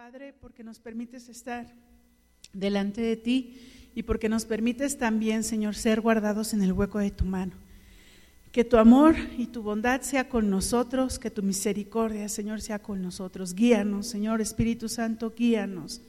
Padre, 0.00 0.32
porque 0.40 0.64
nos 0.64 0.78
permites 0.78 1.28
estar 1.28 1.66
delante 2.54 3.02
de 3.02 3.16
ti 3.16 3.60
y 3.94 4.02
porque 4.02 4.30
nos 4.30 4.46
permites 4.46 4.96
también, 4.96 5.44
Señor, 5.44 5.74
ser 5.74 6.00
guardados 6.00 6.54
en 6.54 6.62
el 6.62 6.72
hueco 6.72 6.98
de 7.00 7.10
tu 7.10 7.26
mano. 7.26 7.52
Que 8.50 8.64
tu 8.64 8.78
amor 8.78 9.14
y 9.36 9.48
tu 9.48 9.60
bondad 9.60 10.00
sea 10.00 10.30
con 10.30 10.48
nosotros, 10.48 11.18
que 11.18 11.30
tu 11.30 11.42
misericordia, 11.42 12.30
Señor, 12.30 12.62
sea 12.62 12.78
con 12.78 13.02
nosotros. 13.02 13.54
Guíanos, 13.54 14.06
Señor 14.06 14.40
Espíritu 14.40 14.88
Santo, 14.88 15.34
guíanos. 15.36 16.00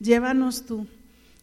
Llévanos 0.00 0.64
tú 0.64 0.86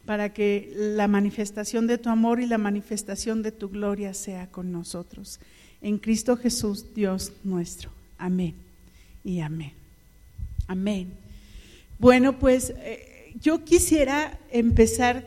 para 0.03 0.33
que 0.33 0.73
la 0.75 1.07
manifestación 1.07 1.85
de 1.85 1.99
tu 1.99 2.09
amor 2.09 2.41
y 2.41 2.47
la 2.47 2.57
manifestación 2.57 3.43
de 3.43 3.51
tu 3.51 3.69
gloria 3.69 4.15
sea 4.15 4.47
con 4.47 4.71
nosotros. 4.71 5.39
En 5.81 5.99
Cristo 5.99 6.35
Jesús, 6.35 6.95
Dios 6.95 7.31
nuestro. 7.43 7.91
Amén 8.17 8.55
y 9.23 9.41
amén. 9.41 9.73
Amén. 10.65 11.30
Bueno, 12.01 12.39
pues 12.39 12.73
eh, 12.77 13.31
yo 13.39 13.63
quisiera 13.63 14.39
empezar 14.49 15.23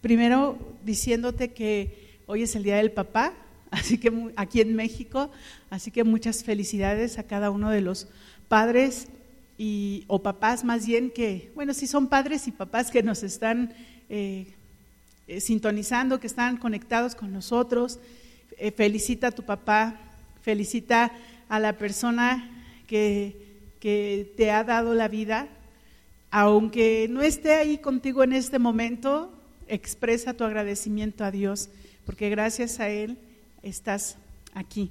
primero 0.00 0.58
diciéndote 0.84 1.52
que 1.52 2.18
hoy 2.26 2.42
es 2.42 2.56
el 2.56 2.64
Día 2.64 2.78
del 2.78 2.90
Papá, 2.90 3.34
así 3.70 3.98
que 3.98 4.12
aquí 4.34 4.60
en 4.60 4.74
México, 4.74 5.30
así 5.70 5.92
que 5.92 6.02
muchas 6.02 6.42
felicidades 6.42 7.20
a 7.20 7.22
cada 7.22 7.52
uno 7.52 7.70
de 7.70 7.82
los 7.82 8.08
padres 8.48 9.06
y, 9.56 10.02
o 10.08 10.24
papás 10.24 10.64
más 10.64 10.88
bien 10.88 11.08
que, 11.08 11.52
bueno, 11.54 11.72
sí 11.72 11.86
son 11.86 12.08
padres 12.08 12.48
y 12.48 12.50
papás 12.50 12.90
que 12.90 13.04
nos 13.04 13.22
están 13.22 13.72
eh, 14.08 14.48
eh, 15.28 15.40
sintonizando, 15.40 16.18
que 16.18 16.26
están 16.26 16.56
conectados 16.56 17.14
con 17.14 17.32
nosotros. 17.32 18.00
felicita 18.76 19.28
a 19.28 19.30
tu 19.30 19.44
papá, 19.44 20.00
felicita 20.40 21.12
a 21.48 21.60
la 21.60 21.78
persona 21.78 22.50
que 22.88 24.34
te 24.36 24.50
ha 24.50 24.64
dado 24.64 24.94
la 24.94 25.06
vida, 25.06 25.48
aunque 26.32 27.08
no 27.10 27.20
esté 27.20 27.52
ahí 27.52 27.76
contigo 27.76 28.24
en 28.24 28.32
este 28.32 28.58
momento, 28.58 29.30
expresa 29.68 30.32
tu 30.32 30.44
agradecimiento 30.44 31.24
a 31.24 31.30
Dios, 31.30 31.68
porque 32.06 32.30
gracias 32.30 32.80
a 32.80 32.88
Él 32.88 33.18
estás 33.62 34.16
aquí. 34.54 34.90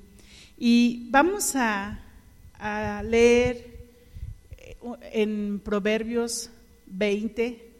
Y 0.55 1.07
vamos 1.09 1.55
a, 1.55 1.99
leer 3.03 3.87
eh, 4.51 4.77
en 5.13 5.59
Proverbios 5.65 6.51
20, 6.85 7.71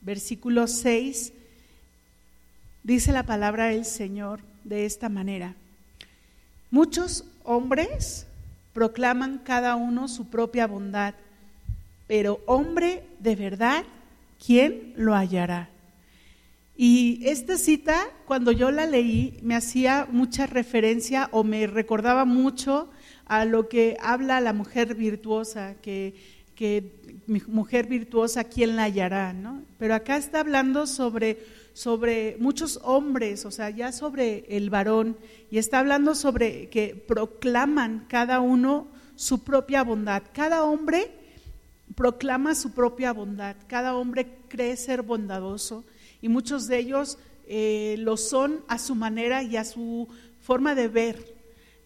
versículo 0.00 0.68
6, 0.68 1.32
dice 2.84 3.10
la 3.10 3.24
palabra 3.24 3.66
del 3.70 3.84
Señor 3.84 4.42
de 4.62 4.86
esta 4.86 5.08
manera. 5.08 5.56
Muchos 6.70 7.24
hombres 7.42 8.28
proclaman 8.72 9.38
cada 9.38 9.74
uno 9.74 10.06
su 10.06 10.30
propia 10.30 10.68
bondad 10.68 11.14
pero 12.10 12.40
hombre 12.46 13.04
de 13.20 13.36
verdad, 13.36 13.84
¿quién 14.44 14.94
lo 14.96 15.14
hallará? 15.14 15.70
Y 16.76 17.20
esta 17.24 17.56
cita, 17.56 18.04
cuando 18.26 18.50
yo 18.50 18.72
la 18.72 18.84
leí, 18.84 19.38
me 19.42 19.54
hacía 19.54 20.08
mucha 20.10 20.48
referencia 20.48 21.28
o 21.30 21.44
me 21.44 21.68
recordaba 21.68 22.24
mucho 22.24 22.90
a 23.26 23.44
lo 23.44 23.68
que 23.68 23.96
habla 24.02 24.40
la 24.40 24.52
mujer 24.52 24.96
virtuosa, 24.96 25.76
que, 25.82 26.16
que 26.56 27.22
mujer 27.46 27.86
virtuosa, 27.86 28.42
¿quién 28.42 28.74
la 28.74 28.82
hallará? 28.82 29.32
¿no? 29.32 29.62
Pero 29.78 29.94
acá 29.94 30.16
está 30.16 30.40
hablando 30.40 30.88
sobre, 30.88 31.38
sobre 31.74 32.36
muchos 32.40 32.80
hombres, 32.82 33.44
o 33.44 33.52
sea, 33.52 33.70
ya 33.70 33.92
sobre 33.92 34.46
el 34.48 34.68
varón, 34.68 35.16
y 35.48 35.58
está 35.58 35.78
hablando 35.78 36.16
sobre 36.16 36.70
que 36.70 36.96
proclaman 37.06 38.06
cada 38.08 38.40
uno 38.40 38.88
su 39.14 39.44
propia 39.44 39.84
bondad. 39.84 40.24
Cada 40.32 40.64
hombre 40.64 41.19
proclama 41.94 42.54
su 42.54 42.72
propia 42.72 43.12
bondad. 43.12 43.56
Cada 43.66 43.94
hombre 43.96 44.38
cree 44.48 44.76
ser 44.76 45.02
bondadoso 45.02 45.84
y 46.20 46.28
muchos 46.28 46.66
de 46.66 46.78
ellos 46.78 47.18
eh, 47.46 47.96
lo 47.98 48.16
son 48.16 48.64
a 48.68 48.78
su 48.78 48.94
manera 48.94 49.42
y 49.42 49.56
a 49.56 49.64
su 49.64 50.08
forma 50.40 50.74
de 50.74 50.88
ver. 50.88 51.34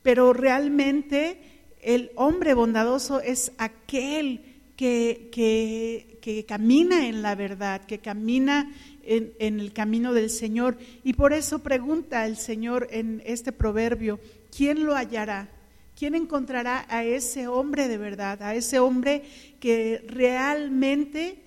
Pero 0.03 0.33
realmente 0.33 1.41
el 1.81 2.11
hombre 2.17 2.55
bondadoso 2.55 3.21
es 3.21 3.53
aquel 3.59 4.55
que, 4.77 5.31
que, 5.33 6.45
camina 6.47 7.07
en 7.07 7.23
la 7.23 7.35
verdad, 7.35 7.85
que 7.85 7.99
camina 7.99 8.73
en, 9.03 9.33
en, 9.39 9.61
el 9.61 9.73
camino 9.73 10.13
del 10.13 10.31
Señor. 10.31 10.77
Y 11.03 11.13
por 11.13 11.33
eso 11.33 11.61
pregunta 11.61 12.27
el 12.27 12.37
Señor 12.37 12.89
en 12.91 13.23
este 13.25 13.53
proverbio, 13.53 14.19
¿quién 14.55 14.85
lo 14.85 14.95
hallará? 14.95 15.49
¿Quién 15.97 16.17
encontrará 16.17 16.87
a 16.89 17.05
ese 17.05 17.47
hombre 17.47 17.87
de 17.87 17.99
verdad, 17.99 18.43
a 18.43 18.55
ese 18.55 18.81
hombre 18.81 19.23
que 19.61 20.05
realmente 20.09 21.39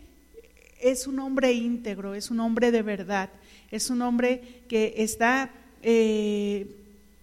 es 0.81 1.06
un 1.06 1.19
hombre 1.19 1.52
íntegro, 1.52 2.16
es 2.16 2.31
un 2.31 2.40
hombre 2.40 2.72
de 2.72 2.81
verdad, 2.81 3.30
es 3.72 3.90
un 3.90 4.02
hombre 4.02 4.63
que 4.69 4.94
está 4.97 5.52
eh, 5.84 6.68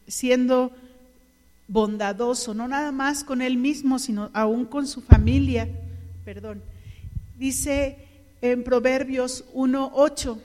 siendo 0.06 0.72
bondadoso, 1.66 2.52
no 2.52 2.68
nada 2.68 2.92
más 2.92 3.24
con 3.24 3.40
él 3.40 3.56
mismo, 3.56 3.98
sino 3.98 4.30
aún 4.34 4.66
con 4.66 4.86
su 4.86 5.00
familia? 5.00 5.68
Perdón. 6.24 6.62
Dice 7.38 7.96
en 8.42 8.62
Proverbios 8.64 9.44
1.8, 9.54 10.38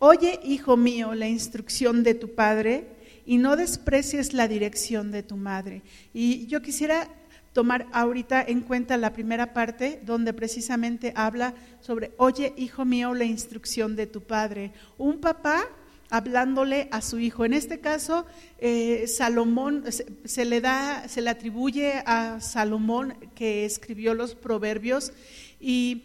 oye, 0.00 0.40
hijo 0.42 0.76
mío, 0.76 1.14
la 1.14 1.28
instrucción 1.28 2.02
de 2.02 2.14
tu 2.14 2.34
padre 2.34 2.86
y 3.30 3.38
no 3.38 3.54
desprecies 3.54 4.32
la 4.32 4.48
dirección 4.48 5.12
de 5.12 5.22
tu 5.22 5.36
madre. 5.36 5.82
Y 6.12 6.48
yo 6.48 6.62
quisiera 6.62 7.08
tomar 7.52 7.86
ahorita 7.92 8.42
en 8.42 8.60
cuenta 8.60 8.96
la 8.96 9.12
primera 9.12 9.52
parte 9.52 10.00
donde 10.04 10.32
precisamente 10.32 11.12
habla 11.14 11.54
sobre, 11.80 12.10
oye, 12.16 12.52
hijo 12.56 12.84
mío, 12.84 13.14
la 13.14 13.22
instrucción 13.22 13.94
de 13.94 14.08
tu 14.08 14.20
padre. 14.20 14.72
Un 14.98 15.20
papá 15.20 15.64
hablándole 16.10 16.88
a 16.90 17.02
su 17.02 17.20
hijo. 17.20 17.44
En 17.44 17.52
este 17.52 17.78
caso, 17.78 18.26
eh, 18.58 19.04
Salomón 19.06 19.84
se, 20.24 20.44
le 20.44 20.60
da, 20.60 21.06
se 21.06 21.20
le 21.20 21.30
atribuye 21.30 22.02
a 22.06 22.40
Salomón 22.40 23.14
que 23.36 23.64
escribió 23.64 24.14
los 24.14 24.34
proverbios 24.34 25.12
y, 25.60 26.02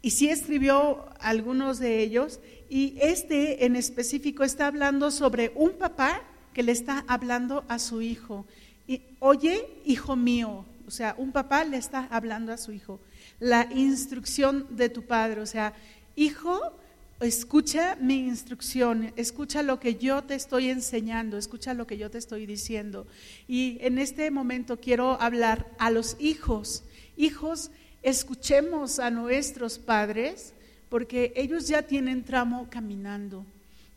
y 0.00 0.12
sí 0.12 0.30
escribió 0.30 1.04
algunos 1.20 1.78
de 1.78 2.00
ellos. 2.00 2.40
Y 2.70 2.96
este 3.02 3.66
en 3.66 3.76
específico 3.76 4.42
está 4.42 4.68
hablando 4.68 5.10
sobre 5.10 5.52
un 5.54 5.72
papá 5.72 6.22
que 6.52 6.62
le 6.62 6.72
está 6.72 7.04
hablando 7.08 7.64
a 7.68 7.78
su 7.78 8.02
hijo. 8.02 8.46
Y, 8.86 9.02
Oye, 9.18 9.68
hijo 9.84 10.16
mío, 10.16 10.64
o 10.86 10.90
sea, 10.90 11.14
un 11.18 11.30
papá 11.30 11.64
le 11.64 11.76
está 11.76 12.08
hablando 12.10 12.52
a 12.52 12.56
su 12.56 12.72
hijo. 12.72 13.00
La 13.38 13.68
instrucción 13.72 14.66
de 14.70 14.88
tu 14.88 15.02
padre, 15.06 15.40
o 15.40 15.46
sea, 15.46 15.72
hijo, 16.16 16.72
escucha 17.20 17.96
mi 18.00 18.26
instrucción, 18.26 19.12
escucha 19.16 19.62
lo 19.62 19.78
que 19.78 19.96
yo 19.96 20.22
te 20.22 20.34
estoy 20.34 20.70
enseñando, 20.70 21.36
escucha 21.36 21.74
lo 21.74 21.86
que 21.86 21.98
yo 21.98 22.10
te 22.10 22.18
estoy 22.18 22.46
diciendo. 22.46 23.06
Y 23.46 23.78
en 23.82 23.98
este 23.98 24.30
momento 24.30 24.80
quiero 24.80 25.20
hablar 25.20 25.70
a 25.78 25.90
los 25.90 26.16
hijos. 26.18 26.82
Hijos, 27.16 27.70
escuchemos 28.02 28.98
a 28.98 29.10
nuestros 29.10 29.78
padres 29.78 30.54
porque 30.88 31.32
ellos 31.36 31.68
ya 31.68 31.82
tienen 31.82 32.24
tramo 32.24 32.68
caminando. 32.70 33.44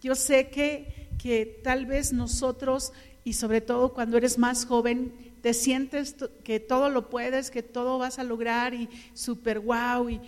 Yo 0.01 0.15
sé 0.15 0.49
que 0.49 1.02
que 1.23 1.45
tal 1.63 1.85
vez 1.85 2.11
nosotros, 2.11 2.91
y 3.23 3.31
sobre 3.31 3.61
todo 3.61 3.93
cuando 3.93 4.17
eres 4.17 4.37
más 4.37 4.65
joven, 4.65 5.13
te 5.41 5.53
sientes 5.53 6.17
que 6.43 6.59
todo 6.59 6.89
lo 6.89 7.09
puedes, 7.09 7.49
que 7.49 7.63
todo 7.63 7.97
vas 7.97 8.19
a 8.19 8.25
lograr 8.25 8.73
y 8.73 8.89
súper 9.13 9.61
wow, 9.61 10.09
y, 10.09 10.19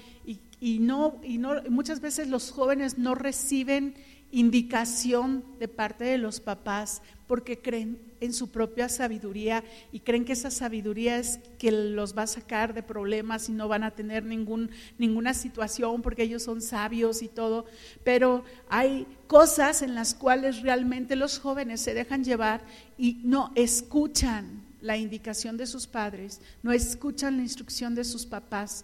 y, 0.62 0.80
no, 0.80 1.20
y 1.22 1.38
no, 1.38 1.62
muchas 1.70 2.00
veces 2.00 2.30
los 2.30 2.50
jóvenes 2.50 2.98
no 2.98 3.14
reciben 3.14 3.96
indicación 4.36 5.46
de 5.60 5.70
parte 5.70 6.04
de 6.04 6.18
los 6.18 6.42
papás 6.42 7.02
porque 7.26 7.62
creen 7.62 7.98
en 8.20 8.34
su 8.34 8.52
propia 8.52 8.90
sabiduría 8.90 9.64
y 9.94 10.02
creen 10.02 10.26
que 10.26 10.34
esa 10.34 10.52
sabiduría 10.52 11.18
es 11.18 11.40
que 11.58 11.72
los 11.72 12.18
va 12.18 12.24
a 12.24 12.28
sacar 12.28 12.74
de 12.74 12.84
problemas 12.84 13.48
y 13.48 13.54
no 13.54 13.70
van 13.70 13.86
a 13.86 13.92
tener 13.92 14.26
ningún, 14.26 14.72
ninguna 14.98 15.34
situación 15.34 16.02
porque 16.02 16.24
ellos 16.24 16.44
son 16.44 16.62
sabios 16.62 17.22
y 17.22 17.30
todo. 17.30 17.66
Pero 18.04 18.44
hay 18.68 19.08
cosas 19.28 19.82
en 19.82 19.96
las 19.96 20.14
cuales 20.14 20.62
realmente 20.62 21.16
los 21.16 21.40
jóvenes 21.40 21.80
se 21.80 21.94
dejan 21.94 22.26
llevar 22.26 22.62
y 22.98 23.22
no 23.24 23.54
escuchan 23.56 24.66
la 24.82 24.98
indicación 24.98 25.56
de 25.56 25.66
sus 25.66 25.88
padres, 25.88 26.42
no 26.62 26.74
escuchan 26.74 27.38
la 27.38 27.44
instrucción 27.44 27.96
de 27.96 28.04
sus 28.04 28.26
papás. 28.26 28.84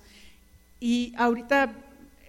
Y 0.80 1.14
ahorita 1.18 1.76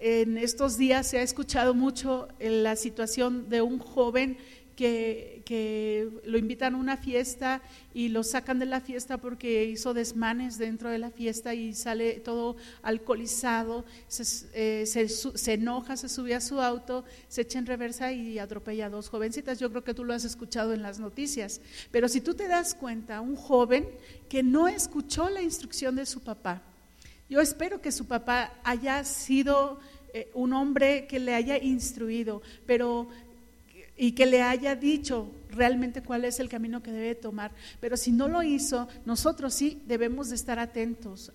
en 0.05 0.37
estos 0.37 0.77
días 0.77 1.07
se 1.07 1.19
ha 1.19 1.23
escuchado 1.23 1.75
mucho 1.75 2.27
la 2.41 2.75
situación 2.75 3.49
de 3.49 3.63
un 3.63 3.79
joven 3.79 4.37
que, 4.75 6.11
lo 6.25 6.39
invitan 6.39 6.75
a 6.75 6.79
una 6.79 6.97
fiesta 6.97 7.63
y 7.95 8.09
lo 8.09 8.25
sacan 8.25 8.59
de 8.59 8.67
la 8.67 8.81
fiesta 8.81 9.19
porque 9.19 9.65
hizo 9.65 9.95
desmanes 9.95 10.59
dentro 10.59 10.91
de 10.91 10.99
la 10.99 11.11
fiesta 11.11 11.55
y 11.55 11.75
sale 11.75 12.15
todo 12.15 12.57
alcoholizado, 12.83 13.85
se, 14.09 14.47
eh, 14.55 14.87
se, 14.87 15.53
enoja, 15.53 15.97
se 15.97 16.09
sube 16.09 16.35
a 16.35 16.41
su 16.41 16.61
auto, 16.61 17.05
se 17.29 17.43
echa 17.43 17.61
en 17.61 17.67
reversa 17.67 18.13
y 18.13 18.41
atropella 18.41 18.87
a 18.87 18.91
dos 18.91 19.09
jovencitas. 19.09 19.61
Yo 19.61 19.71
creo 19.71 19.85
que 19.85 19.95
tú 19.95 20.05
lo 20.05 20.15
has 20.15 20.25
escuchado 20.25 20.73
en 20.73 20.83
las 20.83 20.99
noticias. 20.99 21.61
Pero 21.93 22.09
si 22.09 22.21
tú 22.21 22.35
te 22.35 22.49
das 22.49 22.75
cuenta, 22.75 23.21
un 23.21 23.37
joven 23.37 23.87
que 24.29 24.43
no 24.43 24.67
escuchó 24.67 25.29
la 25.29 25.43
instrucción 25.43 25.95
de 25.95 26.07
su 26.07 26.21
papá, 26.21 26.63
Yo 27.33 27.41
espero 27.41 27.81
que 27.81 27.93
su 27.93 28.05
papá 28.05 28.53
haya 28.63 29.03
sido 29.05 29.81
eh, 30.13 30.31
un 30.35 30.53
hombre 30.53 31.07
que 31.07 31.19
le 31.19 31.35
haya 31.35 31.57
instruido, 31.57 32.43
pero 32.67 33.09
y 33.97 34.13
que 34.13 34.27
le 34.27 34.43
haya 34.43 34.77
dicho 34.77 35.31
realmente 35.49 36.03
cuál 36.03 36.27
es 36.27 36.41
el 36.41 36.51
camino 36.51 36.83
que 36.83 36.93
debe 36.93 37.15
tomar. 37.15 37.51
Pero 37.81 37.97
si 37.97 38.13
no 38.13 38.29
lo 38.29 38.43
hizo, 38.43 38.87
nosotros 39.07 39.55
sí 39.55 39.81
debemos 39.87 40.29
de 40.29 40.35
estar 40.35 40.59
atentos. 40.59 41.33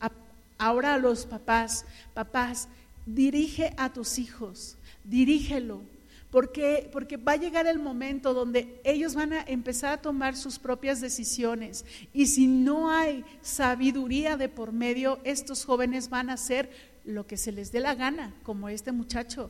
ahora 0.60 0.94
a 0.94 1.00
los 1.00 1.26
papás, 1.26 1.84
papás, 2.14 2.68
dirige 3.08 3.74
a 3.76 3.92
tus 3.92 4.20
hijos, 4.20 4.78
dirígelo. 5.04 5.82
Porque, 6.38 6.88
porque 6.92 7.18
va 7.18 7.32
a 7.32 7.38
llegar 7.38 7.66
el 7.66 7.80
momento 7.80 8.36
donde 8.36 8.80
ellos 8.84 9.16
van 9.16 9.34
a 9.34 9.42
empezar 9.42 9.94
a 9.94 10.02
tomar 10.04 10.36
sus 10.36 10.60
propias 10.60 11.02
decisiones. 11.02 11.84
Y 12.14 12.28
si 12.28 12.46
no 12.46 12.92
hay 12.92 13.26
sabiduría 13.42 14.38
de 14.38 14.48
por 14.48 14.72
medio, 14.72 15.18
estos 15.24 15.66
jóvenes 15.66 16.12
van 16.12 16.30
a 16.30 16.34
hacer 16.34 16.70
lo 17.04 17.26
que 17.26 17.38
se 17.38 17.52
les 17.52 17.72
dé 17.72 17.80
la 17.80 17.96
gana, 17.96 18.36
como 18.44 18.70
este 18.70 18.92
muchacho 18.92 19.50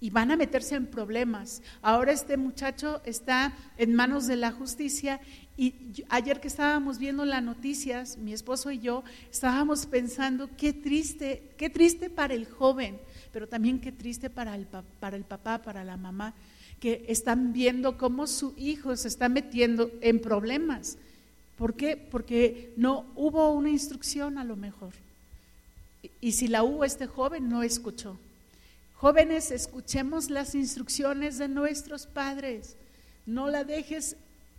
y 0.00 0.10
van 0.10 0.30
a 0.30 0.36
meterse 0.36 0.76
en 0.76 0.86
problemas. 0.86 1.62
Ahora 1.82 2.12
este 2.12 2.36
muchacho 2.36 3.00
está 3.04 3.56
en 3.76 3.94
manos 3.94 4.26
de 4.26 4.36
la 4.36 4.52
justicia 4.52 5.20
y 5.56 5.74
ayer 6.08 6.40
que 6.40 6.48
estábamos 6.48 6.98
viendo 6.98 7.24
las 7.24 7.42
noticias, 7.42 8.16
mi 8.16 8.32
esposo 8.32 8.70
y 8.70 8.78
yo 8.78 9.02
estábamos 9.30 9.86
pensando 9.86 10.48
qué 10.56 10.72
triste, 10.72 11.50
qué 11.56 11.68
triste 11.68 12.10
para 12.10 12.34
el 12.34 12.46
joven, 12.46 12.98
pero 13.32 13.48
también 13.48 13.80
qué 13.80 13.90
triste 13.90 14.30
para 14.30 14.54
el, 14.54 14.66
para 14.66 15.16
el 15.16 15.24
papá, 15.24 15.62
para 15.62 15.82
la 15.82 15.96
mamá, 15.96 16.34
que 16.78 17.04
están 17.08 17.52
viendo 17.52 17.98
cómo 17.98 18.28
su 18.28 18.54
hijo 18.56 18.96
se 18.96 19.08
está 19.08 19.28
metiendo 19.28 19.90
en 20.00 20.20
problemas. 20.20 20.96
¿Por 21.56 21.74
qué? 21.74 21.96
Porque 21.96 22.72
no 22.76 23.06
hubo 23.16 23.50
una 23.50 23.70
instrucción 23.70 24.38
a 24.38 24.44
lo 24.44 24.54
mejor. 24.54 24.92
Y 26.20 26.32
si 26.32 26.46
la 26.46 26.62
hubo, 26.62 26.84
este 26.84 27.08
joven 27.08 27.48
no 27.48 27.64
escuchó. 27.64 28.16
Jóvenes, 29.00 29.52
escuchemos 29.52 30.28
las 30.28 30.56
instrucciones 30.56 31.38
de 31.38 31.46
nuestros 31.46 32.08
padres. 32.08 32.74
No 33.26 33.46
la 33.46 33.62
dejes 33.62 34.16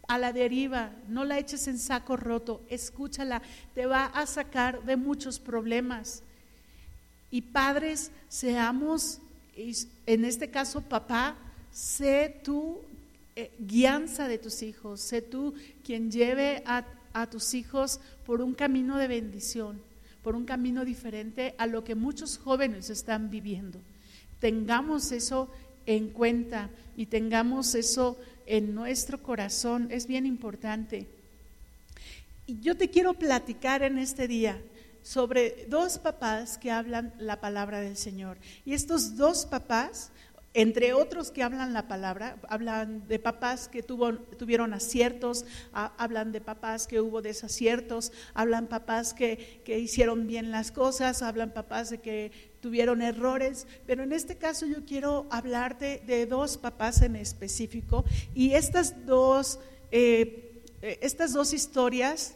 a 0.07 0.17
la 0.17 0.31
deriva, 0.31 0.93
no 1.09 1.25
la 1.25 1.37
eches 1.37 1.67
en 1.67 1.77
saco 1.77 2.15
roto, 2.15 2.61
escúchala, 2.69 3.41
te 3.75 3.85
va 3.85 4.05
a 4.05 4.25
sacar 4.25 4.85
de 4.85 4.95
muchos 4.95 5.41
problemas. 5.41 6.23
Y 7.29 7.41
padres, 7.41 8.11
seamos, 8.29 9.19
en 9.57 10.23
este 10.23 10.49
caso 10.49 10.79
papá, 10.79 11.35
sé 11.73 12.39
tú 12.41 12.79
eh, 13.35 13.51
guianza 13.59 14.29
de 14.29 14.37
tus 14.37 14.63
hijos, 14.63 15.01
sé 15.01 15.21
tú 15.21 15.53
quien 15.83 16.11
lleve 16.11 16.63
a, 16.65 16.85
a 17.11 17.29
tus 17.29 17.53
hijos 17.53 17.99
por 18.25 18.41
un 18.41 18.53
camino 18.53 18.97
de 18.97 19.09
bendición, 19.09 19.81
por 20.23 20.33
un 20.33 20.45
camino 20.45 20.85
diferente 20.85 21.55
a 21.57 21.67
lo 21.67 21.83
que 21.83 21.95
muchos 21.95 22.37
jóvenes 22.37 22.89
están 22.89 23.29
viviendo 23.29 23.81
tengamos 24.39 25.11
eso 25.11 25.49
en 25.85 26.09
cuenta 26.09 26.69
y 26.95 27.07
tengamos 27.07 27.75
eso 27.75 28.17
en 28.45 28.75
nuestro 28.75 29.21
corazón. 29.21 29.87
Es 29.91 30.07
bien 30.07 30.25
importante. 30.25 31.07
Y 32.45 32.59
yo 32.61 32.75
te 32.75 32.89
quiero 32.89 33.13
platicar 33.13 33.83
en 33.83 33.97
este 33.97 34.27
día 34.27 34.61
sobre 35.03 35.65
dos 35.69 35.99
papás 35.99 36.57
que 36.57 36.71
hablan 36.71 37.13
la 37.19 37.39
palabra 37.39 37.79
del 37.79 37.95
Señor. 37.95 38.37
Y 38.65 38.73
estos 38.73 39.15
dos 39.17 39.45
papás 39.45 40.11
entre 40.55 40.93
otros 40.93 41.29
que 41.29 41.43
hablan 41.43 41.73
la 41.73 41.87
palabra, 41.87 42.37
hablan 42.49 43.07
de 43.07 43.19
papás 43.19 43.67
que 43.67 43.83
tuvo, 43.83 44.13
tuvieron 44.15 44.73
aciertos, 44.73 45.45
hablan 45.71 46.31
de 46.31 46.41
papás 46.41 46.87
que 46.87 46.99
hubo 47.01 47.21
desaciertos, 47.21 48.11
hablan 48.33 48.67
papás 48.67 49.13
que, 49.13 49.61
que, 49.63 49.77
hicieron 49.77 50.25
bien 50.25 50.49
las 50.49 50.71
cosas, 50.71 51.21
hablan 51.21 51.53
papás 51.53 51.91
de 51.91 51.99
que 51.99 52.31
tuvieron 52.61 53.01
errores, 53.01 53.67
pero 53.85 54.03
en 54.03 54.11
este 54.11 54.37
caso 54.37 54.65
yo 54.65 54.85
quiero 54.85 55.27
hablarte 55.29 56.01
de 56.05 56.25
dos 56.25 56.57
papás 56.57 57.01
en 57.01 57.15
específico 57.15 58.05
y 58.35 58.53
estas 58.53 59.05
dos, 59.05 59.59
eh, 59.91 60.61
eh, 60.81 60.99
estas 61.01 61.33
dos 61.33 61.53
historias 61.53 62.35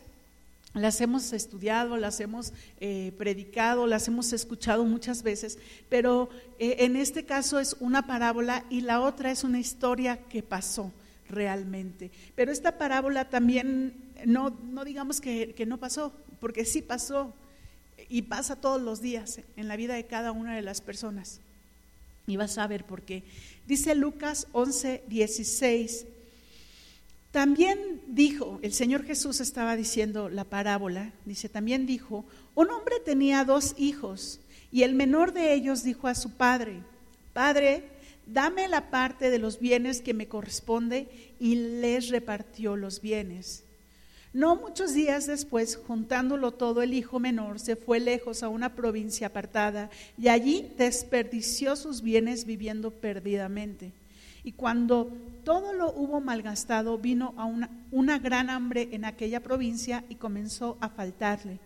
las 0.73 1.01
hemos 1.01 1.33
estudiado, 1.33 1.97
las 1.97 2.19
hemos 2.19 2.51
eh, 2.79 3.11
predicado, 3.17 3.85
las 3.85 4.07
hemos 4.07 4.33
escuchado 4.33 4.83
muchas 4.85 5.21
veces, 5.21 5.59
pero 5.87 6.29
eh, 6.57 6.77
en 6.79 6.95
este 6.95 7.25
caso 7.25 7.59
es 7.59 7.75
una 7.79 8.07
parábola 8.07 8.65
y 8.69 8.81
la 8.81 9.01
otra 9.01 9.31
es 9.31 9.43
una 9.43 9.59
historia 9.59 10.17
que 10.29 10.41
pasó 10.41 10.91
realmente. 11.29 12.11
Pero 12.35 12.51
esta 12.51 12.77
parábola 12.77 13.29
también, 13.29 13.93
no, 14.25 14.49
no 14.49 14.83
digamos 14.83 15.21
que, 15.21 15.53
que 15.53 15.65
no 15.65 15.77
pasó, 15.77 16.11
porque 16.39 16.65
sí 16.65 16.81
pasó 16.81 17.33
y 18.13 18.21
pasa 18.21 18.55
todos 18.55 18.79
los 18.79 19.01
días 19.01 19.39
en 19.57 19.67
la 19.67 19.75
vida 19.75 19.95
de 19.95 20.05
cada 20.05 20.31
una 20.31 20.55
de 20.55 20.61
las 20.61 20.81
personas. 20.81 21.39
Y 22.27 22.37
vas 22.37 22.59
a 22.59 22.67
ver 22.67 22.85
por 22.85 23.01
qué. 23.01 23.23
Dice 23.65 23.95
Lucas 23.95 24.45
11, 24.51 25.01
16. 25.07 26.05
También 27.31 28.03
dijo, 28.05 28.59
el 28.61 28.71
Señor 28.71 29.03
Jesús 29.03 29.39
estaba 29.39 29.75
diciendo 29.75 30.29
la 30.29 30.43
parábola, 30.43 31.11
dice, 31.25 31.49
también 31.49 31.87
dijo, 31.87 32.23
un 32.53 32.69
hombre 32.69 32.99
tenía 33.03 33.45
dos 33.45 33.73
hijos 33.79 34.39
y 34.71 34.83
el 34.83 34.93
menor 34.93 35.33
de 35.33 35.51
ellos 35.55 35.81
dijo 35.81 36.07
a 36.07 36.13
su 36.13 36.33
padre, 36.33 36.83
Padre, 37.33 37.83
dame 38.27 38.67
la 38.67 38.91
parte 38.91 39.31
de 39.31 39.39
los 39.39 39.59
bienes 39.59 40.01
que 40.01 40.13
me 40.13 40.27
corresponde 40.27 41.07
y 41.39 41.55
les 41.55 42.09
repartió 42.09 42.75
los 42.75 43.01
bienes. 43.01 43.63
No 44.33 44.55
muchos 44.55 44.95
días 44.95 45.27
después, 45.27 45.75
juntándolo 45.75 46.51
todo, 46.51 46.81
el 46.81 46.95
hijo 46.95 47.19
menor 47.19 47.59
se 47.59 47.75
fue 47.75 47.99
lejos 47.99 48.41
a 48.41 48.49
una 48.49 48.73
provincia 48.73 49.27
apartada 49.27 49.91
y 50.17 50.27
allí 50.27 50.71
desperdició 50.75 51.75
sus 51.75 52.01
bienes 52.01 52.45
viviendo 52.45 52.89
perdidamente. 52.89 53.91
Y 54.43 54.53
cuando 54.53 55.15
todo 55.43 55.73
lo 55.73 55.91
hubo 55.93 56.19
malgastado, 56.19 56.97
vino 56.97 57.35
a 57.37 57.45
una, 57.45 58.17
gran 58.17 58.49
hambre 58.49 58.89
en 58.91 59.05
aquella 59.05 59.39
provincia 59.39 60.03
y 60.09 60.15
comenzó 60.15 60.77
a 60.81 60.89
faltarle. 60.89 61.59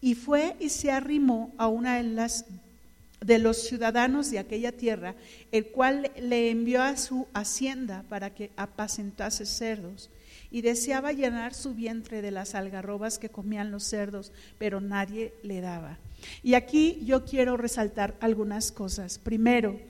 Y 0.00 0.14
fue 0.14 0.54
y 0.60 0.68
se 0.68 0.92
arrimó 0.92 1.52
a 1.58 1.66
una 1.66 2.00
de 2.00 3.38
los 3.40 3.56
ciudadanos 3.56 4.30
de 4.30 4.38
aquella 4.38 4.70
tierra, 4.70 5.16
el 5.50 5.66
cual 5.66 6.12
le 6.20 6.50
envió 6.50 6.80
a 6.80 6.96
su 6.96 7.26
hacienda 7.34 8.04
para 8.08 8.30
que 8.30 8.52
apacentase 8.56 9.44
cerdos. 9.44 10.10
Y 10.54 10.62
deseaba 10.62 11.10
llenar 11.10 11.52
su 11.52 11.74
vientre 11.74 12.22
de 12.22 12.30
las 12.30 12.54
algarrobas 12.54 13.18
que 13.18 13.28
comían 13.28 13.72
los 13.72 13.82
cerdos, 13.82 14.30
pero 14.56 14.80
nadie 14.80 15.34
le 15.42 15.60
daba. 15.60 15.98
Y 16.44 16.54
aquí 16.54 17.02
yo 17.04 17.24
quiero 17.24 17.56
resaltar 17.56 18.14
algunas 18.20 18.70
cosas. 18.70 19.18
Primero, 19.18 19.80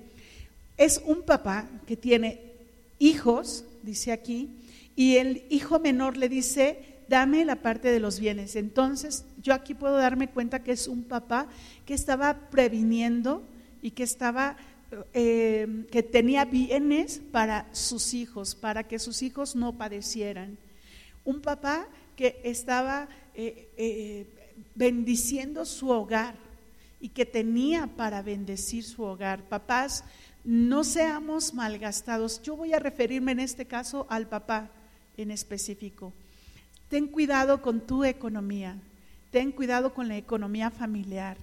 es 0.79 1.03
un 1.05 1.21
papá 1.21 1.69
que 1.87 1.99
tiene 1.99 2.41
hijos, 2.99 3.67
dice 3.83 4.11
aquí, 4.11 4.57
y 4.97 5.17
el 5.17 5.45
hijo 5.51 5.81
menor 5.81 6.17
le 6.17 6.31
dice, 6.31 6.79
dame 7.09 7.45
la 7.45 7.57
parte 7.57 7.89
de 7.89 8.01
los 8.01 8.19
bienes. 8.19 8.57
Entonces, 8.57 9.27
yo 9.43 9.53
aquí 9.53 9.75
puedo 9.75 9.99
darme 9.99 10.31
cuenta 10.31 10.63
que 10.63 10.73
es 10.73 10.89
un 10.89 11.03
papá 11.05 11.47
que 11.85 11.93
estaba 11.93 12.49
previniendo 12.49 13.45
y 13.83 13.91
que 13.91 14.03
estaba, 14.03 14.57
eh, 15.13 15.87
que 15.91 16.03
tenía 16.03 16.45
bienes 16.45 17.21
para 17.33 17.69
sus 17.73 18.15
hijos, 18.15 18.55
para 18.55 18.85
que 18.85 18.99
sus 18.99 19.23
hijos 19.23 19.57
no 19.57 19.77
padecieran. 19.77 20.59
Un 21.25 21.41
papá 21.41 21.87
que 22.17 22.41
estaba 22.45 23.09
eh, 23.35 23.69
eh, 23.77 24.27
bendiciendo 24.75 25.65
su 25.65 25.91
hogar 25.91 26.37
y 27.01 27.09
que 27.09 27.27
tenía 27.27 27.87
para 27.87 28.23
bendecir 28.23 28.85
su 28.85 29.03
hogar. 29.03 29.43
Papás 29.49 30.05
no 30.45 30.85
seamos 30.85 31.55
malgastados. 31.55 32.43
Yo 32.43 32.57
voy 32.57 32.73
a 32.73 32.79
referirme 32.79 33.33
en 33.33 33.41
este 33.41 33.67
caso 33.67 34.07
al 34.09 34.29
papá 34.29 34.71
en 35.17 35.31
específico. 35.31 36.13
Ten 36.89 37.09
cuidado 37.09 37.63
con 37.63 37.81
tu 37.81 38.05
economía, 38.05 38.79
ten 39.31 39.53
cuidado 39.53 39.95
con 39.95 40.09
la 40.09 40.17
economía 40.17 40.71
familiar. 40.71 41.37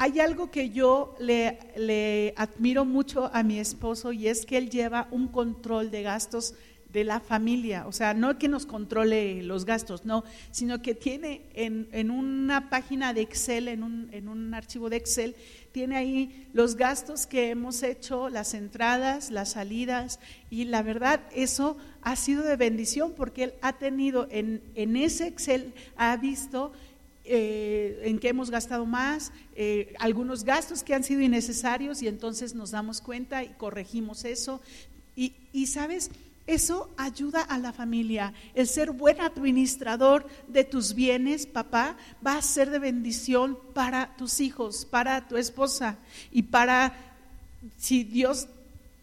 Hay 0.00 0.20
algo 0.20 0.48
que 0.52 0.70
yo 0.70 1.16
le, 1.18 2.32
admiro 2.36 2.84
mucho 2.84 3.30
a 3.34 3.42
mi 3.42 3.58
esposo 3.58 4.12
y 4.12 4.28
es 4.28 4.46
que 4.46 4.56
él 4.56 4.70
lleva 4.70 5.08
un 5.10 5.26
control 5.26 5.90
de 5.90 6.02
gastos 6.02 6.54
de 6.92 7.02
la 7.02 7.18
familia, 7.18 7.84
o 7.86 7.92
sea, 7.92 8.14
no 8.14 8.38
que 8.38 8.48
nos 8.48 8.64
controle 8.64 9.42
los 9.42 9.66
gastos, 9.66 10.06
no, 10.06 10.24
sino 10.52 10.80
que 10.80 10.94
tiene 10.94 11.42
en, 11.52 12.10
una 12.10 12.70
página 12.70 13.12
de 13.12 13.20
Excel, 13.22 13.68
en 13.68 13.82
un, 13.82 14.08
en 14.12 14.28
un 14.28 14.54
archivo 14.54 14.88
de 14.88 14.96
Excel, 14.96 15.36
tiene 15.72 15.96
ahí 15.96 16.48
los 16.54 16.76
gastos 16.76 17.26
que 17.26 17.50
hemos 17.50 17.82
hecho, 17.82 18.30
las 18.30 18.54
entradas, 18.54 19.30
las 19.30 19.50
salidas, 19.50 20.18
y 20.48 20.64
la 20.64 20.82
verdad 20.82 21.20
eso 21.34 21.76
ha 22.02 22.16
sido 22.16 22.42
de 22.42 22.56
bendición 22.56 23.12
porque 23.14 23.44
él 23.44 23.54
ha 23.60 23.74
tenido 23.74 24.26
en, 24.30 24.62
en 24.74 24.96
ese 24.96 25.26
Excel, 25.26 25.74
ha 25.96 26.16
visto 26.16 26.72
eh, 27.28 28.00
en 28.04 28.18
qué 28.18 28.30
hemos 28.30 28.50
gastado 28.50 28.86
más, 28.86 29.32
eh, 29.54 29.94
algunos 29.98 30.44
gastos 30.44 30.82
que 30.82 30.94
han 30.94 31.04
sido 31.04 31.20
innecesarios 31.20 32.02
y 32.02 32.08
entonces 32.08 32.54
nos 32.54 32.70
damos 32.70 33.00
cuenta 33.00 33.44
y 33.44 33.48
corregimos 33.50 34.24
eso. 34.24 34.60
Y, 35.14 35.34
y 35.52 35.66
sabes, 35.66 36.10
Eso 36.48 36.88
ayuda 36.96 37.42
a 37.42 37.58
la 37.58 37.74
familia. 37.74 38.32
El 38.54 38.66
ser 38.66 38.90
buen 38.92 39.20
administrador 39.20 40.26
de 40.48 40.64
tus 40.64 40.94
bienes, 40.94 41.44
papá, 41.44 41.98
va 42.26 42.38
a 42.38 42.42
ser 42.42 42.70
de 42.70 42.78
bendición 42.78 43.58
para 43.74 44.16
tus 44.16 44.40
hijos, 44.40 44.86
para 44.86 45.28
tu 45.28 45.36
esposa 45.36 45.98
y 46.32 46.44
para, 46.44 46.94
si 47.76 48.02
Dios 48.02 48.48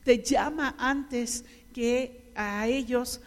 te 0.04 0.24
llama 0.24 0.74
antes 0.80 1.46
que 1.72 2.32
a 2.34 2.66
ellos, 2.66 3.22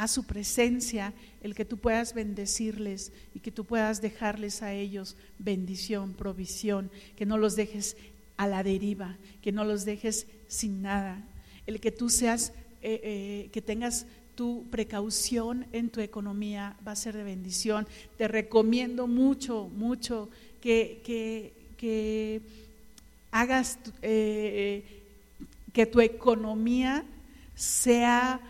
a 0.00 0.08
su 0.08 0.24
presencia, 0.24 1.12
el 1.42 1.54
que 1.54 1.66
tú 1.66 1.76
puedas 1.76 2.14
bendecirles 2.14 3.12
y 3.34 3.40
que 3.40 3.50
tú 3.50 3.66
puedas 3.66 4.00
dejarles 4.00 4.62
a 4.62 4.72
ellos 4.72 5.14
bendición, 5.38 6.14
provisión, 6.14 6.90
que 7.16 7.26
no 7.26 7.36
los 7.36 7.54
dejes 7.54 7.98
a 8.38 8.46
la 8.46 8.62
deriva, 8.62 9.18
que 9.42 9.52
no 9.52 9.62
los 9.62 9.84
dejes 9.84 10.26
sin 10.48 10.80
nada, 10.80 11.22
el 11.66 11.80
que 11.80 11.92
tú 11.92 12.08
seas 12.08 12.54
eh, 12.80 13.00
eh, 13.04 13.50
que 13.52 13.60
tengas 13.60 14.06
tu 14.36 14.64
precaución 14.70 15.66
en 15.70 15.90
tu 15.90 16.00
economía 16.00 16.78
va 16.86 16.92
a 16.92 16.96
ser 16.96 17.14
de 17.14 17.22
bendición. 17.22 17.86
Te 18.16 18.26
recomiendo 18.26 19.06
mucho, 19.06 19.68
mucho 19.68 20.30
que, 20.62 21.02
que, 21.76 22.40
hagas 23.32 23.78
eh, 24.00 24.82
que 25.74 25.84
tu 25.84 26.00
economía 26.00 27.04
sea 27.54 28.40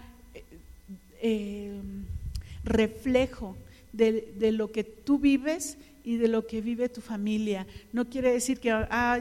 reflejo 2.65 3.57
de, 3.93 4.33
de, 4.39 4.53
lo 4.53 4.71
que 4.73 4.85
tú 4.85 5.19
vives 5.19 5.77
y 6.05 6.17
de 6.17 6.29
lo 6.29 6.47
que 6.47 6.61
vive 6.61 6.89
tu 6.89 7.01
familia. 7.01 7.67
No 7.93 8.09
quiere 8.09 8.33
decir 8.33 8.61
que 8.61 8.75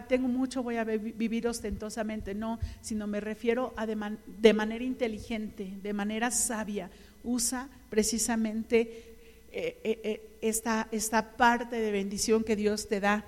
tengo 0.08 0.27
mucho, 0.27 0.63
voy 0.63 0.77
a 0.77 0.84
vivir 0.84 1.48
ostentosamente, 1.48 2.34
no, 2.34 2.60
sino 2.82 3.08
me 3.08 3.20
refiero 3.20 3.74
a 3.75 3.86
de, 3.86 4.53
manera 4.53 4.84
inteligente, 4.84 5.74
de 5.82 5.94
manera 5.94 6.32
sabia. 6.32 6.89
Usa 7.24 7.70
precisamente 7.89 9.15
eh, 9.51 9.79
eh, 9.84 10.00
eh, 10.03 10.38
esta, 10.41 10.88
esta 10.91 11.36
parte 11.36 11.79
de 11.79 11.91
bendición 11.91 12.44
que 12.44 12.56
Dios 12.56 12.88
te 12.88 13.00
da. 13.00 13.25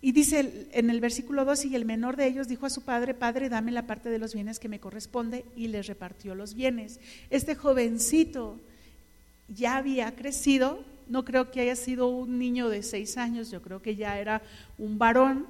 Y 0.00 0.12
dice 0.12 0.68
en 0.72 0.90
el 0.90 1.00
versículo 1.00 1.44
2, 1.44 1.66
y 1.66 1.74
el 1.74 1.84
menor 1.84 2.16
de 2.16 2.26
ellos 2.26 2.46
dijo 2.46 2.66
a 2.66 2.70
su 2.70 2.82
padre, 2.82 3.14
Padre, 3.14 3.48
dame 3.48 3.72
la 3.72 3.86
parte 3.86 4.10
de 4.10 4.18
los 4.18 4.32
bienes 4.32 4.60
que 4.60 4.68
me 4.68 4.78
corresponde, 4.78 5.44
y 5.56 5.68
les 5.68 5.86
repartió 5.86 6.34
los 6.34 6.54
bienes. 6.54 7.00
Este 7.30 7.56
jovencito 7.56 8.60
ya 9.48 9.76
había 9.76 10.14
crecido, 10.14 10.84
no 11.08 11.24
creo 11.24 11.50
que 11.50 11.60
haya 11.60 11.74
sido 11.74 12.08
un 12.08 12.38
niño 12.38 12.68
de 12.68 12.82
seis 12.82 13.16
años, 13.16 13.50
yo 13.50 13.60
creo 13.60 13.82
que 13.82 13.96
ya 13.96 14.20
era 14.20 14.42
un 14.78 14.98
varón, 14.98 15.46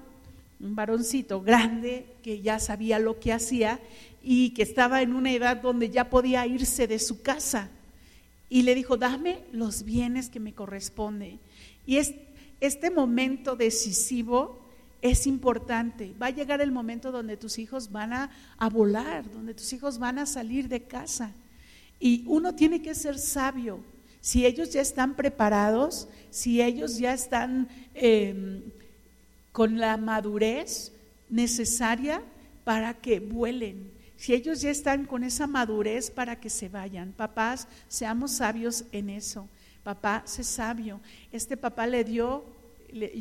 un 0.60 0.74
varoncito 0.74 1.42
grande 1.42 2.06
que 2.22 2.40
ya 2.40 2.58
sabía 2.58 2.98
lo 2.98 3.20
que 3.20 3.32
hacía 3.32 3.80
y 4.22 4.50
que 4.50 4.62
estaba 4.62 5.02
en 5.02 5.14
una 5.14 5.32
edad 5.32 5.58
donde 5.58 5.90
ya 5.90 6.10
podía 6.10 6.46
irse 6.46 6.86
de 6.86 6.98
su 6.98 7.22
casa. 7.22 7.70
Y 8.48 8.62
le 8.62 8.74
dijo, 8.74 8.96
dame 8.96 9.40
los 9.52 9.84
bienes 9.84 10.30
que 10.30 10.40
me 10.40 10.54
corresponden. 10.54 11.38
Y 11.86 11.96
es, 11.96 12.14
este 12.60 12.90
momento 12.90 13.56
decisivo 13.56 14.60
es 15.02 15.26
importante. 15.26 16.14
Va 16.20 16.26
a 16.26 16.30
llegar 16.30 16.60
el 16.60 16.72
momento 16.72 17.12
donde 17.12 17.36
tus 17.36 17.58
hijos 17.58 17.92
van 17.92 18.12
a, 18.12 18.30
a 18.56 18.68
volar, 18.68 19.30
donde 19.30 19.54
tus 19.54 19.72
hijos 19.72 19.98
van 19.98 20.18
a 20.18 20.26
salir 20.26 20.68
de 20.68 20.82
casa. 20.82 21.32
Y 22.00 22.24
uno 22.26 22.54
tiene 22.54 22.82
que 22.82 22.94
ser 22.94 23.18
sabio 23.18 23.80
si 24.20 24.44
ellos 24.44 24.72
ya 24.72 24.80
están 24.80 25.14
preparados, 25.14 26.08
si 26.30 26.60
ellos 26.60 26.98
ya 26.98 27.12
están 27.14 27.68
em, 27.94 28.62
con 29.52 29.78
la 29.78 29.96
madurez 29.96 30.92
necesaria 31.28 32.22
para 32.64 32.94
que 32.94 33.20
vuelen, 33.20 33.90
si 34.16 34.34
ellos 34.34 34.60
ya 34.60 34.70
están 34.70 35.06
con 35.06 35.24
esa 35.24 35.46
madurez 35.46 36.10
para 36.10 36.40
que 36.40 36.50
se 36.50 36.68
vayan. 36.68 37.12
Papás, 37.12 37.68
seamos 37.88 38.32
sabios 38.32 38.84
en 38.92 39.10
eso. 39.10 39.48
Papá, 39.88 40.22
sé 40.26 40.44
sabio. 40.44 41.00
Este 41.32 41.56
papá 41.56 41.86
le 41.86 42.04
dio 42.04 42.44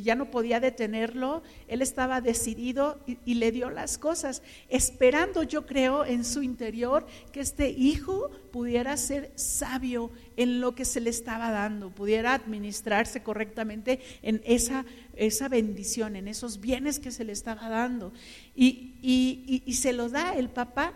ya 0.03 0.15
no 0.15 0.31
podía 0.31 0.59
detenerlo, 0.59 1.43
él 1.69 1.81
estaba 1.81 2.19
decidido 2.19 3.00
y, 3.05 3.36
le 3.36 3.53
dio 3.53 3.69
las 3.69 3.97
cosas, 3.97 4.41
esperando 4.67 5.43
yo 5.43 5.65
creo 5.65 6.03
en 6.03 6.25
su 6.25 6.43
interior 6.43 7.07
que 7.31 7.39
este 7.39 7.69
hijo 7.69 8.29
pudiera 8.51 8.97
ser 8.97 9.31
sabio 9.36 10.12
en 10.36 10.59
lo 10.59 10.75
que 10.75 10.83
se 10.83 11.00
le 11.00 11.09
estaba 11.09 11.51
dando, 11.51 11.89
pudiera 11.89 12.33
administrarse 12.33 13.24
correctamente 13.24 14.01
en 14.21 14.41
esa, 14.45 14.86
esa 15.15 15.47
bendición, 15.47 16.17
en 16.17 16.27
esos 16.27 16.59
bienes 16.59 17.00
que 17.00 17.12
se 17.12 17.24
le 17.24 17.31
estaba 17.31 17.69
dando. 17.69 18.12
Y, 18.55 19.62
y 19.65 19.74
se 19.74 19.93
lo 19.93 20.09
da 20.09 20.33
el 20.33 20.50
papá. 20.50 20.93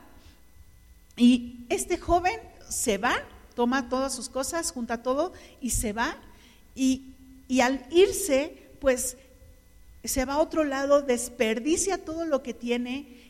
Y 1.16 1.66
este 1.70 1.98
joven 1.98 2.40
se 2.70 2.98
va, 2.98 3.16
toma 3.56 3.90
todas 3.90 4.14
sus 4.14 4.30
cosas, 4.30 4.72
junta 4.72 5.04
todo 5.04 5.34
y 5.60 5.72
se 5.72 5.94
va. 5.94 6.18
Y, 6.76 7.14
y 7.48 7.62
al 7.62 7.86
irse, 7.92 8.70
pues 8.80 9.18
se 10.04 10.26
va 10.26 10.34
a 10.34 10.40
otro 10.40 10.64
lado, 10.64 11.02
desperdicia 11.02 12.04
todo 12.04 12.26
lo 12.26 12.42
que 12.42 12.54
tiene, 12.54 13.22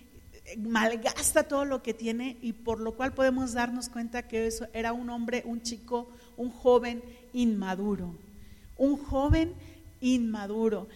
malgasta 0.57 1.43
todo 1.43 1.65
lo 1.65 1.81
que 1.83 1.93
tiene 1.93 2.37
y 2.41 2.53
por 2.53 2.79
lo 2.79 2.93
cual 2.93 3.13
podemos 3.13 3.53
darnos 3.53 3.89
cuenta 3.89 4.27
que 4.27 4.47
eso 4.47 4.67
era 4.73 4.93
un 4.93 5.09
hombre, 5.09 5.43
un 5.45 5.61
chico, 5.61 6.09
un 6.37 6.51
joven 6.51 7.03
inmaduro, 7.33 8.15
un 8.77 8.97
joven 8.97 9.53
inmaduro. 9.99 10.87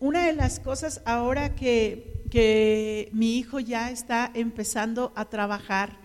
Una 0.00 0.26
de 0.26 0.32
las 0.32 0.60
cosas 0.60 1.00
ahora 1.04 1.54
que, 1.54 2.24
que 2.30 3.08
mi 3.12 3.38
hijo 3.38 3.60
ya 3.60 3.90
está 3.90 4.30
empezando 4.34 5.12
a 5.14 5.26
trabajar, 5.26 5.96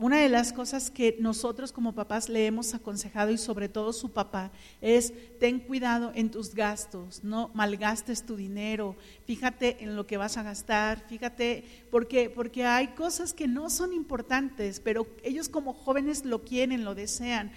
una 0.00 0.18
de 0.18 0.30
las 0.30 0.54
cosas 0.54 0.90
que 0.90 1.16
nosotros 1.20 1.72
como 1.72 1.94
papás 1.94 2.30
le 2.30 2.46
hemos 2.46 2.72
aconsejado 2.72 3.30
y 3.30 3.36
sobre 3.36 3.68
todo 3.68 3.92
su 3.92 4.10
papá 4.10 4.50
es 4.80 5.12
ten 5.38 5.60
cuidado 5.60 6.10
en 6.14 6.30
tus 6.30 6.54
gastos, 6.54 7.22
no 7.22 7.50
malgastes 7.52 8.24
tu 8.24 8.34
dinero, 8.34 8.96
fíjate 9.26 9.84
en 9.84 9.96
lo 9.96 10.06
que 10.06 10.16
vas 10.16 10.38
a 10.38 10.42
gastar, 10.42 11.06
fíjate 11.06 11.64
porque 11.90 12.30
porque 12.30 12.64
hay 12.64 12.88
cosas 12.88 13.34
que 13.34 13.46
no 13.46 13.68
son 13.68 13.92
importantes, 13.92 14.80
pero 14.80 15.06
ellos 15.22 15.50
como 15.50 15.74
jóvenes 15.74 16.24
lo 16.24 16.44
quieren, 16.44 16.82
lo 16.82 16.94
desean, 16.94 17.52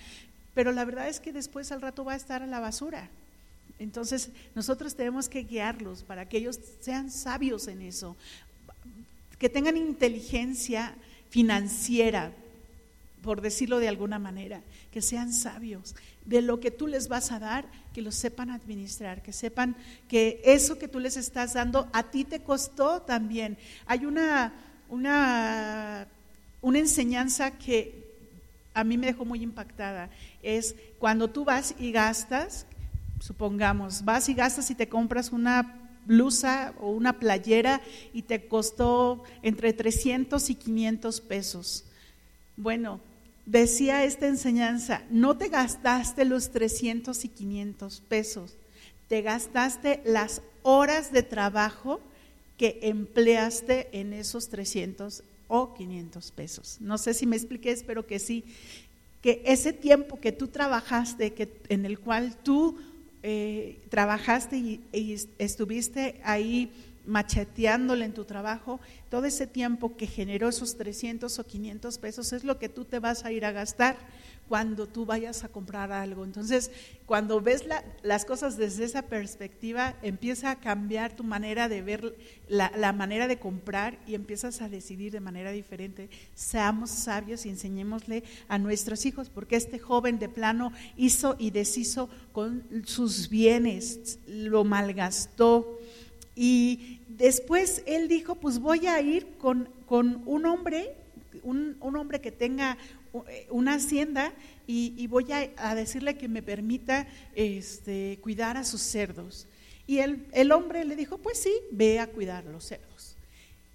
pero 0.54 0.74
la 0.74 0.84
verdad 0.84 1.08
es 1.08 1.22
que 1.22 1.32
después 1.32 1.72
al 1.72 1.82
rato 1.82 2.04
va 2.04 2.12
a 2.12 2.18
estar 2.18 2.44
a 2.44 2.48
la 2.48 2.60
basura. 2.60 3.10
Entonces, 3.80 4.30
nosotros 4.54 4.96
tenemos 4.96 5.30
que 5.30 5.44
guiarlos 5.44 6.04
para 6.04 6.28
que 6.28 6.38
ellos 6.38 6.60
sean 6.82 7.10
sabios 7.10 7.68
en 7.68 7.82
eso, 7.82 8.18
que 9.40 9.50
tengan 9.50 9.78
inteligencia 9.78 10.96
financiera, 11.34 12.32
por 13.24 13.42
decirlo 13.42 13.80
de 13.80 13.88
alguna 13.88 14.20
manera, 14.20 14.62
que 14.92 15.02
sean 15.02 15.34
sabios 15.34 15.96
de 16.26 16.44
lo 16.44 16.60
que 16.60 16.70
tú 16.70 16.86
les 16.86 17.08
vas 17.08 17.32
a 17.32 17.40
dar, 17.40 17.66
que 17.92 18.04
lo 18.04 18.12
sepan 18.12 18.52
administrar, 18.52 19.24
que 19.24 19.34
sepan 19.34 19.76
que 20.08 20.44
eso 20.46 20.78
que 20.78 20.88
tú 20.88 21.00
les 21.00 21.18
estás 21.18 21.56
dando 21.56 21.90
a 21.92 22.04
ti 22.04 22.24
te 22.24 22.42
costó 22.42 23.02
también. 23.02 23.58
Hay 23.88 24.06
una, 24.06 24.54
una, 24.90 26.06
una 26.62 26.78
enseñanza 26.78 27.58
que 27.58 28.06
a 28.76 28.84
mí 28.84 28.96
me 28.96 29.08
dejó 29.08 29.26
muy 29.26 29.42
impactada, 29.42 30.12
es 30.44 30.76
cuando 31.00 31.32
tú 31.32 31.46
vas 31.46 31.74
y 31.80 31.92
gastas, 31.92 32.68
supongamos, 33.20 34.06
vas 34.06 34.30
y 34.30 34.36
gastas 34.36 34.70
y 34.70 34.76
te 34.76 34.88
compras 34.88 35.32
una 35.32 35.83
blusa 36.06 36.74
o 36.80 36.90
una 36.92 37.20
playera 37.20 37.82
y 38.14 38.24
te 38.24 38.48
costó 38.48 39.24
entre 39.42 39.74
300 39.74 40.50
y 40.50 40.56
500 40.56 41.22
pesos. 41.22 41.86
Bueno, 42.58 43.00
decía 43.46 44.04
esta 44.04 44.28
enseñanza, 44.28 45.04
no 45.10 45.38
te 45.38 45.50
gastaste 45.50 46.26
los 46.26 46.52
300 46.52 47.26
y 47.26 47.28
500 47.30 48.02
pesos, 48.08 48.56
te 49.08 49.22
gastaste 49.22 50.02
las 50.06 50.42
horas 50.62 51.12
de 51.12 51.24
trabajo 51.24 52.00
que 52.58 52.80
empleaste 52.84 53.90
en 54.00 54.14
esos 54.14 54.50
300 54.50 55.24
o 55.48 55.74
500 55.74 56.32
pesos. 56.32 56.78
No 56.80 56.98
sé 56.98 57.14
si 57.14 57.26
me 57.26 57.36
expliqué, 57.36 57.72
espero 57.72 58.06
que 58.08 58.20
sí, 58.20 58.46
que 59.22 59.42
ese 59.46 59.74
tiempo 59.74 60.20
que 60.20 60.32
tú 60.32 60.48
trabajaste, 60.48 61.34
que, 61.34 61.50
en 61.70 61.86
el 61.86 62.00
cual 62.00 62.36
tú 62.44 62.78
eh, 63.24 63.80
trabajaste 63.90 64.58
y, 64.58 64.82
estuviste 65.40 66.22
ahí 66.24 66.72
macheteándole 67.06 68.06
en 68.06 68.14
tu 68.14 68.26
trabajo, 68.26 68.80
todo 69.10 69.26
ese 69.26 69.48
tiempo 69.48 69.98
que 69.98 70.08
generó 70.08 70.50
esos 70.50 70.78
300 70.78 71.40
o 71.40 71.44
500 71.44 71.98
pesos 71.98 72.32
es 72.34 72.44
lo 72.44 72.60
que 72.60 72.70
tú 72.70 72.86
te 72.86 73.00
vas 73.00 73.26
a 73.26 73.32
ir 73.32 73.46
a 73.46 73.52
gastar 73.52 73.98
cuando 74.48 74.88
tú 74.88 75.06
vayas 75.06 75.44
a 75.44 75.50
comprar 75.50 75.92
algo. 75.92 76.24
Entonces, 76.24 76.70
cuando 77.06 77.42
ves 77.42 77.64
las 78.02 78.26
cosas 78.26 78.58
desde 78.58 78.84
esa 78.84 79.04
perspectiva, 79.04 79.96
empieza 80.02 80.52
a 80.52 80.60
cambiar 80.60 81.16
tu 81.16 81.24
manera 81.24 81.70
de 81.70 81.82
ver 81.82 82.16
la, 82.48 82.94
manera 82.94 83.28
de 83.28 83.40
comprar 83.40 83.98
y 84.06 84.16
empiezas 84.16 84.62
a 84.62 84.70
decidir 84.70 85.12
de 85.12 85.20
manera 85.20 85.52
diferente. 85.52 86.10
Seamos 86.36 86.90
sabios 86.90 87.46
y 87.46 87.50
enseñémosle 87.50 88.24
a 88.48 88.58
nuestros 88.58 89.06
hijos, 89.06 89.30
porque 89.30 89.56
este 89.56 89.80
joven 89.80 90.20
de 90.20 90.30
plano 90.30 90.72
hizo 90.98 91.36
y 91.40 91.52
deshizo 91.52 92.10
con 92.32 92.64
sus 92.86 93.30
bienes, 93.30 94.20
lo 94.28 94.64
malgastó. 94.64 95.80
Y 96.36 97.00
después 97.08 97.84
él 97.86 98.08
dijo, 98.08 98.36
pues 98.36 98.60
voy 98.60 98.88
a 98.88 99.00
ir 99.02 99.38
con, 99.38 99.70
con 99.88 100.22
un 100.26 100.46
hombre, 100.46 100.96
un, 101.44 101.78
un 101.80 101.96
hombre 101.96 102.22
que 102.22 102.32
tenga 102.32 102.78
una 103.50 103.76
hacienda 103.76 104.34
y, 104.66 105.08
voy 105.08 105.28
a, 105.32 105.76
decirle 105.76 106.18
que 106.18 106.28
me 106.28 106.42
permita 106.42 107.08
este, 107.36 108.20
cuidar 108.22 108.58
a 108.58 108.64
sus 108.64 108.82
cerdos. 108.82 109.48
Y 109.86 110.00
el, 110.00 110.26
el 110.32 110.52
hombre 110.52 110.86
le 110.86 110.96
dijo, 110.96 111.18
pues 111.18 111.38
sí, 111.42 111.54
ve 111.72 112.00
a 112.00 112.08
cuidar 112.08 112.46
los 112.46 112.66
cerdos. 112.66 113.16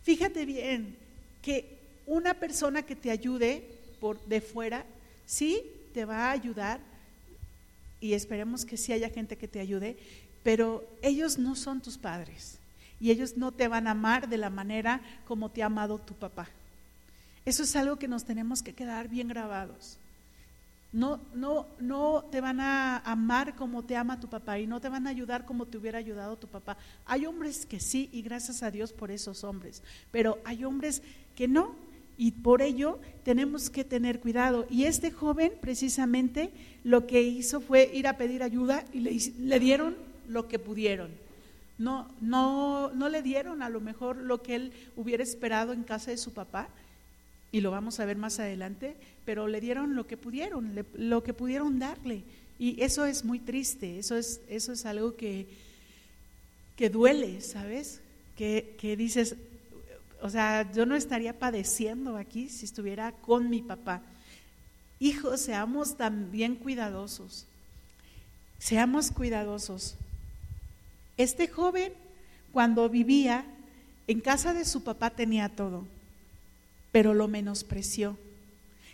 Fíjate 0.02 0.46
bien 0.46 0.96
que 1.42 1.78
una 2.06 2.34
persona 2.34 2.82
que 2.82 2.96
te 2.96 3.10
ayude 3.10 3.62
por 4.00 4.24
de 4.24 4.40
fuera, 4.40 4.84
sí, 5.26 5.62
te 5.92 6.04
va 6.04 6.28
a 6.28 6.30
ayudar 6.30 6.80
y 8.00 8.14
esperemos 8.14 8.64
que 8.64 8.76
sí 8.76 8.92
haya 8.92 9.10
gente 9.10 9.36
que 9.36 9.48
te 9.48 9.60
ayude, 9.60 9.96
pero 10.42 10.88
ellos 11.02 11.38
no 11.38 11.54
son 11.56 11.82
tus 11.82 11.98
padres 11.98 12.58
y 13.00 13.10
ellos 13.10 13.36
no 13.36 13.52
te 13.52 13.68
van 13.68 13.86
a 13.86 13.92
amar 13.92 14.28
de 14.28 14.38
la 14.38 14.50
manera 14.50 15.00
como 15.26 15.50
te 15.50 15.62
ha 15.62 15.66
amado 15.66 15.98
tu 15.98 16.14
papá. 16.14 16.48
Eso 17.48 17.62
es 17.62 17.74
algo 17.76 17.96
que 17.96 18.08
nos 18.08 18.26
tenemos 18.26 18.62
que 18.62 18.74
quedar 18.74 19.08
bien 19.08 19.28
grabados. 19.28 19.96
No, 20.92 21.18
no, 21.32 21.66
no 21.80 22.26
te 22.30 22.42
van 22.42 22.60
a 22.60 22.98
amar 22.98 23.56
como 23.56 23.86
te 23.86 23.96
ama 23.96 24.20
tu 24.20 24.28
papá 24.28 24.58
y 24.58 24.66
no 24.66 24.82
te 24.82 24.90
van 24.90 25.06
a 25.06 25.10
ayudar 25.10 25.46
como 25.46 25.64
te 25.64 25.78
hubiera 25.78 25.98
ayudado 25.98 26.36
tu 26.36 26.46
papá. 26.46 26.76
Hay 27.06 27.24
hombres 27.24 27.64
que 27.64 27.80
sí 27.80 28.10
y 28.12 28.20
gracias 28.20 28.62
a 28.62 28.70
Dios 28.70 28.92
por 28.92 29.10
esos 29.10 29.44
hombres, 29.44 29.82
pero 30.10 30.36
hay 30.44 30.62
hombres 30.66 31.02
que 31.36 31.48
no 31.48 31.74
y 32.18 32.32
por 32.32 32.60
ello 32.60 33.00
tenemos 33.22 33.70
que 33.70 33.82
tener 33.82 34.20
cuidado. 34.20 34.66
Y 34.68 34.84
este 34.84 35.10
joven 35.10 35.54
precisamente 35.58 36.50
lo 36.84 37.06
que 37.06 37.22
hizo 37.22 37.62
fue 37.62 37.90
ir 37.94 38.08
a 38.08 38.18
pedir 38.18 38.42
ayuda 38.42 38.84
y 38.92 39.00
le, 39.00 39.58
dieron 39.58 39.96
lo 40.28 40.48
que 40.48 40.58
pudieron. 40.58 41.12
No, 41.78 42.08
no, 42.20 42.90
no 42.90 43.08
le 43.08 43.22
dieron 43.22 43.62
a 43.62 43.70
lo 43.70 43.80
mejor 43.80 44.18
lo 44.18 44.42
que 44.42 44.54
él 44.54 44.72
hubiera 44.96 45.22
esperado 45.22 45.72
en 45.72 45.84
casa 45.84 46.10
de 46.10 46.18
su 46.18 46.34
papá, 46.34 46.68
y 47.50 47.60
lo 47.60 47.70
vamos 47.70 48.00
a 48.00 48.04
ver 48.04 48.16
más 48.16 48.38
adelante, 48.40 48.96
pero 49.24 49.48
le 49.48 49.60
dieron 49.60 49.94
lo 49.94 50.06
que 50.06 50.16
pudieron, 50.16 50.84
lo 50.94 51.22
que 51.22 51.34
pudieron 51.34 51.78
darle. 51.78 52.22
Y 52.58 52.82
eso 52.82 53.04
es 53.06 53.24
muy 53.24 53.38
triste, 53.38 53.98
eso 53.98 54.16
es, 54.16 54.40
eso 54.48 54.72
es 54.72 54.84
algo 54.84 55.16
que, 55.16 55.46
que 56.76 56.90
duele, 56.90 57.40
¿sabes? 57.40 58.00
Que, 58.36 58.76
que 58.80 58.96
dices, 58.96 59.36
o 60.20 60.30
sea, 60.30 60.70
yo 60.72 60.84
no 60.84 60.96
estaría 60.96 61.38
padeciendo 61.38 62.16
aquí 62.16 62.48
si 62.48 62.64
estuviera 62.64 63.12
con 63.12 63.48
mi 63.48 63.62
papá. 63.62 64.02
Hijos, 65.00 65.40
seamos 65.40 65.96
también 65.96 66.56
cuidadosos. 66.56 67.46
Seamos 68.58 69.12
cuidadosos. 69.12 69.94
Este 71.16 71.46
joven, 71.46 71.92
cuando 72.52 72.88
vivía 72.88 73.44
en 74.08 74.20
casa 74.20 74.52
de 74.54 74.64
su 74.64 74.82
papá, 74.82 75.10
tenía 75.10 75.48
todo, 75.48 75.84
pero 76.92 77.14
lo 77.14 77.28
menospreció. 77.28 78.16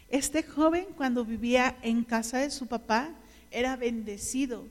Este 0.08 0.42
joven, 0.42 0.86
cuando 0.96 1.24
vivía 1.24 1.76
en 1.82 2.04
casa 2.04 2.38
de 2.38 2.50
su 2.50 2.66
papá, 2.66 3.10
era 3.50 3.76
bendecido, 3.76 4.64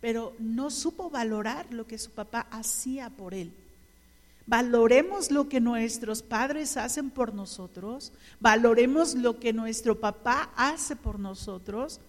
pero 0.00 0.34
no 0.38 0.70
supo 0.70 1.10
valorar 1.10 1.66
lo 1.70 1.86
que 1.86 1.98
su 1.98 2.10
papá 2.10 2.46
hacía 2.50 3.10
por 3.10 3.34
él. 3.34 3.52
Valoremos 4.46 5.30
lo 5.30 5.48
que 5.48 5.60
nuestros 5.60 6.22
padres 6.22 6.76
hacen 6.76 7.10
por 7.10 7.34
nosotros, 7.34 8.12
valoremos 8.40 9.14
lo 9.14 9.38
que 9.38 9.52
nuestro 9.52 10.00
papá 10.00 10.50
hace 10.56 10.96
por 10.96 11.18
nosotros, 11.20 12.00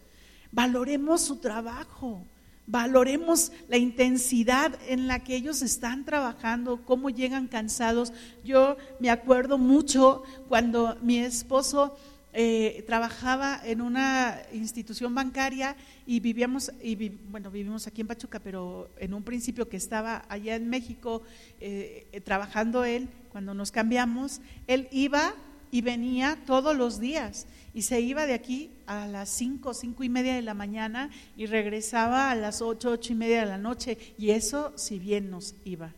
valoremos 0.52 1.22
su 1.22 1.38
trabajo, 1.38 2.24
valoremos 2.72 3.52
la 3.68 3.78
intensidad 3.78 4.80
en 4.88 5.08
la 5.08 5.20
que 5.20 5.36
ellos 5.36 5.62
están 5.62 6.06
trabajando, 6.06 6.82
cómo 6.86 7.10
llegan 7.10 7.50
cansados. 7.50 8.14
Yo 8.46 8.78
me 9.02 9.10
acuerdo 9.10 9.58
mucho 9.58 10.24
cuando 10.48 10.98
mi 11.02 11.20
esposo 11.20 11.98
eh, 12.32 12.86
trabajaba 12.88 13.60
en 13.62 13.82
una 13.82 14.42
institución 14.54 15.14
bancaria 15.14 15.76
y 16.06 16.22
vivíamos, 16.22 16.72
y 16.82 17.10
bueno, 17.10 17.52
vivimos 17.52 17.88
aquí 17.88 18.00
en 18.00 18.08
Pachuca, 18.08 18.40
pero 18.40 18.90
en 18.98 19.14
un 19.14 19.24
principio 19.24 19.68
que 19.68 19.76
estaba 19.76 20.24
allá 20.30 20.56
en 20.56 20.70
México 20.70 21.24
eh, 21.60 22.22
trabajando 22.24 22.86
él, 22.86 23.10
cuando 23.34 23.54
nos 23.54 23.72
cambiamos, 23.72 24.40
él 24.68 24.88
iba 24.92 25.34
y 25.72 25.82
venía 25.82 26.38
todos 26.46 26.76
los 26.76 27.02
días 27.02 27.48
y 27.74 27.82
se 27.82 28.00
iba 28.00 28.26
de 28.26 28.34
aquí 28.34 28.72
a 28.92 29.08
las 29.08 29.30
cinco, 29.30 29.74
cinco 29.74 30.04
y 30.04 30.10
media 30.10 30.36
de 30.36 30.42
la 30.42 30.54
mañana 30.54 31.10
y 31.38 31.46
regresaba 31.46 32.30
a 32.30 32.36
las 32.36 32.62
ocho, 32.62 32.92
ocho 32.92 33.14
y 33.14 33.16
media 33.16 33.40
de 33.40 33.46
la 33.46 33.58
noche 33.58 33.98
y 34.18 34.32
eso 34.32 34.74
si 34.76 35.00
bien 35.00 35.32
nos 35.32 35.56
iba. 35.64 35.94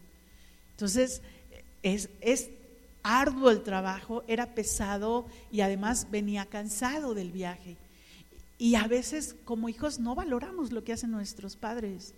Entonces, 0.72 1.24
es, 1.82 2.10
es 2.22 2.52
arduo 3.02 3.50
el 3.50 3.64
trabajo, 3.64 4.24
era 4.28 4.54
pesado 4.54 5.26
y 5.52 5.62
además 5.62 6.08
venía 6.12 6.46
cansado 6.46 7.16
del 7.16 7.32
viaje. 7.32 7.78
Y 8.60 8.76
a 8.76 8.88
veces 8.88 9.36
como 9.44 9.70
hijos 9.70 10.00
no 10.00 10.14
valoramos 10.14 10.72
lo 10.72 10.84
que 10.84 10.94
hacen 10.94 11.10
nuestros 11.10 11.56
padres. 11.56 12.14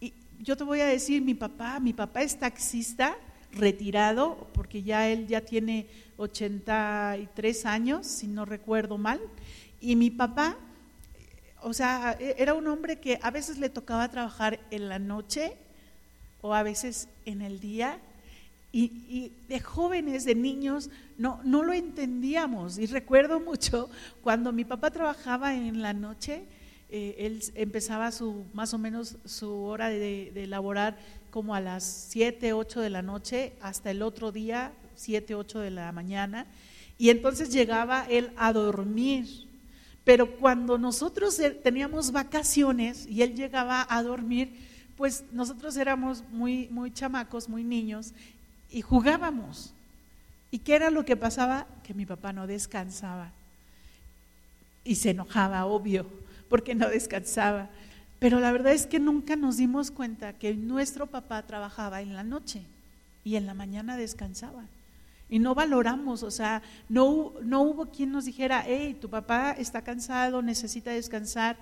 Y 0.00 0.14
yo 0.40 0.56
te 0.56 0.64
voy 0.64 0.80
a 0.80 0.86
decir, 0.86 1.20
mi 1.20 1.34
papá, 1.34 1.80
mi 1.80 1.92
papá 1.92 2.22
es 2.22 2.38
taxista, 2.38 3.14
retirado, 3.52 4.48
porque 4.54 4.82
ya 4.82 5.06
él 5.10 5.26
ya 5.26 5.42
tiene 5.42 5.86
83 6.18 7.66
años, 7.66 8.06
si 8.06 8.26
no 8.26 8.44
recuerdo 8.44 8.98
mal, 8.98 9.20
y 9.80 9.96
mi 9.96 10.10
papá, 10.10 10.56
o 11.62 11.72
sea, 11.72 12.16
era 12.20 12.54
un 12.54 12.66
hombre 12.66 13.00
que 13.00 13.18
a 13.22 13.30
veces 13.30 13.58
le 13.58 13.70
tocaba 13.70 14.08
trabajar 14.08 14.60
en 14.70 14.88
la 14.88 14.98
noche 14.98 15.56
o 16.40 16.54
a 16.54 16.62
veces 16.62 17.08
en 17.24 17.40
el 17.40 17.60
día, 17.60 18.00
y, 18.70 19.32
de 19.48 19.60
jóvenes, 19.60 20.24
de 20.24 20.34
niños, 20.34 20.90
no, 21.16 21.40
no 21.42 21.62
lo 21.62 21.72
entendíamos. 21.72 22.78
Y 22.78 22.86
recuerdo 22.86 23.40
mucho 23.40 23.88
cuando 24.22 24.52
mi 24.52 24.64
papá 24.64 24.90
trabajaba 24.90 25.54
en 25.54 25.80
la 25.80 25.94
noche, 25.94 26.44
eh, 26.90 27.16
él 27.18 27.42
empezaba 27.54 28.12
su, 28.12 28.44
más 28.52 28.74
o 28.74 28.78
menos 28.78 29.16
su 29.24 29.50
hora 29.64 29.88
de, 29.88 30.30
de 30.34 30.46
laborar 30.46 30.98
como 31.30 31.54
a 31.54 31.60
las 31.60 31.84
7, 32.10 32.52
8 32.52 32.80
de 32.80 32.90
la 32.90 33.02
noche 33.02 33.54
hasta 33.60 33.90
el 33.90 34.02
otro 34.02 34.32
día, 34.32 34.72
7, 34.98 35.34
8 35.34 35.60
de 35.60 35.70
la 35.70 35.92
mañana. 35.92 36.46
Y 36.98 37.10
entonces 37.10 37.50
llegaba 37.50 38.04
él 38.08 38.32
a 38.36 38.52
dormir. 38.52 39.46
Pero 40.04 40.36
cuando 40.36 40.78
nosotros 40.78 41.38
eh, 41.38 41.50
teníamos 41.50 42.12
vacaciones 42.12 43.06
y 43.06 43.22
él 43.22 43.34
llegaba 43.34 43.86
a 43.88 44.02
dormir, 44.02 44.50
pues 44.96 45.24
nosotros 45.32 45.76
éramos 45.76 46.24
muy, 46.30 46.68
muy 46.70 46.90
chamacos, 46.90 47.48
muy 47.48 47.62
niños, 47.62 48.12
y 48.70 48.80
jugábamos. 48.82 49.72
¿Y 50.50 50.58
qué 50.58 50.74
era 50.74 50.90
lo 50.90 51.04
que 51.04 51.16
pasaba? 51.16 51.66
Que 51.84 51.94
mi 51.94 52.06
papá 52.06 52.32
no 52.32 52.46
descansaba. 52.46 53.32
Y 54.84 54.96
se 54.96 55.10
enojaba, 55.10 55.66
obvio, 55.66 56.06
porque 56.48 56.74
no 56.74 56.88
descansaba. 56.88 57.68
Pero 58.18 58.40
la 58.40 58.50
verdad 58.50 58.72
es 58.72 58.86
que 58.86 58.98
nunca 58.98 59.36
nos 59.36 59.58
dimos 59.58 59.90
cuenta 59.90 60.32
que 60.32 60.54
nuestro 60.54 61.06
papá 61.06 61.42
trabajaba 61.42 62.00
en 62.00 62.14
la 62.14 62.24
noche 62.24 62.62
y 63.24 63.36
en 63.36 63.46
la 63.46 63.54
mañana 63.54 63.96
descansaba. 63.96 64.64
Y 65.30 65.38
no 65.38 65.54
valoramos, 65.54 66.22
o 66.22 66.30
sea, 66.30 66.62
no, 66.88 67.34
no 67.42 67.62
hubo 67.62 67.86
quien 67.86 68.12
nos 68.12 68.24
dijera, 68.24 68.64
hey, 68.66 68.96
tu 68.98 69.10
papá 69.10 69.52
está 69.52 69.82
cansado, 69.82 70.40
necesita 70.40 70.90
descansar. 70.90 71.58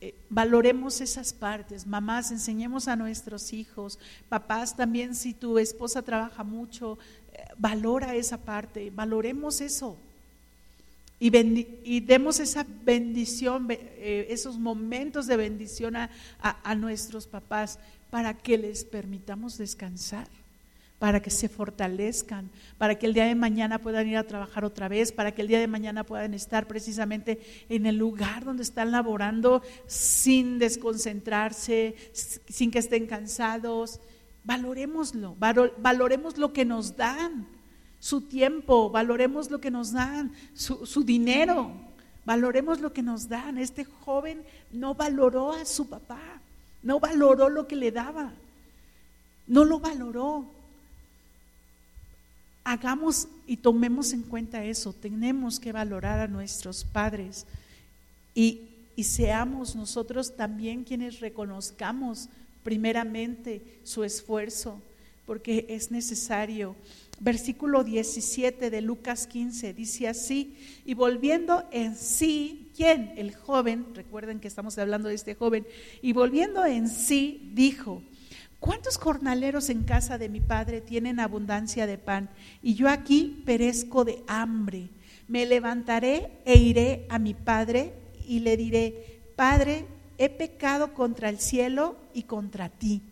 Eh, 0.00 0.16
valoremos 0.28 1.00
esas 1.00 1.32
partes, 1.32 1.86
mamás, 1.86 2.32
enseñemos 2.32 2.88
a 2.88 2.96
nuestros 2.96 3.52
hijos, 3.52 4.00
papás 4.28 4.76
también, 4.76 5.14
si 5.14 5.32
tu 5.32 5.58
esposa 5.58 6.02
trabaja 6.02 6.42
mucho, 6.42 6.98
eh, 7.32 7.44
valora 7.56 8.16
esa 8.16 8.38
parte, 8.38 8.90
valoremos 8.90 9.60
eso. 9.60 9.96
Y, 11.20 11.36
y 11.84 12.00
demos 12.00 12.40
esa 12.40 12.66
bendición, 12.84 13.68
eh, 13.70 14.26
esos 14.30 14.58
momentos 14.58 15.26
de 15.26 15.36
bendición 15.36 15.94
a 15.96 16.74
nuestros 16.76 17.26
papás 17.26 17.78
para 18.10 18.34
que 18.34 18.58
les 18.58 18.84
permitamos 18.84 19.58
descansar 19.58 20.28
para 20.98 21.22
que 21.22 21.30
se 21.30 21.48
fortalezcan, 21.48 22.50
para 22.76 22.96
que 22.96 23.06
el 23.06 23.14
día 23.14 23.26
de 23.26 23.36
mañana 23.36 23.78
puedan 23.78 24.08
ir 24.08 24.16
a 24.16 24.26
trabajar 24.26 24.64
otra 24.64 24.88
vez, 24.88 25.12
para 25.12 25.32
que 25.32 25.42
el 25.42 25.48
día 25.48 25.60
de 25.60 25.68
mañana 25.68 26.04
puedan 26.04 26.34
estar 26.34 26.66
precisamente 26.66 27.40
en 27.68 27.86
el 27.86 27.96
lugar 27.96 28.44
donde 28.44 28.64
están 28.64 28.90
laborando 28.90 29.62
sin 29.86 30.58
desconcentrarse, 30.58 31.94
sin 32.12 32.70
que 32.70 32.80
estén 32.80 33.06
cansados. 33.06 34.00
Valoremoslo, 34.42 35.36
valoremos 35.36 36.36
lo 36.36 36.52
que 36.52 36.64
nos 36.64 36.96
dan, 36.96 37.46
su 38.00 38.22
tiempo, 38.22 38.90
valoremos 38.90 39.50
lo 39.50 39.60
que 39.60 39.70
nos 39.70 39.92
dan, 39.92 40.32
su, 40.54 40.84
su 40.84 41.04
dinero, 41.04 41.72
valoremos 42.24 42.80
lo 42.80 42.92
que 42.92 43.02
nos 43.02 43.28
dan. 43.28 43.58
Este 43.58 43.84
joven 43.84 44.42
no 44.72 44.94
valoró 44.94 45.52
a 45.52 45.64
su 45.64 45.88
papá, 45.88 46.40
no 46.82 46.98
valoró 46.98 47.48
lo 47.50 47.68
que 47.68 47.76
le 47.76 47.92
daba, 47.92 48.32
no 49.46 49.64
lo 49.64 49.78
valoró 49.78 50.57
hagamos 52.70 53.28
y 53.46 53.56
tomemos 53.56 54.12
en 54.12 54.22
cuenta 54.22 54.62
eso. 54.62 54.92
Tenemos 54.92 55.58
que 55.58 55.72
valorar 55.72 56.20
a 56.20 56.28
nuestros 56.28 56.84
padres 56.84 57.46
y, 58.34 58.64
seamos 59.02 59.76
nosotros 59.76 60.34
también 60.34 60.82
quienes 60.82 61.20
reconozcamos 61.20 62.28
primeramente 62.64 63.62
su 63.84 64.04
esfuerzo. 64.04 64.82
porque 65.24 65.66
es 65.68 65.90
necesario. 65.90 66.74
Versículo 67.20 67.84
17 67.84 68.70
de 68.70 68.80
Lucas 68.80 69.26
15 69.26 69.74
dice 69.74 70.08
así, 70.08 70.56
y 70.86 70.94
volviendo 70.94 71.64
en 71.70 71.96
sí, 71.96 72.70
¿quién? 72.74 73.12
El 73.14 73.34
joven, 73.34 73.84
recuerden 73.94 74.40
que 74.40 74.48
estamos 74.48 74.78
hablando 74.78 75.10
de 75.10 75.16
este 75.16 75.34
joven, 75.34 75.66
y 76.00 76.14
volviendo 76.14 76.64
en 76.64 76.88
sí, 76.88 77.50
dijo, 77.52 78.02
¿cuántos 78.60 78.98
jornaleros 78.98 79.68
en 79.70 79.84
casa 79.84 80.18
de 80.18 80.28
mi 80.28 80.40
padre 80.40 80.80
tienen 80.80 81.20
abundancia 81.20 81.86
de 81.86 81.98
pan? 81.98 82.30
Y 82.62 82.74
yo 82.74 82.88
aquí 82.88 83.42
perezco 83.44 84.04
de 84.04 84.22
hambre. 84.26 84.90
Me 85.26 85.46
levantaré 85.46 86.40
e 86.44 86.58
iré 86.58 87.06
a 87.08 87.18
mi 87.18 87.34
padre 87.34 87.92
y 88.26 88.40
le 88.40 88.56
diré, 88.56 89.20
Padre, 89.36 89.86
he 90.18 90.28
pecado 90.28 90.94
contra 90.94 91.28
el 91.28 91.38
cielo 91.38 91.96
y 92.12 92.24
contra 92.24 92.68
ti. 92.68 93.02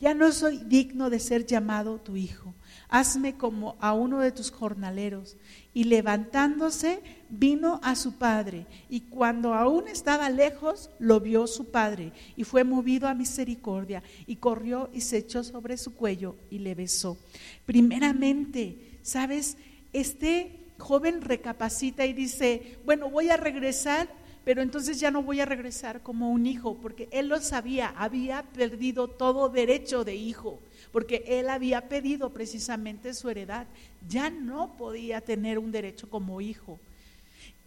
Ya 0.00 0.12
no 0.12 0.30
soy 0.32 0.58
digno 0.58 1.08
de 1.08 1.18
ser 1.18 1.46
llamado 1.46 1.98
tu 1.98 2.16
hijo 2.16 2.52
hazme 2.92 3.38
como 3.38 3.76
a 3.80 3.94
uno 3.94 4.20
de 4.20 4.32
tus 4.32 4.50
jornaleros. 4.52 5.36
Y 5.72 5.84
levantándose, 5.84 7.02
vino 7.32 7.80
a 7.82 7.96
su 7.96 8.18
padre, 8.18 8.66
y 8.88 9.00
cuando 9.00 9.54
aún 9.54 9.88
estaba 9.88 10.30
lejos, 10.30 10.90
lo 10.98 11.18
vio 11.18 11.46
su 11.46 11.70
padre, 11.70 12.12
y 12.36 12.44
fue 12.44 12.62
movido 12.62 13.08
a 13.08 13.14
misericordia, 13.14 14.02
y 14.26 14.36
corrió 14.36 14.90
y 14.92 15.00
se 15.00 15.16
echó 15.16 15.42
sobre 15.42 15.76
su 15.76 15.94
cuello 15.94 16.36
y 16.50 16.60
le 16.60 16.74
besó. 16.74 17.18
Primeramente, 17.66 18.98
¿sabes? 19.02 19.56
Este 19.92 20.60
joven 20.78 21.22
recapacita 21.22 22.06
y 22.06 22.12
dice, 22.12 22.78
bueno, 22.84 23.10
voy 23.10 23.30
a 23.30 23.36
regresar 23.36 24.22
pero 24.44 24.60
entonces 24.60 24.98
ya 24.98 25.12
no 25.12 25.22
voy 25.22 25.38
a 25.38 25.44
regresar 25.44 26.02
como 26.02 26.32
un 26.32 26.46
hijo, 26.46 26.76
porque 26.82 27.08
él 27.12 27.28
lo 27.28 27.40
sabía, 27.40 27.94
había 27.96 28.42
perdido 28.42 29.06
todo 29.06 29.48
derecho 29.48 30.02
de 30.02 30.16
hijo 30.16 30.58
porque 30.92 31.24
él 31.26 31.48
había 31.48 31.88
pedido 31.88 32.30
precisamente 32.30 33.14
su 33.14 33.30
heredad. 33.30 33.66
Ya 34.08 34.30
no 34.30 34.76
podía 34.76 35.22
tener 35.22 35.58
un 35.58 35.72
derecho 35.72 36.08
como 36.08 36.40
hijo. 36.40 36.78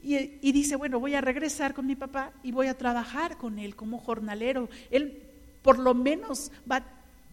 Y, 0.07 0.51
dice, 0.51 0.75
bueno, 0.75 0.99
voy 0.99 1.15
a 1.15 1.21
regresar 1.21 1.73
con 1.73 1.87
mi 1.87 1.95
papá 1.95 2.31
y 2.43 2.51
voy 2.51 2.67
a 2.67 2.77
trabajar 2.77 3.37
con 3.37 3.57
él 3.57 3.75
como 3.75 3.97
jornalero. 3.97 4.69
Él 4.91 5.23
por 5.63 5.79
lo 5.79 5.95
menos 5.95 6.51
va, 6.71 6.85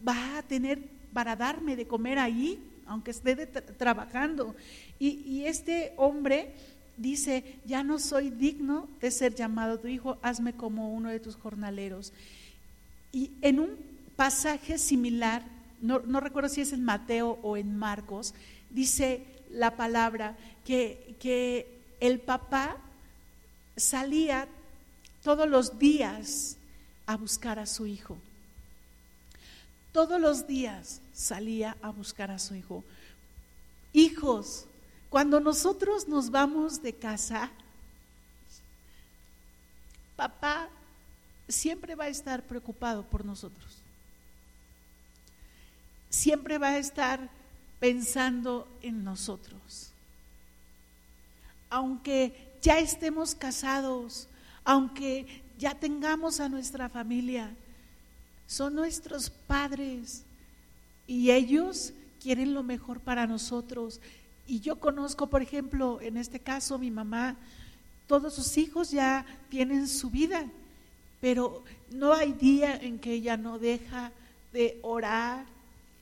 va 0.06 0.38
a 0.38 0.42
tener 0.42 0.78
para 1.12 1.36
darme 1.36 1.76
de 1.76 1.86
comer 1.86 2.18
ahí, 2.18 2.58
aunque 2.86 3.10
esté 3.10 3.46
trabajando. 3.46 4.56
Y, 4.98 5.20
y 5.26 5.44
este 5.44 5.92
hombre 5.98 6.54
dice, 6.96 7.44
ya 7.66 7.84
no 7.84 7.98
soy 7.98 8.30
digno 8.30 8.88
de 9.02 9.10
ser 9.10 9.34
llamado 9.34 9.78
tu 9.78 9.88
hijo, 9.88 10.16
hazme 10.22 10.54
como 10.54 10.94
uno 10.94 11.10
de 11.10 11.20
tus 11.20 11.36
jornaleros. 11.36 12.14
Y 13.12 13.32
en 13.42 13.60
un 13.60 13.76
pasaje 14.16 14.78
similar 14.78 15.42
no, 15.82 16.20
recuerdo 16.20 16.48
si 16.48 16.60
es 16.60 16.72
en 16.72 16.84
Mateo 16.84 17.40
o 17.42 17.56
en 17.56 17.76
Marcos, 17.76 18.34
dice 18.70 19.26
la 19.50 19.76
palabra 19.76 20.36
que, 20.64 21.16
que 21.18 21.81
el 22.02 22.20
papá 22.20 22.76
salía 23.76 24.48
todos 25.22 25.48
los 25.48 25.78
días 25.78 26.56
a 27.06 27.16
buscar 27.16 27.58
a 27.58 27.66
su 27.66 27.86
hijo. 27.86 28.18
Todos 29.92 30.20
los 30.20 30.46
días 30.46 31.00
salía 31.14 31.76
a 31.82 31.90
buscar 31.90 32.30
a 32.30 32.38
su 32.38 32.54
hijo. 32.54 32.84
Hijos, 33.92 34.66
cuando 35.10 35.40
nosotros 35.40 36.08
nos 36.08 36.30
vamos 36.30 36.82
de 36.82 36.94
casa, 36.94 37.50
papá 40.16 40.68
siempre 41.48 41.94
va 41.94 42.04
a 42.04 42.08
estar 42.08 42.42
preocupado 42.42 43.04
por 43.04 43.24
nosotros 43.24 43.82
siempre 46.12 46.58
va 46.58 46.68
a 46.68 46.78
estar 46.78 47.30
pensando 47.80 48.68
en 48.82 49.02
nosotros. 49.02 49.91
Aunque 51.72 52.52
ya 52.60 52.78
estemos 52.78 53.34
casados, 53.34 54.28
aunque 54.62 55.42
ya 55.58 55.74
tengamos 55.74 56.38
a 56.38 56.48
nuestra 56.48 56.88
familia, 56.88 57.50
son 58.46 58.74
nuestros 58.74 59.30
padres 59.30 60.22
y 61.06 61.30
ellos 61.30 61.92
quieren 62.22 62.52
lo 62.54 62.62
mejor 62.62 63.00
para 63.00 63.26
nosotros. 63.26 64.00
Y 64.46 64.60
yo 64.60 64.78
conozco, 64.78 65.28
por 65.28 65.40
ejemplo, 65.40 66.00
en 66.00 66.16
este 66.16 66.38
caso, 66.38 66.78
mi 66.78 66.90
mamá, 66.90 67.36
todos 68.06 68.34
sus 68.34 68.58
hijos 68.58 68.90
ya 68.90 69.24
tienen 69.48 69.88
su 69.88 70.10
vida, 70.10 70.46
pero 71.20 71.64
no 71.90 72.12
hay 72.12 72.32
día 72.32 72.76
en 72.76 72.98
que 72.98 73.14
ella 73.14 73.36
no 73.36 73.58
deja 73.58 74.12
de 74.52 74.78
orar, 74.82 75.46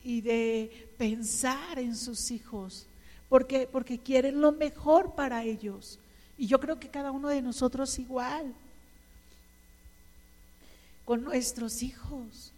y 0.02 0.20
de 0.20 0.88
pensar 0.96 1.78
en 1.78 1.96
sus 1.96 2.30
hijos, 2.30 2.86
porque, 3.30 3.68
porque 3.70 3.98
quieren 3.98 4.40
lo 4.40 4.52
mejor 4.52 5.14
para 5.14 5.44
ellos. 5.44 5.98
Y 6.36 6.48
yo 6.48 6.58
creo 6.58 6.80
que 6.80 6.88
cada 6.88 7.12
uno 7.12 7.28
de 7.28 7.40
nosotros 7.40 7.98
igual, 7.98 8.52
con 11.04 11.22
nuestros 11.22 11.82
hijos, 11.82 12.52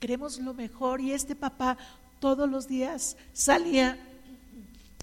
queremos 0.00 0.38
lo 0.38 0.54
mejor. 0.54 1.02
Y 1.02 1.12
este 1.12 1.36
papá 1.36 1.76
todos 2.18 2.48
los 2.48 2.66
días 2.66 3.16
salía, 3.34 3.98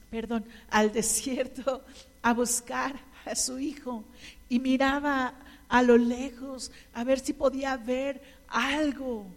perdón, 0.10 0.44
al 0.72 0.92
desierto 0.92 1.84
a 2.24 2.34
buscar 2.34 3.00
a 3.24 3.36
su 3.36 3.60
hijo. 3.60 4.04
Y 4.50 4.58
miraba 4.58 5.36
a 5.70 5.84
lo 5.84 5.96
lejos 5.98 6.72
a 6.96 7.04
ver 7.04 7.20
si 7.20 7.34
podía 7.34 7.78
ver 7.78 8.20
algo. 8.48 9.28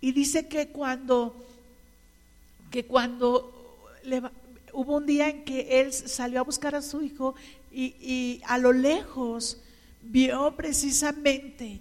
Y 0.00 0.12
dice 0.12 0.48
que 0.48 0.68
cuando, 0.68 1.46
que 2.70 2.86
cuando 2.86 3.52
hubo 4.72 4.96
un 4.96 5.06
día 5.06 5.28
en 5.28 5.44
que 5.44 5.80
él 5.80 5.92
salió 5.92 6.40
a 6.40 6.44
buscar 6.44 6.74
a 6.74 6.82
su 6.82 7.02
hijo 7.02 7.34
y, 7.70 8.40
a 8.44 8.58
lo 8.58 8.72
lejos 8.72 9.58
vio 10.02 10.54
precisamente 10.56 11.80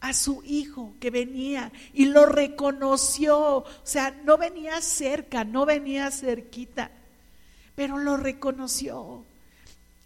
a 0.00 0.12
su 0.12 0.42
hijo 0.44 0.94
que 1.00 1.10
venía 1.10 1.72
y 1.94 2.06
lo 2.06 2.26
reconoció, 2.26 3.58
o 3.58 3.66
sea, 3.84 4.10
no 4.24 4.36
venía 4.36 4.80
cerca, 4.80 5.44
no 5.44 5.64
venía 5.64 6.10
cerquita, 6.10 6.90
pero 7.74 7.98
lo 7.98 8.16
reconoció. 8.16 9.24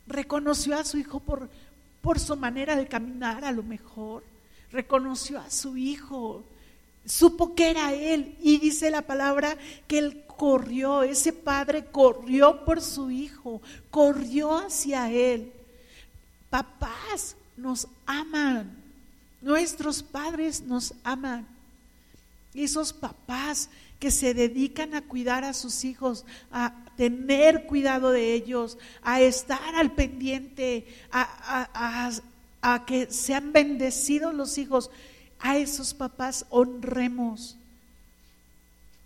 Reconoció 0.07 0.79
a 0.79 0.85
su 0.85 0.99
hijo 0.99 1.19
por, 1.19 1.49
por 2.01 2.21
su 2.21 2.37
manera 2.37 2.77
de 2.77 2.87
caminar 2.87 3.45
a 3.45 3.51
lo 3.51 3.65
mejor, 3.65 4.23
reconoció 4.71 5.41
a 5.41 5.51
su 5.51 5.77
hijo. 5.77 6.45
Supo 7.05 7.55
que 7.55 7.71
era 7.71 7.93
él. 7.93 8.37
Y 8.41 8.59
dice 8.59 8.91
la 8.91 9.03
palabra 9.03 9.57
que 9.89 9.99
él 9.99 10.26
corrió, 10.37 11.03
ese 11.03 11.33
padre 11.33 11.87
corrió 11.87 12.65
por 12.65 12.81
su 12.81 13.11
hijo, 13.11 13.61
corrió 13.91 14.57
hacia 14.57 15.11
él. 15.11 15.53
Papás 16.51 17.37
nos 17.57 17.89
aman, 18.07 18.77
nuestros 19.41 20.03
padres 20.03 20.63
nos 20.63 20.95
aman. 21.03 21.47
Esos 22.55 22.93
papás 22.93 23.69
que 23.99 24.11
se 24.11 24.35
dedican 24.35 24.95
a 24.95 25.03
cuidar 25.03 25.45
a 25.45 25.55
sus 25.55 25.85
hijos, 25.85 26.25
a 26.51 26.75
tener 26.97 27.67
cuidado 27.67 28.11
de 28.11 28.35
ellos, 28.35 28.79
a 29.03 29.21
estar 29.21 29.75
al 29.75 29.93
pendiente, 29.93 30.87
a, 31.11 32.11
a 32.63 32.85
que 32.85 33.11
sean 33.11 33.53
bendecidos 33.53 34.35
los 34.35 34.59
hijos 34.59 34.91
a 35.39 35.57
esos 35.57 35.95
papás 35.95 36.47
honremos, 36.51 37.57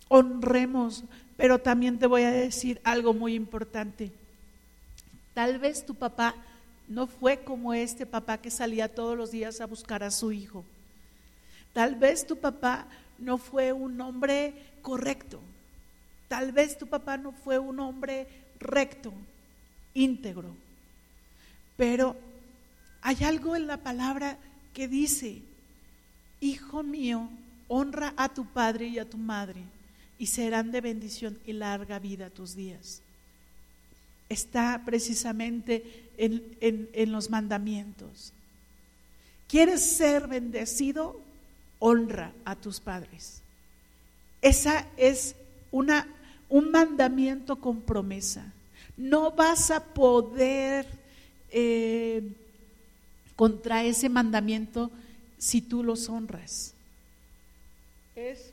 honremos, 0.07 1.03
pero 1.41 1.57
también 1.57 1.97
te 1.97 2.05
voy 2.05 2.21
a 2.21 2.31
decir 2.31 2.79
algo 2.83 3.15
muy 3.15 3.33
importante. 3.33 4.11
Tal 5.33 5.57
vez 5.57 5.83
tu 5.83 5.95
papá 5.95 6.35
no 6.87 7.07
fue 7.07 7.39
como 7.39 7.73
este 7.73 8.05
papá 8.05 8.37
que 8.37 8.51
salía 8.51 8.93
todos 8.93 9.17
los 9.17 9.31
días 9.31 9.59
a 9.59 9.65
buscar 9.65 10.03
a 10.03 10.11
su 10.11 10.31
hijo. 10.31 10.63
Tal 11.73 11.95
vez 11.95 12.27
tu 12.27 12.37
papá 12.37 12.85
no 13.17 13.39
fue 13.39 13.73
un 13.73 13.99
hombre 14.01 14.53
correcto. 14.83 15.39
Tal 16.27 16.51
vez 16.51 16.77
tu 16.77 16.85
papá 16.85 17.17
no 17.17 17.31
fue 17.31 17.57
un 17.57 17.79
hombre 17.79 18.27
recto, 18.59 19.11
íntegro. 19.95 20.55
Pero 21.75 22.15
hay 23.01 23.23
algo 23.23 23.55
en 23.55 23.65
la 23.65 23.77
palabra 23.77 24.37
que 24.75 24.87
dice, 24.87 25.41
Hijo 26.39 26.83
mío, 26.83 27.29
honra 27.67 28.13
a 28.15 28.29
tu 28.29 28.45
padre 28.45 28.89
y 28.89 28.99
a 28.99 29.09
tu 29.09 29.17
madre, 29.17 29.63
y 30.21 30.27
serán 30.27 30.71
de 30.71 30.81
bendición 30.81 31.39
y 31.47 31.53
larga 31.53 31.97
vida 31.97 32.29
tus 32.29 32.55
días. 32.55 33.01
Está 34.29 34.83
precisamente 34.85 36.11
en, 36.15 37.11
los 37.11 37.31
mandamientos. 37.31 38.31
¿Quieres 39.47 39.81
ser 39.81 40.27
bendecido? 40.27 41.19
Honra 41.79 42.33
a 42.45 42.55
tus 42.55 42.79
padres. 42.79 43.41
Esa 44.43 44.85
es 44.95 45.35
una, 45.71 46.07
un 46.49 46.69
mandamiento 46.69 47.55
con 47.55 47.81
promesa. 47.81 48.53
No 48.97 49.31
vas 49.31 49.71
a 49.71 49.83
poder 49.83 50.85
eh, 51.49 52.31
contra 53.35 53.83
ese 53.83 54.07
mandamiento 54.07 54.91
si 55.39 55.61
tú 55.61 55.83
los 55.83 56.09
honras. 56.09 56.75
Es 58.15 58.50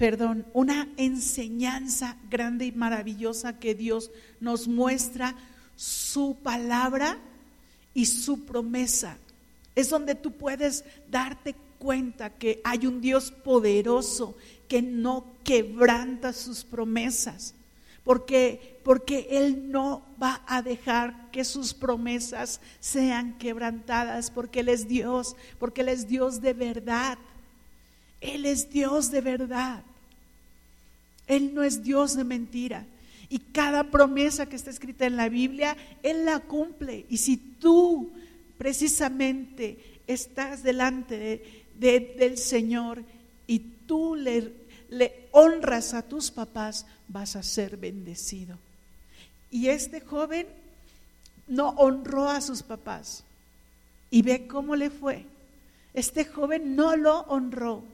perdón, 0.00 0.46
una 0.54 0.88
enseñanza 0.96 2.16
grande 2.30 2.64
y 2.64 2.72
maravillosa 2.72 3.58
que 3.58 3.74
Dios 3.74 4.10
nos 4.40 4.66
muestra 4.66 5.36
su 5.76 6.38
palabra 6.42 7.18
y 7.92 8.06
su 8.06 8.46
promesa. 8.46 9.18
Es 9.74 9.90
donde 9.90 10.14
tú 10.14 10.32
puedes 10.32 10.86
darte 11.10 11.54
cuenta 11.78 12.30
que 12.30 12.62
hay 12.64 12.86
un 12.86 13.02
Dios 13.02 13.30
poderoso 13.30 14.38
que 14.68 14.80
no 14.80 15.34
quebranta 15.44 16.32
sus 16.32 16.64
promesas, 16.64 17.54
porque, 18.02 18.80
porque 18.82 19.28
Él 19.30 19.70
no 19.70 20.02
va 20.20 20.42
a 20.46 20.62
dejar 20.62 21.30
que 21.30 21.44
sus 21.44 21.74
promesas 21.74 22.62
sean 22.80 23.36
quebrantadas, 23.36 24.30
porque 24.30 24.60
Él 24.60 24.70
es 24.70 24.88
Dios, 24.88 25.36
porque 25.58 25.82
Él 25.82 25.90
es 25.90 26.08
Dios 26.08 26.40
de 26.40 26.54
verdad. 26.54 27.18
Él 28.22 28.46
es 28.46 28.70
Dios 28.70 29.10
de 29.10 29.20
verdad. 29.20 29.84
Él 31.30 31.54
no 31.54 31.62
es 31.62 31.84
Dios 31.84 32.16
de 32.16 32.24
mentira. 32.24 32.84
Y 33.28 33.38
cada 33.38 33.84
promesa 33.84 34.46
que 34.46 34.56
está 34.56 34.70
escrita 34.70 35.06
en 35.06 35.16
la 35.16 35.28
Biblia, 35.28 35.76
Él 36.02 36.24
la 36.24 36.40
cumple. 36.40 37.06
Y 37.08 37.18
si 37.18 37.36
tú 37.36 38.10
precisamente 38.58 40.00
estás 40.08 40.64
delante 40.64 41.68
del 41.78 42.36
Señor 42.36 43.04
y 43.46 43.60
tú 43.86 44.16
le, 44.16 44.52
le 44.88 45.28
honras 45.30 45.94
a 45.94 46.02
tus 46.02 46.32
papás, 46.32 46.84
vas 47.06 47.36
a 47.36 47.44
ser 47.44 47.76
bendecido. 47.76 48.58
Y 49.52 49.68
este 49.68 50.00
joven 50.00 50.48
no 51.46 51.68
honró 51.70 52.28
a 52.28 52.40
sus 52.40 52.64
papás. 52.64 53.22
Y 54.10 54.22
ve 54.22 54.48
cómo 54.48 54.74
le 54.74 54.90
fue. 54.90 55.24
Este 55.94 56.24
joven 56.24 56.74
no 56.74 56.96
lo 56.96 57.20
honró. 57.20 57.84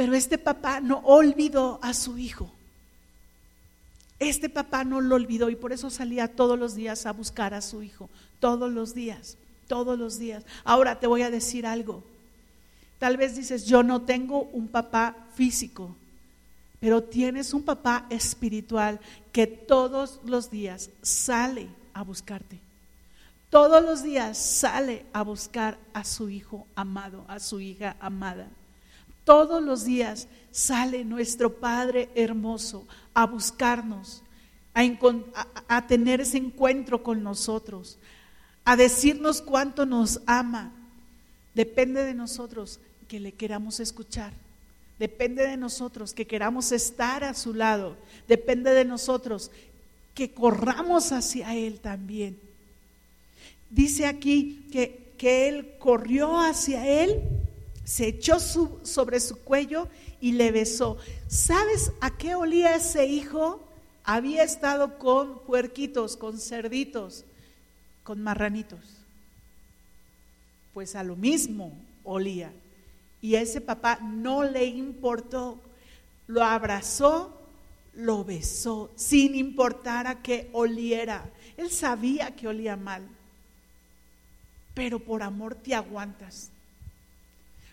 Pero 0.00 0.14
este 0.14 0.38
papá 0.38 0.80
no 0.80 1.00
olvidó 1.00 1.78
a 1.82 1.92
su 1.92 2.16
hijo. 2.16 2.50
Este 4.18 4.48
papá 4.48 4.82
no 4.82 5.02
lo 5.02 5.14
olvidó 5.14 5.50
y 5.50 5.56
por 5.56 5.74
eso 5.74 5.90
salía 5.90 6.34
todos 6.34 6.58
los 6.58 6.74
días 6.74 7.04
a 7.04 7.12
buscar 7.12 7.52
a 7.52 7.60
su 7.60 7.82
hijo. 7.82 8.08
Todos 8.38 8.72
los 8.72 8.94
días, 8.94 9.36
todos 9.68 9.98
los 9.98 10.18
días. 10.18 10.46
Ahora 10.64 10.98
te 10.98 11.06
voy 11.06 11.20
a 11.20 11.30
decir 11.30 11.66
algo. 11.66 12.02
Tal 12.98 13.18
vez 13.18 13.36
dices, 13.36 13.66
yo 13.66 13.82
no 13.82 14.00
tengo 14.00 14.44
un 14.54 14.68
papá 14.68 15.14
físico, 15.34 15.94
pero 16.80 17.02
tienes 17.02 17.52
un 17.52 17.62
papá 17.62 18.06
espiritual 18.08 19.00
que 19.32 19.46
todos 19.46 20.18
los 20.24 20.50
días 20.50 20.88
sale 21.02 21.68
a 21.92 22.04
buscarte. 22.04 22.58
Todos 23.50 23.84
los 23.84 24.02
días 24.02 24.38
sale 24.38 25.04
a 25.12 25.20
buscar 25.20 25.76
a 25.92 26.04
su 26.04 26.30
hijo 26.30 26.66
amado, 26.74 27.26
a 27.28 27.38
su 27.38 27.60
hija 27.60 27.96
amada. 28.00 28.48
Todos 29.24 29.62
los 29.62 29.84
días 29.84 30.28
sale 30.50 31.04
nuestro 31.04 31.54
Padre 31.60 32.08
hermoso 32.14 32.86
a 33.14 33.26
buscarnos, 33.26 34.22
a, 34.74 35.86
tener 35.86 36.20
ese 36.20 36.38
encuentro 36.38 37.02
con 37.02 37.22
nosotros, 37.22 37.98
a 38.64 38.76
decirnos 38.76 39.42
cuánto 39.42 39.86
nos 39.86 40.20
ama. 40.26 40.72
Depende 41.54 42.04
de 42.04 42.14
nosotros 42.14 42.80
que 43.08 43.20
le 43.20 43.32
queramos 43.32 43.80
escuchar. 43.80 44.32
Depende 44.98 45.46
de 45.46 45.56
nosotros 45.56 46.12
que 46.12 46.26
queramos 46.26 46.72
estar 46.72 47.24
a 47.24 47.34
su 47.34 47.54
lado. 47.54 47.96
Depende 48.28 48.70
de 48.72 48.84
nosotros 48.84 49.50
que 50.14 50.32
corramos 50.32 51.12
hacia 51.12 51.54
Él 51.54 51.80
también. 51.80 52.38
Dice 53.70 54.06
aquí 54.06 54.66
que, 54.72 55.12
que 55.16 55.48
Él 55.48 55.74
corrió 55.78 56.38
hacia 56.38 56.86
Él 56.86 57.39
se 57.90 58.06
echó 58.06 58.38
sobre 58.38 59.18
su 59.18 59.40
cuello 59.40 59.88
y 60.20 60.30
le 60.30 60.52
besó. 60.52 60.96
¿Sabes 61.26 61.90
a 62.00 62.16
qué 62.16 62.36
olía 62.36 62.76
ese 62.76 63.06
hijo? 63.06 63.66
Había 64.04 64.44
estado 64.44 64.96
con 64.96 65.40
puerquitos, 65.40 66.16
con 66.16 66.38
cerditos, 66.38 67.24
con 68.04 68.22
marranitos. 68.22 68.78
Pues 70.72 70.94
a 70.94 71.02
lo 71.02 71.16
mismo 71.16 71.72
olía. 72.04 72.52
Y 73.20 73.34
a 73.34 73.40
ese 73.40 73.60
papá 73.60 73.98
no 74.00 74.44
le 74.44 74.66
importó. 74.66 75.58
Lo 76.28 76.44
abrazó, 76.44 77.36
lo 77.94 78.24
besó, 78.24 78.92
sin 78.94 79.34
importar 79.34 80.06
a 80.06 80.22
qué 80.22 80.48
oliera. 80.52 81.28
Él 81.56 81.72
sabía 81.72 82.36
que 82.36 82.46
olía 82.46 82.76
mal. 82.76 83.02
Pero 84.74 85.00
por 85.00 85.24
amor 85.24 85.56
te 85.56 85.74
aguantas. 85.74 86.52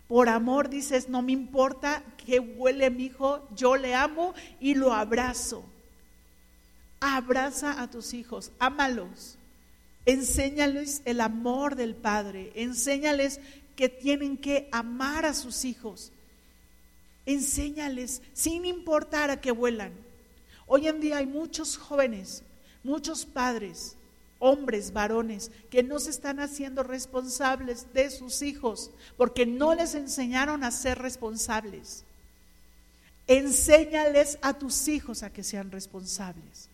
Por 0.07 0.29
amor 0.29 0.69
dices, 0.69 1.09
no 1.09 1.21
me 1.21 1.33
importa 1.33 2.03
que 2.25 2.39
huele 2.39 2.89
mi 2.89 3.05
hijo, 3.05 3.45
yo 3.55 3.75
le 3.75 3.93
amo 3.93 4.33
y 4.59 4.75
lo 4.75 4.93
abrazo. 4.93 5.65
Abraza 6.99 7.81
a 7.81 7.89
tus 7.89 8.13
hijos, 8.13 8.51
ámalos. 8.57 9.37
Enséñales 10.05 11.01
el 11.03 11.19
amor 11.19 11.75
del 11.75 11.93
Padre. 11.93 12.53
Enséñales 12.55 13.41
que 13.75 13.89
tienen 13.89 14.37
que 14.37 14.69
amar 14.71 15.25
a 15.25 15.33
sus 15.33 15.65
hijos. 15.65 16.13
Enséñales 17.25 18.21
sin 18.31 18.65
importar 18.65 19.29
a 19.29 19.41
qué 19.41 19.51
vuelan. 19.51 19.91
Hoy 20.65 20.87
en 20.87 21.01
día 21.01 21.17
hay 21.17 21.25
muchos 21.25 21.75
jóvenes, 21.75 22.43
muchos 22.83 23.25
padres 23.25 23.96
hombres, 24.39 24.93
varones, 24.93 25.51
que 25.69 25.83
no 25.83 25.99
se 25.99 26.09
están 26.09 26.39
haciendo 26.39 26.83
responsables 26.83 27.93
de 27.93 28.09
sus 28.09 28.41
hijos 28.41 28.91
porque 29.17 29.45
no 29.45 29.73
les 29.73 29.95
enseñaron 29.95 30.63
a 30.63 30.71
ser 30.71 30.99
responsables. 30.99 32.03
Enséñales 33.27 34.37
a 34.41 34.53
tus 34.53 34.87
hijos 34.87 35.23
a 35.23 35.31
que 35.31 35.43
sean 35.43 35.71
responsables. 35.71 36.69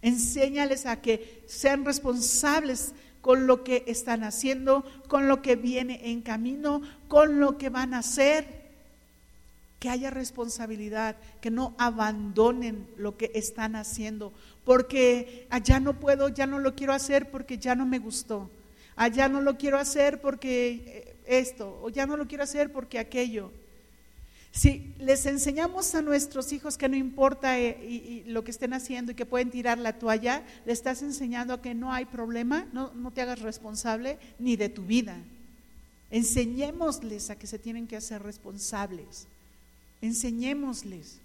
Enséñales 0.00 0.86
a 0.86 1.00
que 1.00 1.44
sean 1.46 1.84
responsables 1.84 2.92
con 3.20 3.46
lo 3.46 3.64
que 3.64 3.84
están 3.86 4.24
haciendo, 4.24 4.84
con 5.08 5.28
lo 5.28 5.42
que 5.42 5.56
viene 5.56 6.10
en 6.10 6.22
camino, 6.22 6.80
con 7.08 7.40
lo 7.40 7.58
que 7.58 7.68
van 7.68 7.92
a 7.92 7.98
hacer 7.98 8.57
que 9.78 9.88
haya 9.88 10.10
responsabilidad, 10.10 11.16
que 11.40 11.50
no 11.50 11.74
abandonen 11.78 12.88
lo 12.96 13.16
que 13.16 13.30
están 13.34 13.76
haciendo, 13.76 14.32
porque 14.64 15.46
allá 15.50 15.78
no 15.78 16.00
puedo, 16.00 16.28
ya 16.28 16.46
no 16.46 16.58
lo 16.58 16.74
quiero 16.74 16.92
hacer 16.92 17.30
porque 17.30 17.58
ya 17.58 17.74
no 17.74 17.86
me 17.86 17.98
gustó, 17.98 18.50
allá 18.96 19.28
no 19.28 19.40
lo 19.40 19.56
quiero 19.56 19.78
hacer 19.78 20.20
porque 20.20 20.82
eh, 20.86 21.16
esto, 21.38 21.78
o 21.82 21.90
ya 21.90 22.06
no 22.06 22.16
lo 22.16 22.26
quiero 22.26 22.44
hacer 22.44 22.72
porque 22.72 22.98
aquello. 22.98 23.52
Si 24.50 24.94
les 24.98 25.26
enseñamos 25.26 25.94
a 25.94 26.02
nuestros 26.02 26.52
hijos 26.52 26.76
que 26.76 26.88
no 26.88 26.96
importa 26.96 27.60
eh, 27.60 28.24
lo 28.26 28.42
que 28.42 28.50
estén 28.50 28.72
haciendo 28.72 29.12
y 29.12 29.14
que 29.14 29.26
pueden 29.26 29.50
tirar 29.50 29.78
la 29.78 29.98
toalla, 29.98 30.42
le 30.64 30.72
estás 30.72 31.02
enseñando 31.02 31.54
a 31.54 31.62
que 31.62 31.74
no 31.74 31.92
hay 31.92 32.06
problema, 32.06 32.66
no, 32.72 32.92
no 32.94 33.12
te 33.12 33.20
hagas 33.20 33.40
responsable 33.40 34.18
ni 34.40 34.56
de 34.56 34.70
tu 34.70 34.84
vida. 34.84 35.16
Enseñémosles 36.10 37.30
a 37.30 37.36
que 37.36 37.46
se 37.46 37.58
tienen 37.58 37.86
que 37.86 37.96
hacer 37.96 38.22
responsables. 38.22 39.28
Enseñémosles, 40.00 41.18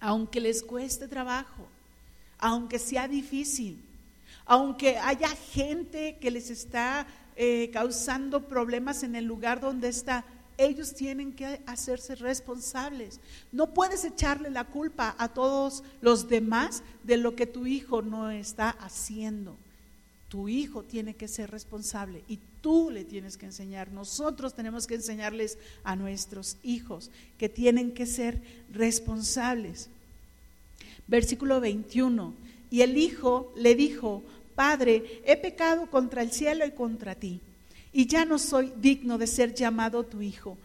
aunque 0.00 0.40
les 0.40 0.62
cueste 0.62 1.08
trabajo, 1.08 1.66
aunque 2.38 2.78
sea 2.78 3.08
difícil, 3.08 3.78
aunque 4.46 4.98
haya 4.98 5.28
gente 5.28 6.16
que 6.20 6.30
les 6.30 6.50
está 6.50 7.06
eh, 7.36 7.70
causando 7.72 8.46
problemas 8.46 9.02
en 9.02 9.16
el 9.16 9.24
lugar 9.24 9.60
donde 9.60 9.88
está, 9.88 10.24
ellos 10.56 10.94
tienen 10.94 11.32
que 11.32 11.60
hacerse 11.66 12.14
responsables. 12.14 13.20
No 13.50 13.74
puedes 13.74 14.04
echarle 14.04 14.50
la 14.50 14.64
culpa 14.64 15.14
a 15.18 15.28
todos 15.28 15.82
los 16.00 16.28
demás 16.28 16.82
de 17.02 17.16
lo 17.16 17.34
que 17.34 17.46
tu 17.46 17.66
hijo 17.66 18.02
no 18.02 18.30
está 18.30 18.70
haciendo. 18.70 19.56
Tu 20.34 20.48
hijo 20.48 20.82
tiene 20.82 21.14
que 21.14 21.28
ser 21.28 21.52
responsable 21.52 22.24
y 22.26 22.40
tú 22.60 22.90
le 22.90 23.04
tienes 23.04 23.36
que 23.36 23.46
enseñar. 23.46 23.92
Nosotros 23.92 24.52
tenemos 24.52 24.88
que 24.88 24.96
enseñarles 24.96 25.58
a 25.84 25.94
nuestros 25.94 26.56
hijos 26.64 27.12
que 27.38 27.48
tienen 27.48 27.92
que 27.92 28.04
ser 28.04 28.42
responsables. 28.72 29.90
Versículo 31.06 31.60
21. 31.60 32.34
Y 32.68 32.80
el 32.80 32.96
hijo 32.96 33.52
le 33.54 33.76
dijo, 33.76 34.24
Padre, 34.56 35.22
he 35.24 35.36
pecado 35.36 35.88
contra 35.88 36.22
el 36.22 36.32
cielo 36.32 36.66
y 36.66 36.72
contra 36.72 37.14
ti, 37.14 37.38
y 37.92 38.06
ya 38.06 38.24
no 38.24 38.40
soy 38.40 38.72
digno 38.80 39.18
de 39.18 39.28
ser 39.28 39.54
llamado 39.54 40.02
tu 40.02 40.20
hijo. 40.20 40.58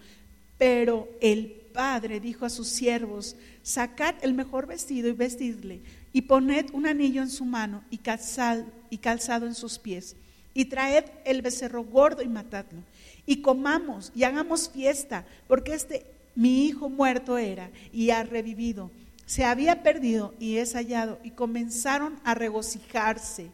Pero 0.57 1.07
el 1.21 1.45
padre 1.45 2.19
dijo 2.19 2.43
a 2.43 2.49
sus 2.49 2.69
siervos, 2.69 3.35
sacad 3.61 4.15
el 4.23 4.33
mejor 4.33 4.65
vestido 4.65 5.09
y 5.09 5.11
vestidle, 5.11 5.79
y 6.11 6.23
poned 6.23 6.71
un 6.73 6.87
anillo 6.87 7.21
en 7.21 7.29
su 7.29 7.45
mano 7.45 7.83
y 7.91 7.99
calzado, 7.99 8.78
y 8.89 8.97
calzado 8.97 9.45
en 9.45 9.55
sus 9.55 9.79
pies, 9.79 10.15
y 10.53 10.65
traed 10.65 11.05
el 11.25 11.41
becerro 11.41 11.83
gordo 11.83 12.21
y 12.21 12.27
matadlo, 12.27 12.83
y 13.25 13.41
comamos 13.41 14.11
y 14.15 14.23
hagamos 14.23 14.69
fiesta, 14.69 15.25
porque 15.47 15.73
este 15.73 16.05
mi 16.35 16.65
hijo 16.65 16.89
muerto 16.89 17.37
era 17.37 17.69
y 17.91 18.11
ha 18.11 18.23
revivido, 18.23 18.91
se 19.25 19.43
había 19.43 19.83
perdido 19.83 20.33
y 20.39 20.57
es 20.57 20.73
hallado, 20.73 21.19
y 21.23 21.31
comenzaron 21.31 22.19
a 22.23 22.33
regocijarse. 22.33 23.51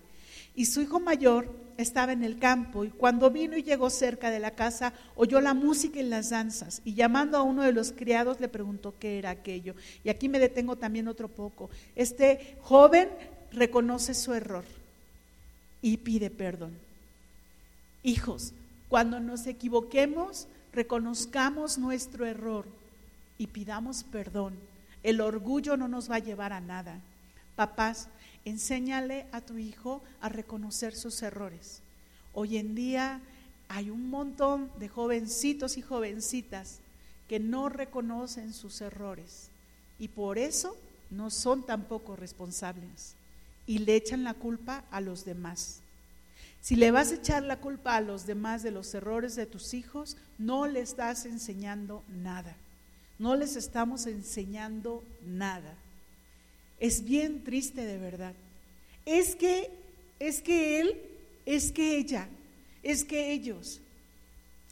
Y 0.55 0.65
su 0.65 0.81
hijo 0.81 0.99
mayor 0.99 1.51
estaba 1.77 2.13
en 2.13 2.23
el 2.23 2.39
campo 2.39 2.85
y 2.85 2.89
cuando 2.89 3.29
vino 3.29 3.57
y 3.57 3.63
llegó 3.63 3.89
cerca 3.89 4.29
de 4.29 4.39
la 4.39 4.51
casa, 4.51 4.93
oyó 5.15 5.41
la 5.41 5.53
música 5.53 5.99
y 5.99 6.03
las 6.03 6.29
danzas 6.29 6.81
y 6.85 6.93
llamando 6.93 7.37
a 7.37 7.41
uno 7.41 7.63
de 7.63 7.73
los 7.73 7.91
criados 7.91 8.39
le 8.39 8.47
preguntó 8.47 8.93
qué 8.97 9.17
era 9.17 9.31
aquello. 9.31 9.75
Y 10.03 10.09
aquí 10.09 10.29
me 10.29 10.39
detengo 10.39 10.77
también 10.77 11.07
otro 11.07 11.27
poco. 11.27 11.69
Este 11.95 12.57
joven 12.61 13.09
reconoce 13.51 14.13
su 14.13 14.33
error 14.33 14.63
y 15.85 15.97
pide 15.97 16.31
perdón. 16.31 16.75
Hijos, 18.01 18.53
cuando 18.89 19.19
nos 19.19 19.45
equivoquemos, 19.45 20.47
reconozcamos 20.73 21.77
nuestro 21.77 22.25
error 22.25 22.65
y 23.37 23.45
pidamos 23.45 24.03
perdón. 24.03 24.55
El 25.03 25.21
orgullo 25.21 25.77
no 25.77 25.87
nos 25.87 26.09
va 26.09 26.15
a 26.15 26.25
llevar 26.25 26.53
a 26.53 26.59
nada. 26.59 27.01
Papás, 27.55 28.07
enséñale 28.45 29.27
a 29.31 29.41
tu 29.41 29.59
hijo 29.59 30.01
a 30.21 30.29
reconocer 30.29 30.95
sus 30.95 31.21
errores. 31.21 31.83
Hoy 32.33 32.57
en 32.57 32.73
día 32.73 33.21
hay 33.67 33.91
un 33.91 34.09
montón 34.09 34.71
de 34.79 34.89
jovencitos 34.89 35.77
y 35.77 35.83
jovencitas 35.83 36.79
que 37.27 37.39
no 37.39 37.69
reconocen 37.69 38.53
sus 38.53 38.81
errores 38.81 39.49
y 39.99 40.07
por 40.07 40.39
eso 40.39 40.75
no 41.11 41.29
son 41.29 41.61
tampoco 41.63 42.15
responsables 42.15 43.15
y 43.67 43.79
le 43.79 43.95
echan 43.95 44.23
la 44.23 44.33
culpa 44.33 44.85
a 44.91 45.01
los 45.01 45.25
demás. 45.25 45.81
Si 46.61 46.75
le 46.75 46.91
vas 46.91 47.11
a 47.11 47.15
echar 47.15 47.43
la 47.43 47.57
culpa 47.57 47.95
a 47.95 48.01
los 48.01 48.25
demás 48.25 48.63
de 48.63 48.71
los 48.71 48.93
errores 48.95 49.35
de 49.35 49.45
tus 49.45 49.73
hijos, 49.73 50.17
no 50.39 50.65
le 50.65 50.79
estás 50.79 51.25
enseñando 51.25 52.03
nada. 52.09 52.55
No 53.19 53.35
les 53.35 53.55
estamos 53.55 54.07
enseñando 54.07 55.03
nada. 55.23 55.75
Es 56.79 57.05
bien 57.05 57.43
triste 57.43 57.85
de 57.85 57.97
verdad. 57.97 58.33
Es 59.05 59.35
que, 59.35 59.69
es 60.19 60.41
que 60.41 60.81
él, 60.81 61.01
es 61.45 61.71
que 61.71 61.97
ella, 61.97 62.27
es 62.81 63.03
que 63.03 63.31
ellos. 63.31 63.79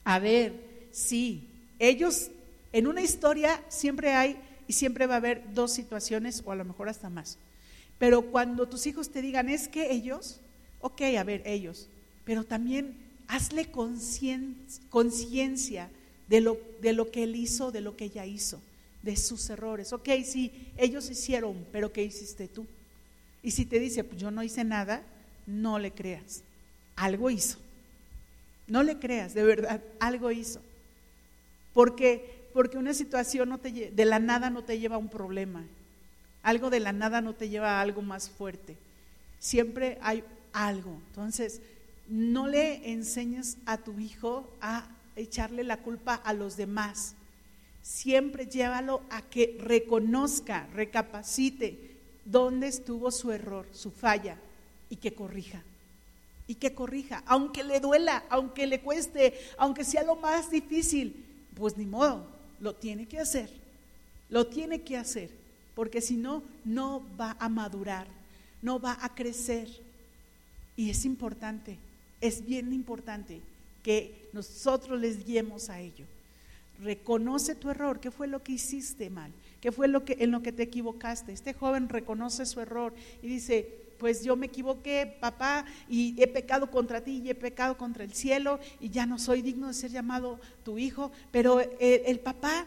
A 0.03 0.19
ver, 0.19 0.87
sí, 0.91 1.47
ellos, 1.79 2.31
en 2.71 2.87
una 2.87 3.01
historia 3.01 3.63
siempre 3.69 4.13
hay 4.13 4.37
y 4.67 4.73
siempre 4.73 5.05
va 5.05 5.13
a 5.15 5.17
haber 5.17 5.53
dos 5.53 5.71
situaciones 5.71 6.41
o 6.45 6.51
a 6.51 6.55
lo 6.55 6.65
mejor 6.65 6.89
hasta 6.89 7.09
más. 7.09 7.37
Pero 7.97 8.31
cuando 8.31 8.67
tus 8.67 8.85
hijos 8.87 9.09
te 9.09 9.21
digan, 9.21 9.49
es 9.49 9.67
que 9.67 9.91
ellos, 9.91 10.39
ok, 10.81 11.01
a 11.17 11.23
ver, 11.23 11.41
ellos, 11.45 11.87
pero 12.25 12.43
también 12.43 12.97
hazle 13.27 13.71
conciencia 14.89 15.89
de 16.27 16.41
lo, 16.41 16.57
de 16.81 16.93
lo 16.93 17.11
que 17.11 17.23
él 17.23 17.35
hizo, 17.35 17.71
de 17.71 17.81
lo 17.81 17.95
que 17.95 18.05
ella 18.05 18.25
hizo 18.25 18.61
de 19.03 19.17
sus 19.17 19.49
errores. 19.49 19.93
Ok, 19.93 20.09
sí, 20.25 20.71
ellos 20.77 21.09
hicieron, 21.09 21.67
pero 21.71 21.91
¿qué 21.91 22.03
hiciste 22.03 22.47
tú? 22.47 22.65
Y 23.43 23.51
si 23.51 23.65
te 23.65 23.77
dice, 23.79 24.03
pues 24.03 24.19
yo 24.19 24.31
no 24.31 24.41
hice 24.41 24.63
nada, 24.63 25.03
no 25.45 25.77
le 25.77 25.91
creas. 25.91 26.41
Algo 26.95 27.29
hizo. 27.29 27.59
No 28.65 28.81
le 28.81 28.97
creas, 28.97 29.33
de 29.33 29.43
verdad, 29.43 29.83
algo 29.99 30.31
hizo. 30.31 30.61
Porque, 31.73 32.47
porque 32.53 32.77
una 32.77 32.93
situación 32.93 33.49
no 33.49 33.59
te, 33.59 33.91
de 33.91 34.05
la 34.05 34.19
nada 34.19 34.49
no 34.49 34.63
te 34.63 34.79
lleva 34.79 34.95
a 34.95 34.99
un 34.99 35.09
problema. 35.09 35.65
Algo 36.43 36.69
de 36.69 36.79
la 36.79 36.91
nada 36.91 37.21
no 37.21 37.33
te 37.33 37.49
lleva 37.49 37.77
a 37.77 37.81
algo 37.81 38.01
más 38.01 38.29
fuerte. 38.29 38.77
Siempre 39.39 39.97
hay 40.01 40.23
algo. 40.51 40.99
Entonces, 41.07 41.61
no 42.07 42.47
le 42.47 42.91
enseñes 42.91 43.57
a 43.65 43.77
tu 43.77 43.99
hijo 43.99 44.47
a 44.61 44.87
echarle 45.15 45.63
la 45.63 45.77
culpa 45.77 46.13
a 46.15 46.33
los 46.33 46.57
demás 46.57 47.15
siempre 47.83 48.47
llévalo 48.47 49.01
a 49.09 49.21
que 49.21 49.57
reconozca, 49.59 50.67
recapacite 50.73 51.91
dónde 52.25 52.67
estuvo 52.67 53.11
su 53.11 53.31
error, 53.31 53.67
su 53.73 53.91
falla 53.91 54.37
y 54.89 54.95
que 54.95 55.13
corrija. 55.13 55.61
Y 56.47 56.55
que 56.55 56.73
corrija, 56.73 57.23
aunque 57.25 57.63
le 57.63 57.79
duela, 57.79 58.23
aunque 58.29 58.67
le 58.67 58.81
cueste, 58.81 59.33
aunque 59.57 59.83
sea 59.83 60.03
lo 60.03 60.15
más 60.15 60.49
difícil, 60.49 61.25
pues 61.55 61.77
ni 61.77 61.85
modo, 61.85 62.25
lo 62.59 62.73
tiene 62.75 63.05
que 63.05 63.19
hacer. 63.19 63.49
Lo 64.29 64.47
tiene 64.47 64.81
que 64.81 64.97
hacer, 64.97 65.29
porque 65.75 66.01
si 66.01 66.15
no, 66.15 66.43
no 66.65 67.03
va 67.19 67.35
a 67.39 67.49
madurar, 67.49 68.07
no 68.61 68.79
va 68.79 68.97
a 69.01 69.13
crecer. 69.13 69.67
Y 70.75 70.89
es 70.89 71.05
importante, 71.05 71.77
es 72.21 72.45
bien 72.45 72.73
importante 72.73 73.41
que 73.83 74.29
nosotros 74.33 74.99
les 74.99 75.25
guiemos 75.25 75.69
a 75.69 75.79
ello. 75.79 76.05
Reconoce 76.81 77.55
tu 77.55 77.69
error, 77.69 77.99
qué 77.99 78.11
fue 78.11 78.27
lo 78.27 78.43
que 78.43 78.53
hiciste 78.53 79.09
mal, 79.09 79.31
qué 79.61 79.71
fue 79.71 79.87
lo 79.87 80.03
que 80.03 80.17
en 80.19 80.31
lo 80.31 80.41
que 80.41 80.51
te 80.51 80.63
equivocaste. 80.63 81.31
Este 81.31 81.53
joven 81.53 81.89
reconoce 81.89 82.45
su 82.45 82.59
error 82.59 82.93
y 83.21 83.27
dice, 83.27 83.83
pues 83.99 84.23
yo 84.23 84.35
me 84.35 84.47
equivoqué, 84.47 85.17
papá, 85.19 85.65
y 85.87 86.15
he 86.21 86.27
pecado 86.27 86.69
contra 86.69 87.01
ti 87.01 87.21
y 87.23 87.29
he 87.29 87.35
pecado 87.35 87.77
contra 87.77 88.03
el 88.03 88.13
cielo 88.13 88.59
y 88.79 88.89
ya 88.89 89.05
no 89.05 89.19
soy 89.19 89.41
digno 89.41 89.67
de 89.67 89.73
ser 89.73 89.91
llamado 89.91 90.39
tu 90.65 90.77
hijo, 90.77 91.11
pero 91.31 91.61
el 91.79 92.19
papá 92.19 92.65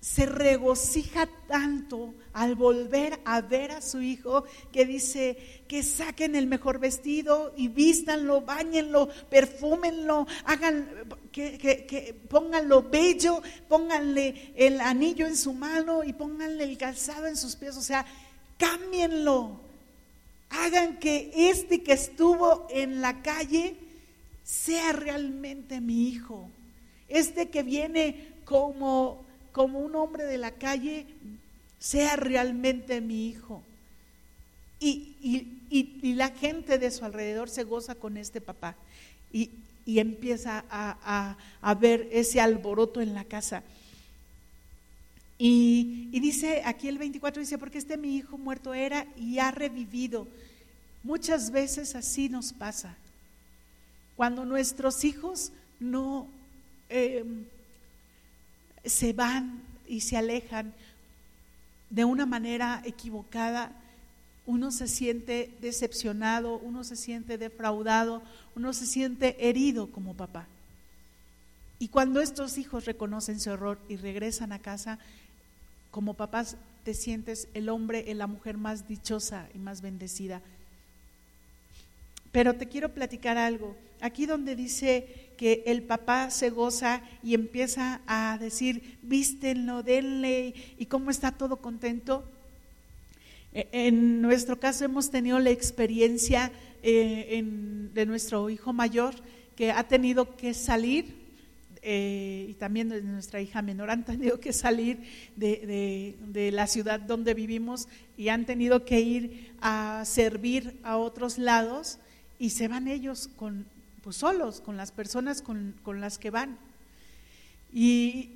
se 0.00 0.26
regocija 0.26 1.28
tanto 1.48 2.14
al 2.32 2.54
volver 2.54 3.18
a 3.24 3.40
ver 3.40 3.72
a 3.72 3.82
su 3.82 4.00
hijo 4.00 4.44
que 4.72 4.86
dice 4.86 5.36
que 5.66 5.82
saquen 5.82 6.36
el 6.36 6.46
mejor 6.46 6.78
vestido 6.78 7.52
y 7.56 7.66
vístanlo, 7.66 8.42
bañenlo, 8.42 9.08
perfúmenlo, 9.28 10.26
hagan 10.44 10.88
que, 11.32 11.58
que, 11.58 12.14
pónganlo 12.28 12.82
bello, 12.82 13.42
pónganle 13.68 14.52
el 14.54 14.80
anillo 14.80 15.26
en 15.26 15.36
su 15.36 15.52
mano 15.52 16.04
y 16.04 16.12
pónganle 16.12 16.64
el 16.64 16.78
calzado 16.78 17.26
en 17.26 17.36
sus 17.36 17.56
pies, 17.56 17.76
o 17.76 17.82
sea, 17.82 18.06
cámbienlo. 18.56 19.60
Hagan 20.50 20.98
que 20.98 21.30
este 21.34 21.82
que 21.82 21.92
estuvo 21.92 22.68
en 22.70 23.02
la 23.02 23.20
calle 23.20 23.76
sea 24.44 24.92
realmente 24.92 25.80
mi 25.80 26.08
hijo. 26.08 26.48
Este 27.08 27.50
que 27.50 27.62
viene 27.62 28.32
como 28.44 29.27
como 29.58 29.80
un 29.80 29.96
hombre 29.96 30.22
de 30.22 30.38
la 30.38 30.52
calle 30.52 31.04
sea 31.80 32.14
realmente 32.14 33.00
mi 33.00 33.26
hijo. 33.26 33.60
Y, 34.78 36.14
la 36.14 36.28
gente 36.28 36.78
de 36.78 36.92
su 36.92 37.04
alrededor 37.04 37.50
se 37.50 37.64
goza 37.64 37.96
con 37.96 38.16
este 38.18 38.40
papá 38.40 38.76
y, 39.32 39.50
empieza 39.84 40.64
a, 40.70 41.36
a, 41.60 41.74
ver 41.74 42.08
ese 42.12 42.40
alboroto 42.40 43.00
en 43.00 43.14
la 43.14 43.24
casa. 43.24 43.64
Y, 45.38 46.08
dice, 46.20 46.62
aquí 46.64 46.86
el 46.86 46.98
24 46.98 47.40
dice, 47.40 47.58
porque 47.58 47.78
este 47.78 47.96
mi 47.96 48.14
hijo 48.14 48.38
muerto 48.38 48.74
era 48.74 49.08
y 49.16 49.40
ha 49.40 49.50
revivido. 49.50 50.28
Muchas 51.02 51.50
veces 51.50 51.96
así 51.96 52.28
nos 52.28 52.52
pasa. 52.52 52.96
Cuando 54.14 54.44
nuestros 54.44 55.04
hijos 55.04 55.50
no... 55.80 56.28
Eh, 56.90 57.24
se 58.84 59.12
van 59.12 59.62
y 59.86 60.00
se 60.00 60.16
alejan 60.16 60.72
de 61.90 62.04
una 62.04 62.26
manera 62.26 62.82
equivocada, 62.84 63.72
uno 64.46 64.70
se 64.70 64.88
siente 64.88 65.54
decepcionado, 65.60 66.58
uno 66.58 66.84
se 66.84 66.96
siente 66.96 67.38
defraudado, 67.38 68.22
uno 68.56 68.72
se 68.72 68.86
siente 68.86 69.48
herido 69.48 69.90
como 69.90 70.14
papá. 70.14 70.46
Y 71.78 71.88
cuando 71.88 72.20
estos 72.20 72.58
hijos 72.58 72.86
reconocen 72.86 73.40
su 73.40 73.50
error 73.50 73.78
y 73.88 73.96
regresan 73.96 74.52
a 74.52 74.58
casa, 74.58 74.98
como 75.90 76.14
papás 76.14 76.56
te 76.84 76.94
sientes 76.94 77.48
el 77.54 77.68
hombre 77.68 78.12
la 78.14 78.26
mujer 78.26 78.56
más 78.56 78.88
dichosa 78.88 79.48
y 79.54 79.58
más 79.58 79.80
bendecida. 79.80 80.40
Pero 82.32 82.54
te 82.54 82.68
quiero 82.68 82.92
platicar 82.92 83.38
algo. 83.38 83.76
Aquí 84.00 84.26
donde 84.26 84.56
dice 84.56 85.27
que 85.38 85.62
el 85.66 85.84
papá 85.84 86.30
se 86.30 86.50
goza 86.50 87.00
y 87.22 87.32
empieza 87.32 88.02
a 88.06 88.36
decir, 88.38 88.98
vístenlo, 89.02 89.82
denle, 89.84 90.52
y 90.76 90.86
cómo 90.86 91.10
está 91.10 91.30
todo 91.30 91.62
contento. 91.62 92.28
E, 93.54 93.68
en 93.72 94.20
nuestro 94.20 94.58
caso 94.58 94.84
hemos 94.84 95.10
tenido 95.10 95.38
la 95.38 95.50
experiencia 95.50 96.50
eh, 96.82 97.42
de 97.94 98.04
nuestro 98.04 98.50
hijo 98.50 98.72
mayor 98.72 99.14
que 99.54 99.70
ha 99.70 99.84
tenido 99.86 100.36
que 100.36 100.54
salir, 100.54 101.16
eh, 101.82 102.46
y 102.50 102.54
también 102.54 102.88
de 102.88 103.00
nuestra 103.02 103.40
hija 103.40 103.62
menor, 103.62 103.90
han 103.90 104.04
tenido 104.04 104.40
que 104.40 104.52
salir 104.52 104.98
de, 105.36 106.16
de 106.26 106.50
la 106.50 106.66
ciudad 106.66 106.98
donde 106.98 107.34
vivimos 107.34 107.88
y 108.16 108.28
han 108.28 108.44
tenido 108.44 108.84
que 108.84 109.00
ir 109.00 109.54
a 109.60 110.02
servir 110.04 110.80
a 110.82 110.96
otros 110.96 111.38
lados 111.38 111.98
y 112.40 112.50
se 112.50 112.66
van 112.66 112.88
ellos 112.88 113.28
con 113.36 113.66
pues, 114.08 114.16
solos, 114.16 114.62
con 114.62 114.78
las 114.78 114.90
personas 114.90 115.42
con, 115.42 115.74
las 116.00 116.16
que 116.16 116.30
van. 116.30 116.56
Y 117.70 118.30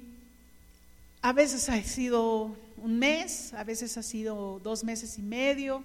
a 1.22 1.32
veces 1.32 1.70
ha 1.70 1.82
sido 1.82 2.54
un 2.76 2.98
mes, 2.98 3.54
a 3.54 3.64
veces 3.64 3.96
ha 3.96 4.02
sido 4.02 4.60
dos 4.62 4.84
meses 4.84 5.18
y 5.18 5.22
medio. 5.22 5.82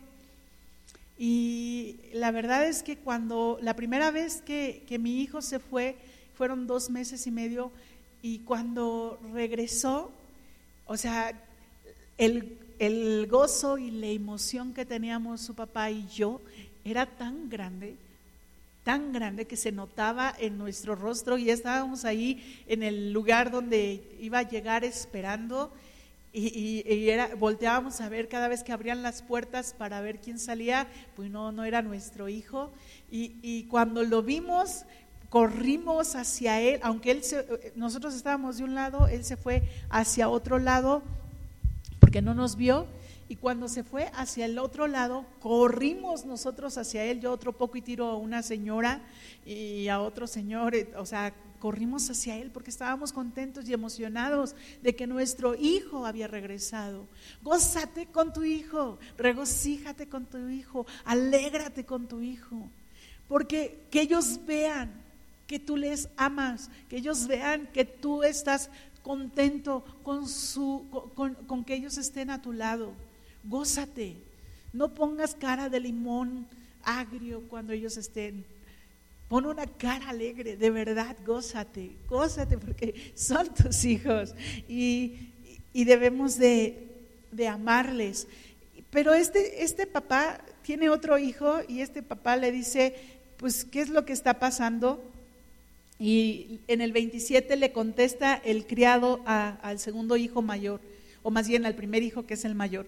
Y 1.18 2.02
la 2.12 2.32
verdad 2.32 2.68
es 2.68 2.84
que 2.84 2.98
cuando 2.98 3.60
la 3.62 3.78
primera 3.78 4.12
vez 4.12 4.42
que, 4.42 4.84
mi 5.00 5.22
hijo 5.22 5.42
se 5.42 5.60
fue, 5.60 5.96
fueron 6.36 6.68
dos 6.68 6.90
meses 6.90 7.26
y 7.26 7.32
medio, 7.32 7.72
y 8.22 8.40
cuando 8.40 9.22
regresó, 9.32 10.12
o 10.86 10.98
sea, 10.98 11.32
el, 12.18 12.58
el 12.78 13.26
gozo 13.28 13.78
y 13.78 13.90
la 13.90 14.08
emoción 14.08 14.74
que 14.74 14.84
teníamos 14.84 15.40
su 15.40 15.56
papá 15.56 15.90
y 15.92 16.06
yo 16.10 16.42
era 16.84 17.06
tan 17.06 17.50
grande 17.50 17.96
tan 18.88 19.12
grande 19.12 19.48
que 19.48 19.58
se 19.58 19.74
notaba 19.74 20.34
en 20.40 20.58
nuestro 20.58 20.96
rostro 20.96 21.38
y 21.38 21.50
estábamos 21.50 22.06
ahí 22.06 22.64
en 22.68 22.84
el 22.84 23.12
lugar 23.12 23.52
donde 23.52 24.16
iba 24.22 24.40
a 24.40 24.44
llegar 24.44 24.86
esperando 24.86 25.74
y, 26.32 27.10
era, 27.10 27.36
volteábamos 27.36 28.00
a 28.00 28.08
ver 28.08 28.30
cada 28.30 28.48
vez 28.48 28.64
que 28.64 28.72
abrían 28.72 29.04
las 29.04 29.24
puertas 29.24 29.76
para 29.78 30.00
ver 30.00 30.22
quién 30.22 30.40
salía, 30.40 30.88
pues 31.18 31.30
no, 31.30 31.52
no 31.52 31.66
era 31.66 31.82
nuestro 31.82 32.30
hijo. 32.30 32.72
Y, 33.12 33.36
y 33.42 33.64
cuando 33.64 34.04
lo 34.04 34.24
vimos, 34.24 34.86
corrimos 35.28 36.16
hacia 36.16 36.62
él, 36.62 36.80
aunque 36.82 37.12
él 37.12 37.26
se, 37.26 37.74
nosotros 37.76 38.16
estábamos 38.16 38.56
de 38.56 38.64
un 38.64 38.74
lado, 38.74 39.10
él 39.10 39.26
se 39.26 39.36
fue 39.36 39.64
hacia 39.90 40.30
otro 40.30 40.60
lado 40.60 41.04
porque 42.00 42.22
no 42.22 42.34
nos 42.34 42.56
vio 42.56 42.88
y 43.30 43.36
cuando 43.36 43.68
se 43.68 43.84
fue 43.84 44.10
hacia 44.14 44.46
el 44.46 44.58
otro 44.58 44.88
lado, 44.88 45.26
corrimos 45.40 46.26
nosotros 46.26 46.78
hacia 46.78 47.04
él, 47.04 47.20
yo 47.20 47.32
otro 47.32 47.54
poco 47.54 47.78
y 47.78 47.82
tiro 47.82 48.08
a 48.08 48.16
una 48.16 48.42
señora 48.42 49.02
y 49.46 49.90
a 49.90 50.00
otro 50.00 50.28
señor, 50.28 50.76
eh, 50.76 50.90
o 50.98 51.06
sea, 51.06 51.34
corrimos 51.60 52.10
hacia 52.10 52.38
él 52.38 52.52
porque 52.52 52.70
estábamos 52.70 53.12
contentos 53.12 53.68
y 53.68 53.74
emocionados 53.74 54.56
de 54.82 54.96
que 54.96 55.08
nuestro 55.08 55.56
hijo 55.56 56.06
había 56.06 56.28
regresado. 56.28 57.06
Gózate 57.42 58.06
con 58.06 58.32
tu 58.32 58.44
hijo, 58.44 58.98
regocíjate 59.18 60.08
con 60.08 60.26
tu 60.26 60.48
hijo, 60.48 60.86
alégrate 61.04 61.86
con 61.86 62.08
tu 62.08 62.22
hijo, 62.22 62.70
porque 63.28 63.82
que 63.92 64.02
ellos 64.02 64.40
vean 64.46 65.04
que 65.48 65.60
tú 65.60 65.76
les 65.76 66.08
amas, 66.16 66.70
que 66.88 66.98
ellos 66.98 67.28
vean 67.28 67.68
que 67.74 67.84
tú 67.84 68.24
estás 68.24 68.70
contento 69.02 69.84
con, 70.04 70.28
su, 70.28 70.86
con 71.16 71.66
que 71.66 71.76
ellos 71.76 71.98
estén 71.98 72.30
a 72.30 72.42
tu 72.42 72.54
lado 72.54 72.94
gózate. 73.44 74.16
No 74.74 74.94
pongas 74.94 75.34
cara 75.34 75.70
de 75.70 75.80
limón 75.80 76.48
agrio 76.84 77.44
cuando 77.50 77.74
ellos 77.74 77.98
estén. 77.98 78.46
Pon 79.28 79.46
una 79.46 79.68
cara 79.68 80.10
alegre, 80.10 80.56
de 80.56 80.70
verdad, 80.70 81.18
gózate, 81.26 81.92
gózate 82.08 82.58
porque 82.58 83.12
son 83.14 83.54
tus 83.54 83.84
hijos 83.84 84.34
y, 84.68 85.34
debemos 85.74 86.38
de, 86.38 86.88
amarles. 87.50 88.28
Pero 88.90 89.14
este, 89.14 89.64
este 89.64 89.86
papá 89.86 90.40
tiene 90.64 90.90
otro 90.90 91.18
hijo 91.18 91.60
y 91.68 91.82
este 91.82 92.02
papá 92.02 92.38
le 92.38 92.52
dice, 92.52 92.96
pues, 93.36 93.66
¿qué 93.66 93.82
es 93.82 93.90
lo 93.90 94.06
que 94.06 94.14
está 94.14 94.40
pasando? 94.40 95.04
Y 96.00 96.62
en 96.68 96.80
el 96.82 96.94
27 96.94 97.58
le 97.58 97.74
contesta 97.74 98.34
el 98.34 98.66
criado 98.66 99.22
al 99.26 99.80
segundo 99.80 100.16
hijo 100.16 100.42
mayor, 100.42 100.80
o 101.22 101.32
más 101.32 101.50
bien 101.50 101.66
al 101.66 101.76
primer 101.76 102.02
hijo 102.02 102.26
que 102.26 102.36
es 102.36 102.46
el 102.46 102.56
mayor 102.56 102.88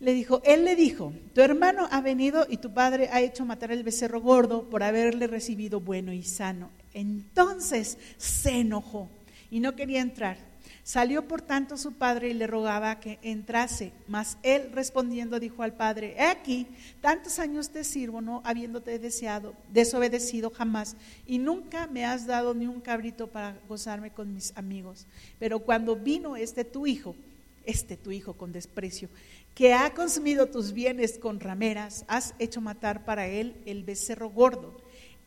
le 0.00 0.12
dijo, 0.12 0.42
él 0.44 0.64
le 0.64 0.76
dijo, 0.76 1.12
tu 1.34 1.40
hermano 1.40 1.88
ha 1.90 2.00
venido 2.00 2.46
y 2.48 2.56
tu 2.56 2.72
padre 2.72 3.08
ha 3.12 3.20
hecho 3.20 3.44
matar 3.44 3.72
el 3.72 3.84
becerro 3.84 4.20
gordo 4.20 4.68
por 4.68 4.82
haberle 4.82 5.26
recibido 5.26 5.80
bueno 5.80 6.12
y 6.12 6.22
sano. 6.22 6.70
Entonces 6.92 7.98
se 8.16 8.60
enojó 8.60 9.08
y 9.50 9.60
no 9.60 9.74
quería 9.76 10.00
entrar. 10.00 10.36
Salió 10.82 11.26
por 11.26 11.40
tanto 11.40 11.78
su 11.78 11.92
padre 11.92 12.28
y 12.28 12.34
le 12.34 12.46
rogaba 12.46 13.00
que 13.00 13.18
entrase, 13.22 13.92
mas 14.06 14.36
él 14.42 14.70
respondiendo 14.72 15.40
dijo 15.40 15.62
al 15.62 15.72
padre, 15.72 16.14
he 16.18 16.26
aquí, 16.26 16.66
tantos 17.00 17.38
años 17.38 17.70
te 17.70 17.84
sirvo, 17.84 18.20
no 18.20 18.42
habiéndote 18.44 18.98
deseado, 18.98 19.54
desobedecido 19.72 20.50
jamás, 20.50 20.96
y 21.26 21.38
nunca 21.38 21.86
me 21.86 22.04
has 22.04 22.26
dado 22.26 22.52
ni 22.52 22.66
un 22.66 22.82
cabrito 22.82 23.28
para 23.28 23.56
gozarme 23.66 24.10
con 24.10 24.34
mis 24.34 24.54
amigos. 24.56 25.06
Pero 25.38 25.60
cuando 25.60 25.96
vino 25.96 26.36
este 26.36 26.64
tu 26.64 26.86
hijo, 26.86 27.16
este 27.64 27.96
tu 27.96 28.10
hijo 28.10 28.34
con 28.34 28.52
desprecio, 28.52 29.08
que 29.54 29.72
ha 29.72 29.94
consumido 29.94 30.46
tus 30.46 30.72
bienes 30.72 31.18
con 31.18 31.40
rameras, 31.40 32.04
has 32.08 32.34
hecho 32.38 32.60
matar 32.60 33.04
para 33.04 33.26
él 33.28 33.56
el 33.66 33.84
becerro 33.84 34.30
gordo. 34.30 34.76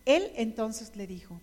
Él 0.05 0.31
entonces 0.35 0.95
le 0.95 1.07
dijo, 1.07 1.39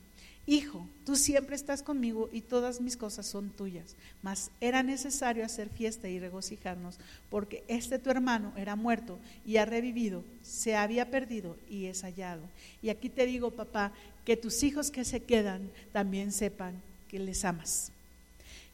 Hijo, 0.46 0.86
tú 1.06 1.16
siempre 1.16 1.56
estás 1.56 1.82
conmigo 1.82 2.28
y 2.30 2.42
todas 2.42 2.82
mis 2.82 2.98
cosas 2.98 3.24
son 3.24 3.48
tuyas, 3.48 3.96
mas 4.20 4.50
era 4.60 4.82
necesario 4.82 5.42
hacer 5.42 5.70
fiesta 5.70 6.06
y 6.10 6.18
regocijarnos, 6.18 6.98
porque 7.30 7.64
este 7.66 7.98
tu 7.98 8.10
hermano 8.10 8.52
era 8.54 8.76
muerto 8.76 9.18
y 9.46 9.56
ha 9.56 9.64
revivido, 9.64 10.22
se 10.42 10.76
había 10.76 11.10
perdido 11.10 11.56
y 11.70 11.86
es 11.86 12.02
hallado. 12.02 12.42
Y 12.82 12.90
aquí 12.90 13.08
te 13.08 13.24
digo, 13.24 13.52
papá, 13.52 13.92
que 14.26 14.36
tus 14.36 14.62
hijos 14.62 14.90
que 14.90 15.06
se 15.06 15.20
quedan 15.22 15.70
también 15.92 16.30
sepan 16.30 16.74
que 17.08 17.18
les 17.18 17.42
amas. 17.46 17.90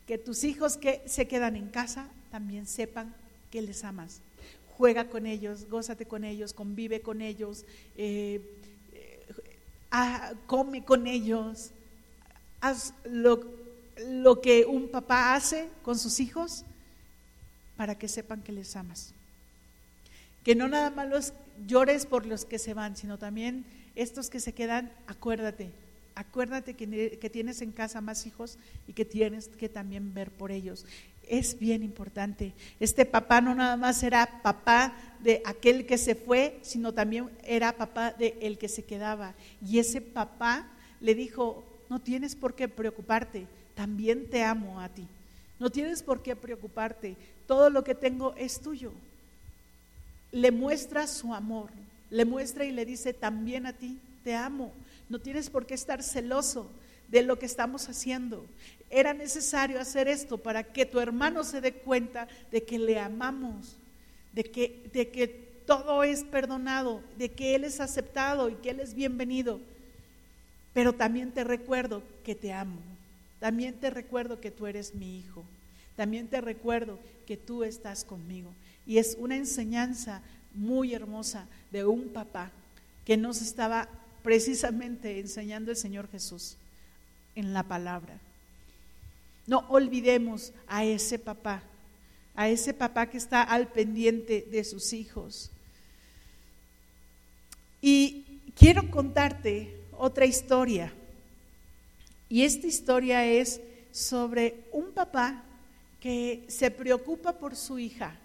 Que 0.08 0.18
tus 0.18 0.42
hijos 0.42 0.76
que 0.76 1.02
se 1.06 1.28
quedan 1.28 1.54
en 1.54 1.68
casa 1.68 2.08
también 2.32 2.66
sepan 2.66 3.14
que 3.50 3.62
les 3.62 3.84
amas. 3.84 4.20
Juega 4.76 5.08
con 5.08 5.26
ellos, 5.26 5.68
gózate 5.68 6.06
con 6.06 6.24
ellos, 6.24 6.52
convive 6.52 7.00
con 7.00 7.20
ellos, 7.20 7.64
eh, 7.96 8.40
eh, 8.92 9.26
ah, 9.90 10.32
come 10.46 10.84
con 10.84 11.06
ellos, 11.06 11.70
haz 12.60 12.94
lo, 13.04 13.44
lo 14.06 14.40
que 14.40 14.64
un 14.64 14.88
papá 14.88 15.34
hace 15.34 15.68
con 15.82 15.98
sus 15.98 16.20
hijos 16.20 16.64
para 17.76 17.98
que 17.98 18.08
sepan 18.08 18.42
que 18.42 18.52
les 18.52 18.74
amas. 18.76 19.12
Que 20.44 20.54
no 20.54 20.68
nada 20.68 20.90
más 20.90 21.08
los 21.08 21.32
llores 21.66 22.06
por 22.06 22.24
los 22.24 22.44
que 22.44 22.58
se 22.58 22.72
van, 22.72 22.96
sino 22.96 23.18
también 23.18 23.66
estos 23.94 24.30
que 24.30 24.40
se 24.40 24.54
quedan, 24.54 24.92
acuérdate, 25.06 25.70
acuérdate 26.14 26.74
que, 26.74 27.18
que, 27.18 27.30
tienes 27.30 27.62
en 27.62 27.72
casa 27.72 28.00
más 28.00 28.26
hijos 28.26 28.58
y 28.86 28.92
que 28.92 29.04
tienes 29.04 29.48
que 29.48 29.68
también 29.68 30.14
ver 30.14 30.30
por 30.30 30.50
ellos 30.50 30.84
es 31.30 31.58
bien 31.58 31.84
importante. 31.84 32.52
Este 32.80 33.06
papá 33.06 33.40
no 33.40 33.54
nada 33.54 33.76
más 33.76 34.02
era 34.02 34.42
papá 34.42 34.92
de 35.20 35.40
aquel 35.44 35.86
que 35.86 35.96
se 35.96 36.16
fue, 36.16 36.58
sino 36.62 36.92
también 36.92 37.30
era 37.44 37.76
papá 37.76 38.12
de 38.12 38.36
el 38.40 38.58
que 38.58 38.68
se 38.68 38.84
quedaba. 38.84 39.34
Y 39.64 39.78
ese 39.78 40.00
papá 40.00 40.66
le 41.00 41.14
dijo, 41.14 41.64
no 41.88 42.00
tienes 42.00 42.34
por 42.34 42.54
qué 42.54 42.66
preocuparte, 42.68 43.46
también 43.76 44.28
te 44.28 44.42
amo 44.42 44.80
a 44.80 44.88
ti. 44.88 45.06
No 45.60 45.70
tienes 45.70 46.02
por 46.02 46.20
qué 46.20 46.34
preocuparte, 46.34 47.16
todo 47.46 47.70
lo 47.70 47.84
que 47.84 47.94
tengo 47.94 48.34
es 48.36 48.60
tuyo. 48.60 48.92
Le 50.32 50.50
muestra 50.50 51.06
su 51.06 51.32
amor, 51.32 51.70
le 52.10 52.24
muestra 52.24 52.64
y 52.64 52.72
le 52.72 52.84
dice, 52.84 53.12
también 53.12 53.66
a 53.66 53.72
ti 53.72 53.98
te 54.24 54.34
amo. 54.34 54.72
No 55.10 55.18
tienes 55.18 55.50
por 55.50 55.66
qué 55.66 55.74
estar 55.74 56.02
celoso 56.02 56.70
de 57.08 57.22
lo 57.22 57.38
que 57.38 57.44
estamos 57.44 57.88
haciendo. 57.88 58.46
Era 58.88 59.12
necesario 59.12 59.80
hacer 59.80 60.08
esto 60.08 60.38
para 60.38 60.62
que 60.62 60.86
tu 60.86 61.00
hermano 61.00 61.44
se 61.44 61.60
dé 61.60 61.74
cuenta 61.74 62.28
de 62.52 62.62
que 62.62 62.78
le 62.78 62.98
amamos, 62.98 63.76
de 64.32 64.44
que, 64.44 64.88
de 64.92 65.10
que 65.10 65.26
todo 65.66 66.04
es 66.04 66.22
perdonado, 66.22 67.02
de 67.18 67.28
que 67.28 67.56
Él 67.56 67.64
es 67.64 67.80
aceptado 67.80 68.48
y 68.48 68.54
que 68.54 68.70
Él 68.70 68.78
es 68.80 68.94
bienvenido. 68.94 69.60
Pero 70.72 70.92
también 70.92 71.32
te 71.32 71.42
recuerdo 71.42 72.04
que 72.24 72.36
te 72.36 72.52
amo. 72.52 72.80
También 73.40 73.74
te 73.74 73.90
recuerdo 73.90 74.40
que 74.40 74.52
tú 74.52 74.68
eres 74.68 74.94
mi 74.94 75.18
hijo. 75.18 75.44
También 75.96 76.28
te 76.28 76.40
recuerdo 76.40 77.00
que 77.26 77.36
tú 77.36 77.64
estás 77.64 78.04
conmigo. 78.04 78.52
Y 78.86 78.98
es 78.98 79.16
una 79.18 79.36
enseñanza 79.36 80.22
muy 80.54 80.94
hermosa 80.94 81.46
de 81.72 81.84
un 81.84 82.10
papá 82.10 82.52
que 83.04 83.16
nos 83.16 83.42
estaba 83.42 83.88
precisamente 84.22 85.20
enseñando 85.20 85.70
el 85.70 85.76
Señor 85.76 86.08
Jesús 86.10 86.56
en 87.34 87.52
la 87.52 87.62
palabra. 87.62 88.18
No 89.46 89.66
olvidemos 89.68 90.52
a 90.66 90.84
ese 90.84 91.18
papá, 91.18 91.62
a 92.34 92.48
ese 92.48 92.74
papá 92.74 93.06
que 93.06 93.18
está 93.18 93.42
al 93.42 93.68
pendiente 93.68 94.46
de 94.50 94.64
sus 94.64 94.92
hijos. 94.92 95.50
Y 97.80 98.40
quiero 98.56 98.90
contarte 98.90 99.76
otra 99.92 100.26
historia. 100.26 100.92
Y 102.28 102.44
esta 102.44 102.66
historia 102.66 103.24
es 103.26 103.60
sobre 103.90 104.68
un 104.72 104.92
papá 104.92 105.42
que 106.00 106.44
se 106.48 106.70
preocupa 106.70 107.38
por 107.38 107.56
su 107.56 107.78
hija. 107.78 108.16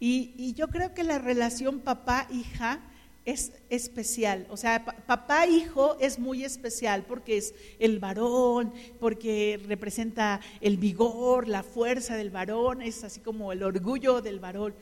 Y, 0.00 0.34
y 0.36 0.52
yo 0.52 0.68
creo 0.68 0.94
que 0.94 1.04
la 1.04 1.18
relación 1.18 1.80
papá-hija 1.80 2.80
es 3.24 3.52
especial. 3.68 4.46
O 4.50 4.56
sea, 4.56 4.84
papá 4.84 5.46
hijo 5.46 5.96
es 6.00 6.18
muy 6.18 6.44
especial 6.44 7.04
porque 7.06 7.36
es 7.36 7.54
el 7.78 7.98
varón, 7.98 8.72
porque 9.00 9.60
representa 9.66 10.40
el 10.60 10.78
vigor, 10.78 11.46
la 11.46 11.62
fuerza 11.62 12.16
del 12.16 12.30
varón, 12.30 12.80
es 12.80 13.04
así 13.04 13.20
como 13.20 13.52
el 13.52 13.62
orgullo 13.62 14.22
del 14.22 14.40
varón. 14.40 14.74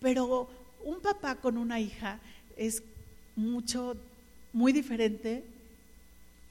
Pero 0.00 0.48
un 0.84 1.00
papá 1.00 1.36
con 1.36 1.56
una 1.56 1.80
hija 1.80 2.20
es 2.56 2.82
mucho, 3.34 3.96
muy 4.52 4.72
diferente 4.72 5.42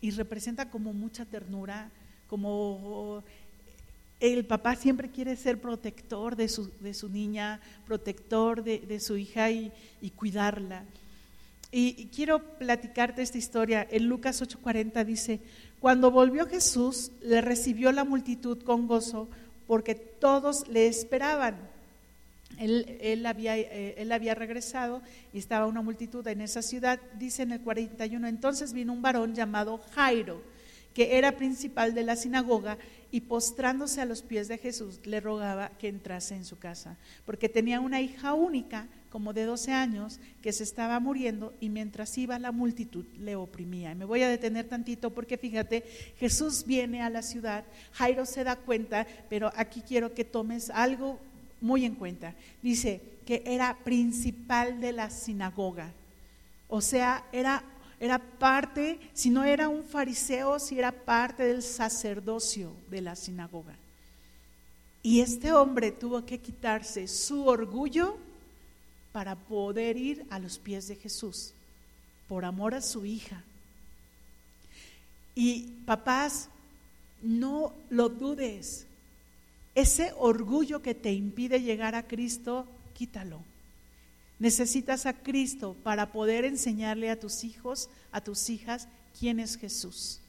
y 0.01 0.11
representa 0.11 0.69
como 0.69 0.93
mucha 0.93 1.25
ternura, 1.25 1.91
como 2.27 3.23
el 4.19 4.45
papá 4.45 4.75
siempre 4.75 5.11
quiere 5.11 5.35
ser 5.35 5.61
protector 5.61 6.35
de 6.35 6.49
su, 6.49 6.71
de 6.79 6.95
su 6.95 7.07
niña, 7.07 7.59
protector 7.85 8.63
de, 8.63 8.99
su 8.99 9.15
hija 9.15 9.51
y 9.51 9.71
cuidarla. 10.15 10.85
Y, 11.77 12.07
quiero 12.15 12.39
platicarte 12.57 13.21
esta 13.21 13.37
historia. 13.37 13.85
En 13.91 14.07
Lucas 14.07 14.41
8:40 14.41 15.03
dice, 15.03 15.41
cuando 15.81 16.09
volvió 16.09 16.47
Jesús, 16.47 17.11
le 17.21 17.41
recibió 17.41 17.91
la 17.91 18.05
multitud 18.05 18.63
con 18.63 18.87
gozo 18.87 19.27
porque 19.67 19.93
todos 19.93 20.69
le 20.69 20.87
esperaban. 20.87 21.57
él, 22.57 23.25
había, 23.25 23.57
eh, 23.57 23.95
él 23.97 24.13
había 24.13 24.35
regresado 24.35 25.01
y 25.33 25.39
estaba 25.39 25.65
una 25.65 25.81
multitud 25.81 26.25
en 26.29 26.39
esa 26.39 26.61
ciudad. 26.61 26.97
Dice 27.19 27.43
en 27.43 27.51
el 27.51 27.59
41, 27.59 28.25
entonces 28.25 28.71
vino 28.71 28.93
un 28.93 29.01
varón 29.01 29.35
llamado 29.35 29.81
Jairo, 29.95 30.41
que 30.93 31.17
era 31.17 31.35
principal 31.35 31.93
de 31.93 32.03
la 32.03 32.15
sinagoga, 32.15 32.77
y 33.15 33.21
postrándose 33.21 34.01
a 34.01 34.05
los 34.05 34.21
pies 34.23 34.49
de 34.49 34.57
Jesús 34.57 34.99
le 35.05 35.21
rogaba 35.21 35.69
que 35.79 35.87
entrase 35.87 36.35
en 36.35 36.43
su 36.43 36.59
casa, 36.59 36.97
porque 37.25 37.47
tenía 37.47 37.79
una 37.79 38.01
hija 38.01 38.33
única, 38.33 38.89
como 39.09 39.31
de 39.31 39.45
12 39.45 39.71
años, 39.71 40.19
que 40.41 40.51
se 40.51 40.63
estaba 40.63 40.99
muriendo 40.99 41.53
y 41.61 41.69
mientras 41.69 42.17
iba 42.17 42.37
la 42.39 42.51
multitud 42.51 43.05
le 43.17 43.37
oprimía. 43.37 43.93
Y 43.93 43.95
me 43.95 44.03
voy 44.03 44.21
a 44.21 44.27
detener 44.27 44.67
tantito 44.67 45.11
porque 45.11 45.37
fíjate, 45.37 45.85
Jesús 46.17 46.65
viene 46.65 47.01
a 47.01 47.09
la 47.09 47.21
ciudad, 47.21 47.63
Jairo 47.93 48.25
se 48.25 48.43
da 48.43 48.57
cuenta, 48.57 49.07
pero 49.29 49.49
aquí 49.55 49.79
quiero 49.79 50.13
que 50.13 50.25
tomes 50.25 50.69
algo 50.69 51.17
muy 51.61 51.85
en 51.85 51.95
cuenta. 51.95 52.35
Dice 52.61 53.01
que 53.25 53.43
era 53.45 53.77
principal 53.85 54.81
de 54.81 54.91
la 54.91 55.09
sinagoga. 55.09 55.93
O 56.67 56.81
sea, 56.81 57.23
era, 57.31 57.63
era 57.99 58.19
parte, 58.19 58.99
si 59.13 59.29
no 59.29 59.43
era 59.43 59.69
un 59.69 59.83
fariseo, 59.83 60.59
si 60.59 60.77
era 60.77 60.91
parte 60.91 61.43
del 61.43 61.63
sacerdocio 61.63 62.73
de 62.89 63.01
la 63.01 63.15
sinagoga. 63.15 63.75
Y 65.01 65.21
este 65.21 65.53
hombre 65.53 65.91
tuvo 65.91 66.25
que 66.25 66.39
quitarse 66.39 67.07
su 67.07 67.45
orgullo 67.45 68.17
para 69.11 69.35
poder 69.35 69.97
ir 69.97 70.25
a 70.29 70.39
los 70.39 70.57
pies 70.57 70.87
de 70.87 70.95
Jesús, 70.95 71.53
por 72.27 72.43
amor 72.43 72.73
a 72.73 72.81
su 72.81 73.05
hija. 73.05 73.43
Y 75.35 75.67
papás, 75.85 76.49
no 77.21 77.73
lo 77.89 78.09
dudes, 78.09 78.87
ese 79.75 80.13
orgullo 80.17 80.81
que 80.81 80.95
te 80.95 81.11
impide 81.11 81.61
llegar 81.61 81.95
a 81.95 82.07
Cristo, 82.07 82.65
quítalo. 82.93 83.41
Necesitas 84.39 85.05
a 85.05 85.13
Cristo 85.13 85.75
para 85.83 86.11
poder 86.11 86.45
enseñarle 86.45 87.09
a 87.09 87.19
tus 87.19 87.43
hijos, 87.43 87.89
a 88.11 88.21
tus 88.21 88.49
hijas, 88.49 88.87
quién 89.17 89.39
es 89.39 89.57
Jesús. 89.57 90.19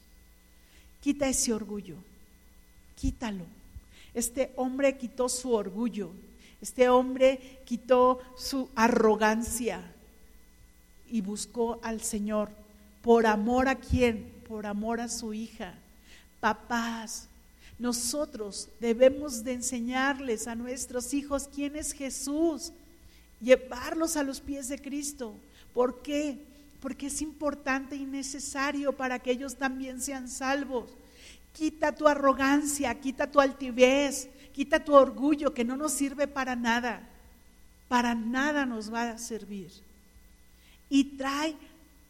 Quita 1.01 1.27
ese 1.27 1.53
orgullo, 1.53 1.97
quítalo. 2.95 3.45
Este 4.13 4.51
hombre 4.55 4.97
quitó 4.97 5.29
su 5.29 5.51
orgullo, 5.53 6.11
este 6.61 6.89
hombre 6.89 7.59
quitó 7.65 8.19
su 8.35 8.69
arrogancia 8.75 9.83
y 11.09 11.21
buscó 11.21 11.79
al 11.83 12.01
Señor. 12.01 12.49
¿Por 13.01 13.27
amor 13.27 13.67
a 13.67 13.75
quién? 13.75 14.31
Por 14.47 14.65
amor 14.65 14.99
a 14.99 15.07
su 15.07 15.33
hija. 15.33 15.75
Papás, 16.39 17.27
nosotros 17.79 18.69
debemos 18.79 19.43
de 19.43 19.53
enseñarles 19.53 20.47
a 20.47 20.55
nuestros 20.55 21.13
hijos 21.13 21.47
quién 21.53 21.75
es 21.75 21.91
Jesús, 21.91 22.71
llevarlos 23.41 24.17
a 24.17 24.23
los 24.23 24.41
pies 24.41 24.67
de 24.69 24.79
Cristo. 24.79 25.35
¿Por 25.73 26.01
qué? 26.01 26.37
Porque 26.79 27.07
es 27.07 27.21
importante 27.21 27.95
y 27.95 28.05
necesario 28.05 28.95
para 28.95 29.19
que 29.19 29.31
ellos 29.31 29.55
también 29.57 30.01
sean 30.01 30.29
salvos. 30.29 30.91
Quita 31.53 31.93
tu 31.93 32.07
arrogancia, 32.07 32.99
quita 32.99 33.29
tu 33.29 33.39
altivez, 33.39 34.29
quita 34.53 34.83
tu 34.83 34.93
orgullo 34.93 35.53
que 35.53 35.65
no 35.65 35.75
nos 35.75 35.93
sirve 35.93 36.27
para 36.27 36.55
nada. 36.55 37.07
Para 37.87 38.15
nada 38.15 38.65
nos 38.65 38.93
va 38.93 39.11
a 39.11 39.17
servir. 39.17 39.71
Y 40.89 41.17
trae 41.17 41.55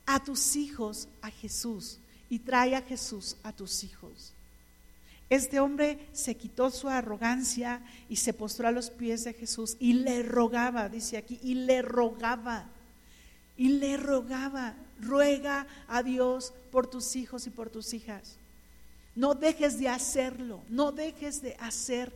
a 0.05 0.23
tus 0.23 0.55
hijos 0.55 1.07
a 1.21 1.29
Jesús. 1.29 1.99
Y 2.29 2.39
trae 2.39 2.75
a 2.75 2.81
Jesús 2.81 3.37
a 3.43 3.53
tus 3.53 3.83
hijos. 3.83 4.33
Este 5.29 5.59
hombre 5.59 6.07
se 6.13 6.35
quitó 6.35 6.71
su 6.71 6.87
arrogancia 6.87 7.81
y 8.07 8.15
se 8.15 8.33
postró 8.33 8.67
a 8.67 8.71
los 8.71 8.89
pies 8.89 9.25
de 9.25 9.33
Jesús 9.33 9.75
y 9.79 9.93
le 9.93 10.23
rogaba, 10.23 10.87
dice 10.87 11.17
aquí, 11.17 11.39
y 11.43 11.55
le 11.55 11.81
rogaba, 11.81 12.69
y 13.57 13.69
le 13.69 13.97
rogaba, 13.97 14.75
ruega 15.01 15.67
a 15.87 16.01
Dios 16.01 16.53
por 16.71 16.87
tus 16.87 17.15
hijos 17.17 17.45
y 17.45 17.49
por 17.49 17.69
tus 17.69 17.93
hijas. 17.93 18.37
No 19.15 19.33
dejes 19.33 19.79
de 19.79 19.89
hacerlo, 19.89 20.61
no 20.69 20.91
dejes 20.93 21.41
de 21.41 21.57
hacer 21.59 22.13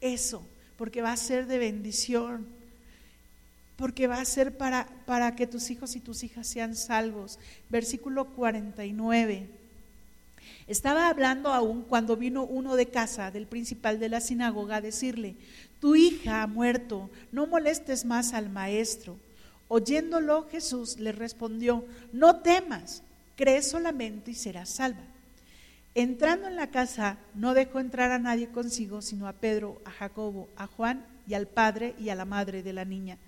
eso, 0.00 0.42
porque 0.78 1.02
va 1.02 1.12
a 1.12 1.16
ser 1.16 1.46
de 1.46 1.58
bendición, 1.58 2.46
porque 3.76 4.06
va 4.06 4.20
a 4.20 4.24
ser 4.24 4.56
para, 4.56 4.86
para 5.04 5.36
que 5.36 5.46
tus 5.46 5.70
hijos 5.70 5.94
y 5.96 6.00
tus 6.00 6.24
hijas 6.24 6.46
sean 6.46 6.74
salvos. 6.74 7.38
Versículo 7.68 8.26
49. 8.26 9.50
Estaba 10.66 11.08
hablando 11.08 11.52
aún 11.52 11.82
cuando 11.82 12.16
vino 12.16 12.44
uno 12.44 12.74
de 12.74 12.86
casa 12.86 13.30
del 13.30 13.46
principal 13.46 14.00
de 14.00 14.08
la 14.08 14.20
sinagoga 14.20 14.76
a 14.76 14.80
decirle, 14.80 15.36
tu 15.80 15.94
hija 15.94 16.42
ha 16.42 16.46
muerto, 16.48 17.08
no 17.30 17.46
molestes 17.46 18.04
más 18.04 18.32
al 18.32 18.50
maestro. 18.50 19.16
Oyéndolo 19.68 20.48
Jesús 20.50 20.98
le 20.98 21.12
respondió, 21.12 21.84
no 22.12 22.40
temas, 22.40 23.02
cree 23.36 23.62
solamente 23.62 24.32
y 24.32 24.34
serás 24.34 24.70
salva. 24.70 25.02
Entrando 25.94 26.48
en 26.48 26.56
la 26.56 26.70
casa, 26.70 27.18
no 27.34 27.54
dejó 27.54 27.78
entrar 27.78 28.10
a 28.10 28.18
nadie 28.18 28.48
consigo, 28.48 29.02
sino 29.02 29.28
a 29.28 29.34
Pedro, 29.34 29.80
a 29.84 29.90
Jacobo, 29.90 30.48
a 30.56 30.66
Juan 30.66 31.06
y 31.28 31.34
al 31.34 31.46
padre 31.46 31.94
y 31.98 32.08
a 32.08 32.16
la 32.16 32.24
madre 32.24 32.62
de 32.62 32.72
la 32.72 32.84
niña. 32.84 33.18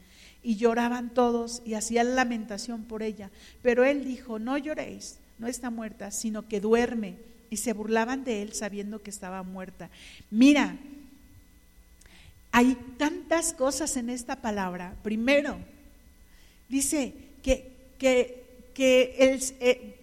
Y 0.42 0.56
lloraban 0.56 1.14
todos 1.14 1.62
y 1.64 1.74
hacían 1.74 2.14
lamentación 2.14 2.84
por 2.84 3.02
ella. 3.02 3.30
Pero 3.62 3.84
él 3.84 4.04
dijo, 4.04 4.38
no 4.38 4.58
lloréis 4.58 5.18
no 5.38 5.46
está 5.46 5.70
muerta, 5.70 6.10
sino 6.10 6.48
que 6.48 6.60
duerme. 6.60 7.16
Y 7.50 7.56
se 7.58 7.72
burlaban 7.72 8.24
de 8.24 8.42
él 8.42 8.52
sabiendo 8.52 9.02
que 9.02 9.10
estaba 9.10 9.42
muerta. 9.42 9.90
Mira, 10.30 10.76
hay 12.52 12.76
tantas 12.98 13.52
cosas 13.52 13.96
en 13.96 14.10
esta 14.10 14.36
palabra. 14.36 14.96
Primero, 15.02 15.58
dice 16.68 17.14
que, 17.42 17.72
que, 17.98 18.44
que 18.74 19.16
el, 19.18 19.42
eh, 19.60 19.97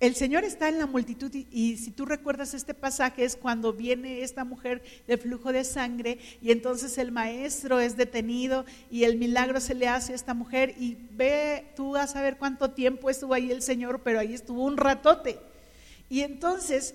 el 0.00 0.14
Señor 0.14 0.44
está 0.44 0.68
en 0.68 0.78
la 0.78 0.86
multitud 0.86 1.30
y, 1.34 1.76
si 1.76 1.90
tú 1.90 2.06
recuerdas 2.06 2.54
este 2.54 2.72
pasaje 2.72 3.24
es 3.24 3.34
cuando 3.34 3.72
viene 3.72 4.22
esta 4.22 4.44
mujer 4.44 4.82
de 5.08 5.18
flujo 5.18 5.52
de 5.52 5.64
sangre 5.64 6.18
y 6.40 6.52
entonces 6.52 6.98
el 6.98 7.10
maestro 7.10 7.80
es 7.80 7.96
detenido 7.96 8.64
y 8.92 9.04
el 9.04 9.18
milagro 9.18 9.60
se 9.60 9.74
le 9.74 9.88
hace 9.88 10.12
a 10.12 10.16
esta 10.16 10.34
mujer 10.34 10.74
y 10.78 10.96
ve 11.10 11.72
tú 11.74 11.96
a 11.96 12.06
saber 12.06 12.36
cuánto 12.36 12.70
tiempo 12.70 13.10
estuvo 13.10 13.34
ahí 13.34 13.50
el 13.50 13.60
Señor, 13.60 14.02
pero 14.04 14.20
ahí 14.20 14.34
estuvo 14.34 14.62
un 14.62 14.76
ratote. 14.76 15.40
Y 16.08 16.20
entonces 16.20 16.94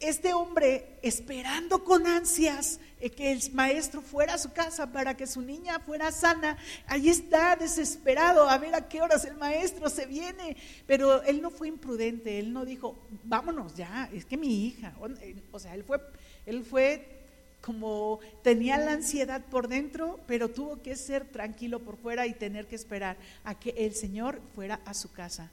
este 0.00 0.32
hombre 0.32 0.98
esperando 1.02 1.84
con 1.84 2.06
ansias 2.06 2.80
eh, 3.00 3.10
que 3.10 3.32
el 3.32 3.40
maestro 3.52 4.00
fuera 4.00 4.34
a 4.34 4.38
su 4.38 4.52
casa 4.52 4.92
para 4.92 5.16
que 5.16 5.26
su 5.26 5.42
niña 5.42 5.80
fuera 5.80 6.10
sana, 6.12 6.56
ahí 6.86 7.08
está 7.08 7.56
desesperado 7.56 8.48
a 8.48 8.58
ver 8.58 8.74
a 8.74 8.88
qué 8.88 9.02
horas 9.02 9.24
el 9.24 9.36
maestro 9.36 9.88
se 9.88 10.06
viene, 10.06 10.56
pero 10.86 11.22
él 11.22 11.42
no 11.42 11.50
fue 11.50 11.68
imprudente, 11.68 12.38
él 12.38 12.52
no 12.52 12.64
dijo, 12.64 13.06
vámonos 13.24 13.74
ya, 13.74 14.08
es 14.12 14.24
que 14.24 14.36
mi 14.36 14.66
hija, 14.66 14.94
eh, 15.20 15.36
o 15.52 15.58
sea, 15.58 15.74
él 15.74 15.84
fue, 15.84 16.00
él 16.46 16.64
fue 16.64 17.20
como 17.60 18.20
tenía 18.42 18.76
la 18.76 18.92
ansiedad 18.92 19.42
por 19.46 19.68
dentro, 19.68 20.20
pero 20.26 20.50
tuvo 20.50 20.82
que 20.82 20.96
ser 20.96 21.24
tranquilo 21.30 21.80
por 21.80 21.96
fuera 21.96 22.26
y 22.26 22.34
tener 22.34 22.66
que 22.66 22.76
esperar 22.76 23.16
a 23.42 23.58
que 23.58 23.70
el 23.70 23.94
Señor 23.94 24.40
fuera 24.54 24.80
a 24.84 24.92
su 24.92 25.12
casa 25.12 25.50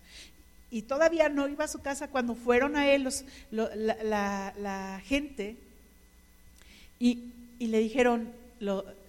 y 0.72 0.84
todavía 0.84 1.28
no 1.28 1.50
iba 1.50 1.66
a 1.66 1.68
su 1.68 1.82
casa 1.82 2.08
cuando 2.08 2.34
fueron 2.34 2.78
a 2.78 2.90
él 2.90 3.04
los, 3.04 3.26
la, 3.52 5.02
gente 5.06 5.58
y, 6.98 7.34
le 7.60 7.80
dijeron, 7.80 8.32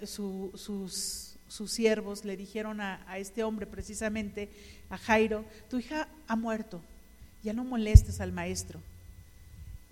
sus, 0.04 0.60
sus, 0.60 1.70
siervos 1.70 2.24
le 2.24 2.36
dijeron 2.36 2.80
a, 2.80 3.04
a, 3.06 3.18
este 3.18 3.44
hombre 3.44 3.66
precisamente, 3.66 4.50
a 4.90 4.98
Jairo, 4.98 5.44
tu 5.70 5.78
hija 5.78 6.08
ha 6.26 6.34
muerto, 6.34 6.80
ya 7.44 7.52
no 7.52 7.62
molestes 7.62 8.20
al 8.20 8.32
maestro, 8.32 8.80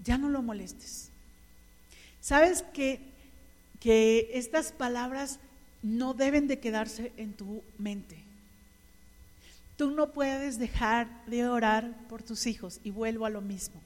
ya 0.03 0.19
no 0.19 0.29
lo 0.29 0.43
molestes. 0.43 1.11
¿Sabes 2.21 2.65
que 2.75 3.01
estas 4.35 4.73
palabras 4.73 5.39
no 5.83 6.15
deben 6.15 6.49
de 6.49 6.59
quedarse 6.59 7.13
en 7.17 7.33
tu 7.33 7.63
mente? 7.79 8.30
Tú 9.81 9.91
no 9.91 10.13
puedes 10.13 10.59
dejar 10.59 11.09
de 11.25 11.49
orar 11.49 12.07
por 12.07 12.23
tus 12.23 12.47
hijos 12.47 12.81
y 12.85 12.91
vuelvo 12.91 13.25
a 13.25 13.31
lo 13.31 13.41
mismo. 13.41 13.81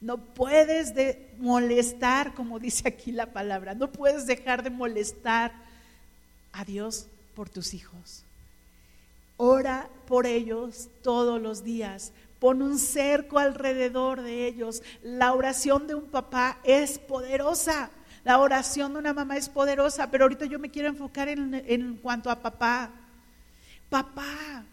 No 0.00 0.16
puedes 0.16 0.94
de 0.94 1.34
molestar, 1.36 2.32
como 2.32 2.58
dice 2.58 2.88
aquí 2.88 3.12
la 3.12 3.26
palabra, 3.26 3.74
no 3.74 3.92
puedes 3.92 4.26
dejar 4.26 4.62
de 4.62 4.70
molestar 4.70 5.52
a 6.52 6.64
Dios 6.64 7.06
por 7.34 7.50
tus 7.50 7.74
hijos. 7.74 8.24
Ora 9.36 9.90
por 10.06 10.24
ellos 10.24 10.88
todos 11.02 11.38
los 11.38 11.64
días. 11.64 12.14
Pon 12.38 12.62
un 12.62 12.78
cerco 12.78 13.38
alrededor 13.38 14.22
de 14.22 14.46
ellos. 14.46 14.82
La 15.02 15.34
oración 15.34 15.86
de 15.86 15.96
un 15.96 16.06
papá 16.06 16.60
es 16.64 16.98
poderosa. 16.98 17.90
La 18.24 18.38
oración 18.38 18.94
de 18.94 19.00
una 19.00 19.12
mamá 19.12 19.36
es 19.36 19.50
poderosa, 19.50 20.10
pero 20.10 20.24
ahorita 20.24 20.46
yo 20.46 20.58
me 20.58 20.70
quiero 20.70 20.88
enfocar 20.88 21.28
en, 21.28 21.62
en 21.66 21.96
cuanto 21.96 22.30
a 22.30 22.40
papá. 22.40 22.90
Papá, 23.90 24.64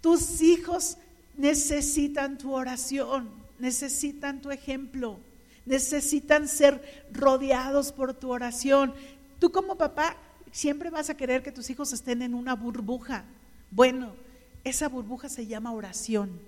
tus 0.00 0.40
hijos 0.40 0.96
necesitan 1.36 2.38
tu 2.38 2.52
oración, 2.52 3.30
necesitan 3.58 4.40
tu 4.40 4.50
ejemplo, 4.50 5.20
necesitan 5.66 6.48
ser 6.48 7.06
rodeados 7.12 7.92
por 7.92 8.14
tu 8.14 8.30
oración. 8.30 8.94
Tú 9.38 9.50
como 9.52 9.76
papá, 9.76 10.16
siempre 10.52 10.90
vas 10.90 11.10
a 11.10 11.16
querer 11.16 11.42
que 11.42 11.52
tus 11.52 11.70
hijos 11.70 11.92
estén 11.92 12.22
en 12.22 12.34
una 12.34 12.54
burbuja. 12.54 13.24
Bueno, 13.70 14.14
esa 14.64 14.88
burbuja 14.88 15.28
se 15.28 15.46
llama 15.46 15.72
oración. 15.72 16.40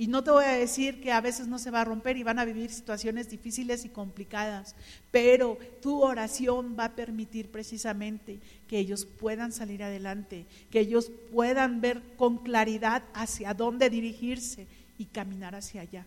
Y 0.00 0.06
no 0.06 0.24
te 0.24 0.30
voy 0.30 0.46
a 0.46 0.52
decir 0.52 1.02
que 1.02 1.12
a 1.12 1.20
veces 1.20 1.46
no 1.46 1.58
se 1.58 1.70
va 1.70 1.82
a 1.82 1.84
romper 1.84 2.16
y 2.16 2.22
van 2.22 2.38
a 2.38 2.46
vivir 2.46 2.70
situaciones 2.70 3.28
difíciles 3.28 3.84
y 3.84 3.90
complicadas, 3.90 4.74
pero 5.10 5.58
tu 5.82 6.00
oración 6.00 6.74
va 6.78 6.86
a 6.86 6.94
permitir 6.96 7.50
precisamente 7.50 8.38
que 8.66 8.78
ellos 8.78 9.04
puedan 9.04 9.52
salir 9.52 9.82
adelante, 9.82 10.46
que 10.70 10.80
ellos 10.80 11.12
puedan 11.30 11.82
ver 11.82 12.00
con 12.16 12.38
claridad 12.38 13.02
hacia 13.12 13.52
dónde 13.52 13.90
dirigirse 13.90 14.66
y 14.96 15.04
caminar 15.04 15.54
hacia 15.54 15.82
allá. 15.82 16.06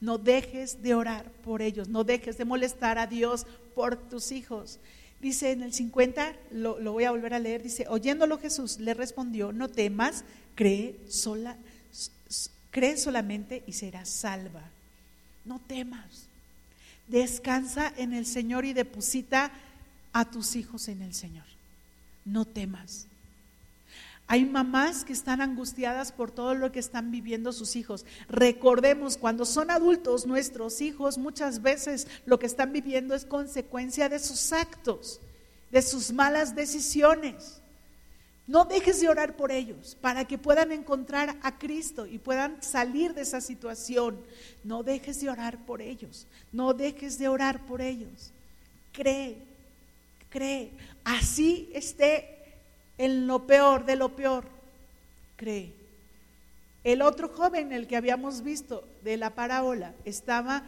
No 0.00 0.18
dejes 0.18 0.80
de 0.80 0.94
orar 0.94 1.28
por 1.44 1.62
ellos, 1.62 1.88
no 1.88 2.04
dejes 2.04 2.38
de 2.38 2.44
molestar 2.44 2.96
a 2.96 3.08
Dios 3.08 3.44
por 3.74 3.96
tus 4.08 4.30
hijos. 4.30 4.78
Dice 5.20 5.50
en 5.50 5.62
el 5.62 5.72
50, 5.72 6.36
lo, 6.52 6.76
voy 6.92 7.02
a 7.02 7.10
volver 7.10 7.34
a 7.34 7.40
leer, 7.40 7.60
dice, 7.60 7.86
oyéndolo 7.88 8.38
Jesús 8.38 8.78
le 8.78 8.94
respondió, 8.94 9.50
no 9.50 9.66
temas, 9.66 10.24
cree 10.54 11.00
sola, 11.08 11.56
cree 12.76 12.98
solamente 12.98 13.64
y 13.66 13.72
serás 13.72 14.10
salva. 14.10 14.60
No 15.46 15.62
temas. 15.66 16.26
Descansa 17.08 17.90
en 17.96 18.12
el 18.12 18.26
Señor 18.26 18.66
y 18.66 18.74
deposita 18.74 19.50
a 20.12 20.26
tus 20.26 20.56
hijos 20.56 20.88
en 20.88 21.00
el 21.00 21.14
Señor. 21.14 21.46
No 22.26 22.44
temas. 22.44 23.06
Hay 24.26 24.44
mamás 24.44 25.04
que 25.06 25.14
están 25.14 25.40
angustiadas 25.40 26.12
por 26.12 26.30
todo 26.30 26.54
lo 26.54 26.70
que 26.70 26.80
están 26.80 27.10
viviendo 27.10 27.50
sus 27.54 27.76
hijos. 27.76 28.04
Recordemos, 28.28 29.16
cuando 29.16 29.46
son 29.46 29.70
adultos 29.70 30.26
nuestros 30.26 30.82
hijos, 30.82 31.16
muchas 31.16 31.62
veces 31.62 32.06
lo 32.26 32.38
que 32.38 32.44
están 32.44 32.74
viviendo 32.74 33.14
es 33.14 33.24
consecuencia 33.24 34.10
de 34.10 34.18
sus 34.18 34.52
actos, 34.52 35.18
de 35.70 35.80
sus 35.80 36.12
malas 36.12 36.54
decisiones. 36.54 37.62
No 38.46 38.64
dejes 38.64 39.00
de 39.00 39.08
orar 39.08 39.36
por 39.36 39.50
ellos 39.50 39.96
para 40.00 40.24
que 40.24 40.38
puedan 40.38 40.70
encontrar 40.70 41.36
a 41.42 41.58
Cristo 41.58 42.06
y 42.06 42.18
puedan 42.18 42.62
salir 42.62 43.12
de 43.12 43.22
esa 43.22 43.40
situación. 43.40 44.20
No 44.62 44.82
dejes 44.82 45.20
de 45.20 45.30
orar 45.30 45.64
por 45.66 45.82
ellos. 45.82 46.26
No 46.52 46.72
dejes 46.72 47.18
de 47.18 47.28
orar 47.28 47.66
por 47.66 47.80
ellos. 47.80 48.32
Cree, 48.92 49.38
cree. 50.30 50.70
Así 51.04 51.70
esté 51.74 52.36
en 52.98 53.26
lo 53.26 53.46
peor 53.46 53.84
de 53.84 53.96
lo 53.96 54.14
peor, 54.14 54.44
cree. 55.36 55.72
El 56.84 57.02
otro 57.02 57.28
joven, 57.28 57.72
el 57.72 57.86
que 57.86 57.96
habíamos 57.96 58.42
visto 58.42 58.88
de 59.02 59.16
la 59.16 59.30
parábola, 59.30 59.94
estaba 60.04 60.62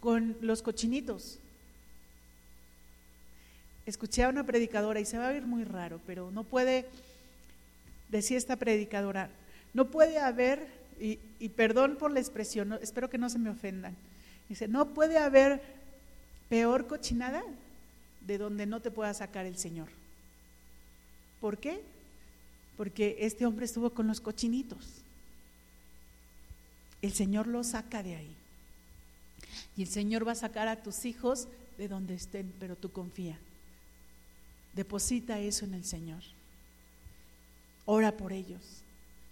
con 0.00 0.36
los 0.40 0.62
cochinitos. 0.62 1.38
Escuché 3.86 4.22
a 4.22 4.28
una 4.28 4.44
predicadora 4.44 5.00
y 5.00 5.04
se 5.04 5.18
va 5.18 5.28
a 5.28 5.32
ver 5.32 5.46
muy 5.46 5.64
raro, 5.64 6.00
pero 6.06 6.30
no 6.30 6.44
puede, 6.44 6.86
decía 8.08 8.38
esta 8.38 8.56
predicadora, 8.56 9.30
no 9.74 9.90
puede 9.90 10.18
haber, 10.18 10.66
y, 11.00 11.16
perdón 11.50 11.96
por 11.96 12.10
la 12.10 12.20
expresión, 12.20 12.78
espero 12.80 13.10
que 13.10 13.18
no 13.18 13.30
se 13.30 13.38
me 13.38 13.50
ofendan, 13.50 13.96
dice, 14.48 14.68
no 14.68 14.94
puede 14.94 15.18
haber 15.18 15.60
peor 16.48 16.86
cochinada 16.86 17.42
de 18.26 18.38
donde 18.38 18.66
no 18.66 18.80
te 18.80 18.90
pueda 18.90 19.12
sacar 19.14 19.46
el 19.46 19.56
Señor. 19.56 19.88
¿Por 21.40 21.58
qué? 21.58 21.80
Porque 22.76 23.16
este 23.20 23.46
hombre 23.46 23.66
estuvo 23.66 23.90
con 23.90 24.06
los 24.06 24.20
cochinitos. 24.20 25.02
El 27.00 27.12
Señor 27.12 27.46
lo 27.46 27.62
saca 27.62 28.02
de 28.02 28.16
ahí. 28.16 28.34
Y 29.76 29.82
el 29.82 29.88
Señor 29.88 30.26
va 30.26 30.32
a 30.32 30.36
sacar 30.36 30.68
a 30.68 30.82
tus 30.82 31.04
hijos 31.04 31.48
de 31.76 31.88
donde 31.88 32.14
estén, 32.14 32.52
pero 32.58 32.76
tú 32.76 32.90
confía. 32.90 33.38
Deposita 34.74 35.38
eso 35.38 35.64
en 35.64 35.74
el 35.74 35.84
Señor. 35.84 36.22
Ora 37.90 38.14
por 38.18 38.34
ellos. 38.34 38.84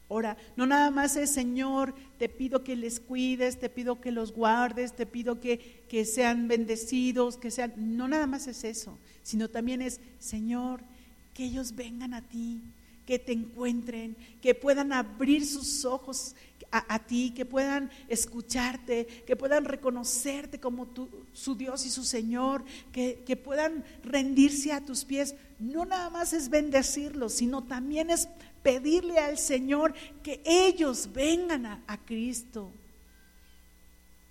Ora, 0.08 0.38
no 0.56 0.64
nada 0.64 0.90
más 0.90 1.14
es 1.16 1.28
Señor, 1.28 1.94
te 2.18 2.30
pido 2.30 2.64
que 2.64 2.74
les 2.74 3.00
cuides, 3.00 3.58
te 3.58 3.68
pido 3.68 4.00
que 4.00 4.10
los 4.10 4.32
guardes, 4.32 4.96
te 4.96 5.04
pido 5.04 5.40
que, 5.42 5.84
que 5.90 6.06
sean 6.06 6.48
bendecidos, 6.48 7.36
que 7.36 7.50
sean, 7.50 7.74
no 7.76 8.08
nada 8.08 8.26
más 8.26 8.46
es 8.46 8.64
eso, 8.64 8.98
sino 9.22 9.50
también 9.50 9.82
es 9.82 10.00
Señor, 10.20 10.80
que 11.34 11.44
ellos 11.44 11.76
vengan 11.76 12.14
a 12.14 12.22
ti, 12.22 12.62
que 13.06 13.20
te 13.20 13.32
encuentren, 13.32 14.16
que 14.42 14.54
puedan 14.54 14.92
abrir 14.92 15.46
sus 15.46 15.84
ojos 15.84 16.34
a, 16.72 16.98
ti, 16.98 17.32
que 17.34 17.44
puedan 17.44 17.90
escucharte, 18.08 19.06
que 19.26 19.36
puedan 19.36 19.64
reconocerte 19.64 20.58
como 20.58 20.86
tu, 20.86 21.08
su 21.32 21.54
Dios 21.54 21.86
y 21.86 21.90
su 21.90 22.04
Señor, 22.04 22.64
que, 22.92 23.22
que 23.24 23.36
puedan 23.36 23.84
rendirse 24.02 24.72
a 24.72 24.84
tus 24.84 25.04
pies. 25.04 25.36
No 25.58 25.84
nada 25.86 26.10
más 26.10 26.32
es 26.32 26.50
bendecirlos, 26.50 27.34
sino 27.34 27.64
también 27.64 28.10
es 28.10 28.28
pedirle 28.62 29.18
al 29.18 29.38
Señor 29.38 29.94
que 30.24 30.42
ellos 30.44 31.10
vengan 31.14 31.66
a, 31.66 31.98
Cristo. 32.04 32.72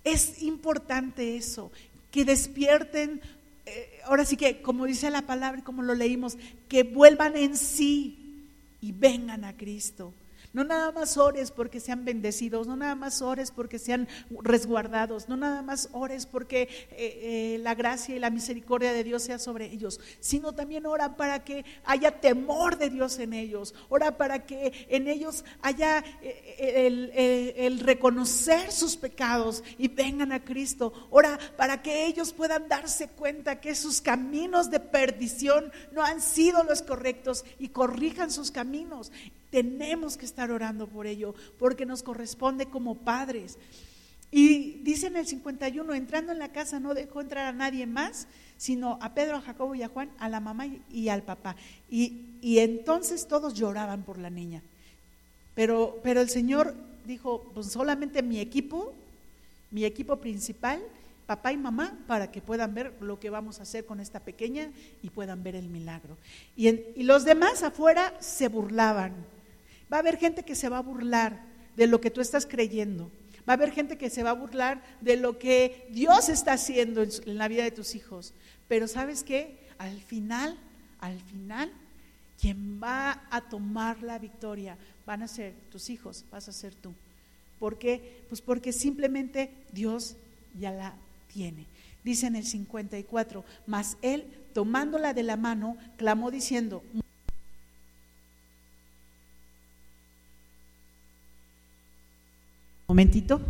Es 0.04 0.42
importante 0.42 1.36
eso, 1.36 1.72
que 2.10 2.24
despierten 2.24 3.22
eh, 3.64 4.00
ahora 4.04 4.24
sí 4.24 4.36
que, 4.36 4.62
como 4.62 4.84
dice 4.84 5.10
la 5.10 5.22
palabra 5.22 5.60
y 5.60 5.64
como 5.64 5.82
lo 5.82 5.94
leímos, 5.94 6.38
que 6.68 6.84
vuelvan 6.84 7.36
en 7.36 7.56
sí 7.56 8.25
y 8.80 8.92
vengan 8.92 9.44
a 9.44 9.56
Cristo. 9.56 10.14
No 10.56 10.64
nada 10.64 10.90
más 10.90 11.18
ores 11.18 11.50
porque 11.50 11.80
sean 11.80 12.06
bendecidos, 12.06 12.66
no 12.66 12.76
nada 12.76 12.94
más 12.94 13.20
ores 13.20 13.50
porque 13.50 13.78
sean 13.78 14.08
resguardados, 14.40 15.28
no 15.28 15.36
nada 15.36 15.60
más 15.60 15.90
ores 15.92 16.24
porque 16.24 16.62
eh, 16.62 16.96
eh, 16.96 17.58
la 17.60 17.74
gracia 17.74 18.16
y 18.16 18.18
la 18.18 18.30
misericordia 18.30 18.94
de 18.94 19.04
Dios 19.04 19.22
sea 19.22 19.38
sobre 19.38 19.66
ellos, 19.66 20.00
sino 20.18 20.54
también 20.54 20.86
ora 20.86 21.18
para 21.18 21.44
que 21.44 21.66
haya 21.84 22.22
temor 22.22 22.78
de 22.78 22.88
Dios 22.88 23.18
en 23.18 23.34
ellos, 23.34 23.74
ora 23.90 24.16
para 24.16 24.46
que 24.46 24.86
en 24.88 25.08
ellos 25.08 25.44
haya 25.60 26.02
eh, 26.22 26.86
el, 26.86 27.12
el 27.14 27.80
reconocer 27.80 28.72
sus 28.72 28.96
pecados 28.96 29.62
y 29.76 29.88
vengan 29.88 30.32
a 30.32 30.42
Cristo, 30.42 31.06
ora 31.10 31.38
para 31.58 31.82
que 31.82 32.06
ellos 32.06 32.32
puedan 32.32 32.66
darse 32.66 33.08
cuenta 33.08 33.60
que 33.60 33.74
sus 33.74 34.00
caminos 34.00 34.70
de 34.70 34.80
perdición 34.80 35.70
no 35.92 36.02
han 36.02 36.22
sido 36.22 36.64
los 36.64 36.80
correctos 36.80 37.44
y 37.58 37.68
corrijan 37.68 38.30
sus 38.30 38.50
caminos 38.50 39.12
tenemos 39.50 40.16
que 40.16 40.26
estar 40.26 40.50
orando 40.50 40.86
por 40.86 41.06
ello, 41.06 41.34
porque 41.58 41.86
nos 41.86 42.02
corresponde 42.02 42.66
como 42.66 42.96
padres. 42.96 43.58
Y 44.30 44.80
dice 44.82 45.06
en 45.06 45.16
el 45.16 45.26
51, 45.26 45.94
entrando 45.94 46.32
en 46.32 46.38
la 46.38 46.52
casa 46.52 46.80
no 46.80 46.94
dejó 46.94 47.20
entrar 47.20 47.46
a 47.46 47.52
nadie 47.52 47.86
más, 47.86 48.26
sino 48.56 48.98
a 49.00 49.14
Pedro, 49.14 49.36
a 49.36 49.40
Jacobo 49.40 49.74
y 49.74 49.82
a 49.82 49.88
Juan, 49.88 50.10
a 50.18 50.28
la 50.28 50.40
mamá 50.40 50.66
y 50.90 51.08
al 51.08 51.22
papá. 51.22 51.56
Y, 51.88 52.36
y 52.40 52.58
entonces 52.58 53.28
todos 53.28 53.54
lloraban 53.54 54.02
por 54.02 54.18
la 54.18 54.30
niña. 54.30 54.62
Pero, 55.54 56.00
pero 56.02 56.20
el 56.20 56.28
Señor 56.28 56.74
dijo, 57.06 57.50
pues 57.54 57.68
solamente 57.68 58.22
mi 58.22 58.40
equipo, 58.40 58.92
mi 59.70 59.84
equipo 59.84 60.16
principal, 60.16 60.82
papá 61.26 61.52
y 61.52 61.56
mamá, 61.56 61.96
para 62.06 62.30
que 62.30 62.42
puedan 62.42 62.74
ver 62.74 62.94
lo 63.00 63.18
que 63.18 63.30
vamos 63.30 63.58
a 63.58 63.62
hacer 63.62 63.86
con 63.86 64.00
esta 64.00 64.20
pequeña 64.20 64.70
y 65.02 65.10
puedan 65.10 65.42
ver 65.42 65.54
el 65.54 65.68
milagro. 65.68 66.16
Y, 66.56 66.68
y 66.68 67.04
los 67.04 67.24
demás 67.24 67.62
afuera 67.62 68.12
se 68.20 68.48
burlaban 68.48 69.14
Va 69.92 69.98
a 69.98 70.00
haber 70.00 70.16
gente 70.16 70.44
que 70.44 70.54
se 70.54 70.68
va 70.68 70.78
a 70.78 70.82
burlar 70.82 71.44
de 71.76 71.86
lo 71.86 72.00
que 72.00 72.10
tú 72.10 72.20
estás 72.20 72.46
creyendo. 72.46 73.10
Va 73.48 73.52
a 73.52 73.54
haber 73.54 73.70
gente 73.70 73.96
que 73.96 74.10
se 74.10 74.22
va 74.22 74.30
a 74.30 74.34
burlar 74.34 74.82
de 75.00 75.16
lo 75.16 75.38
que 75.38 75.86
Dios 75.90 76.28
está 76.28 76.54
haciendo 76.54 77.02
en, 77.02 77.38
la 77.38 77.48
vida 77.48 77.62
de 77.62 77.70
tus 77.70 77.94
hijos. 77.94 78.34
Pero 78.66 78.88
sabes 78.88 79.22
qué? 79.22 79.58
Al 79.78 80.00
final, 80.00 80.58
al 80.98 81.20
final, 81.20 81.72
quien 82.40 82.82
va 82.82 83.22
a 83.30 83.48
tomar 83.48 84.02
la 84.02 84.18
victoria 84.18 84.76
van 85.04 85.22
a 85.22 85.28
ser 85.28 85.54
tus 85.70 85.90
hijos, 85.90 86.24
vas 86.32 86.48
a 86.48 86.52
ser 86.52 86.74
tú. 86.74 86.92
¿Por 87.60 87.78
qué? 87.78 88.24
Pues 88.28 88.40
porque 88.40 88.72
simplemente 88.72 89.52
Dios 89.72 90.16
ya 90.58 90.72
la 90.72 90.94
tiene. 91.32 91.66
Dice 92.02 92.26
en 92.26 92.36
el 92.36 92.44
54, 92.44 93.44
mas 93.66 93.96
él 94.02 94.26
tomándola 94.52 95.12
de 95.12 95.22
la 95.22 95.36
mano, 95.36 95.76
clamó 95.96 96.30
diciendo, 96.30 96.82
Momentito. 102.96 103.42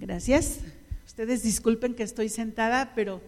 Gracias. 0.00 0.60
Ustedes 1.06 1.42
disculpen 1.42 1.94
que 1.94 2.02
estoy 2.02 2.30
sentada, 2.30 2.92
pero 2.94 3.20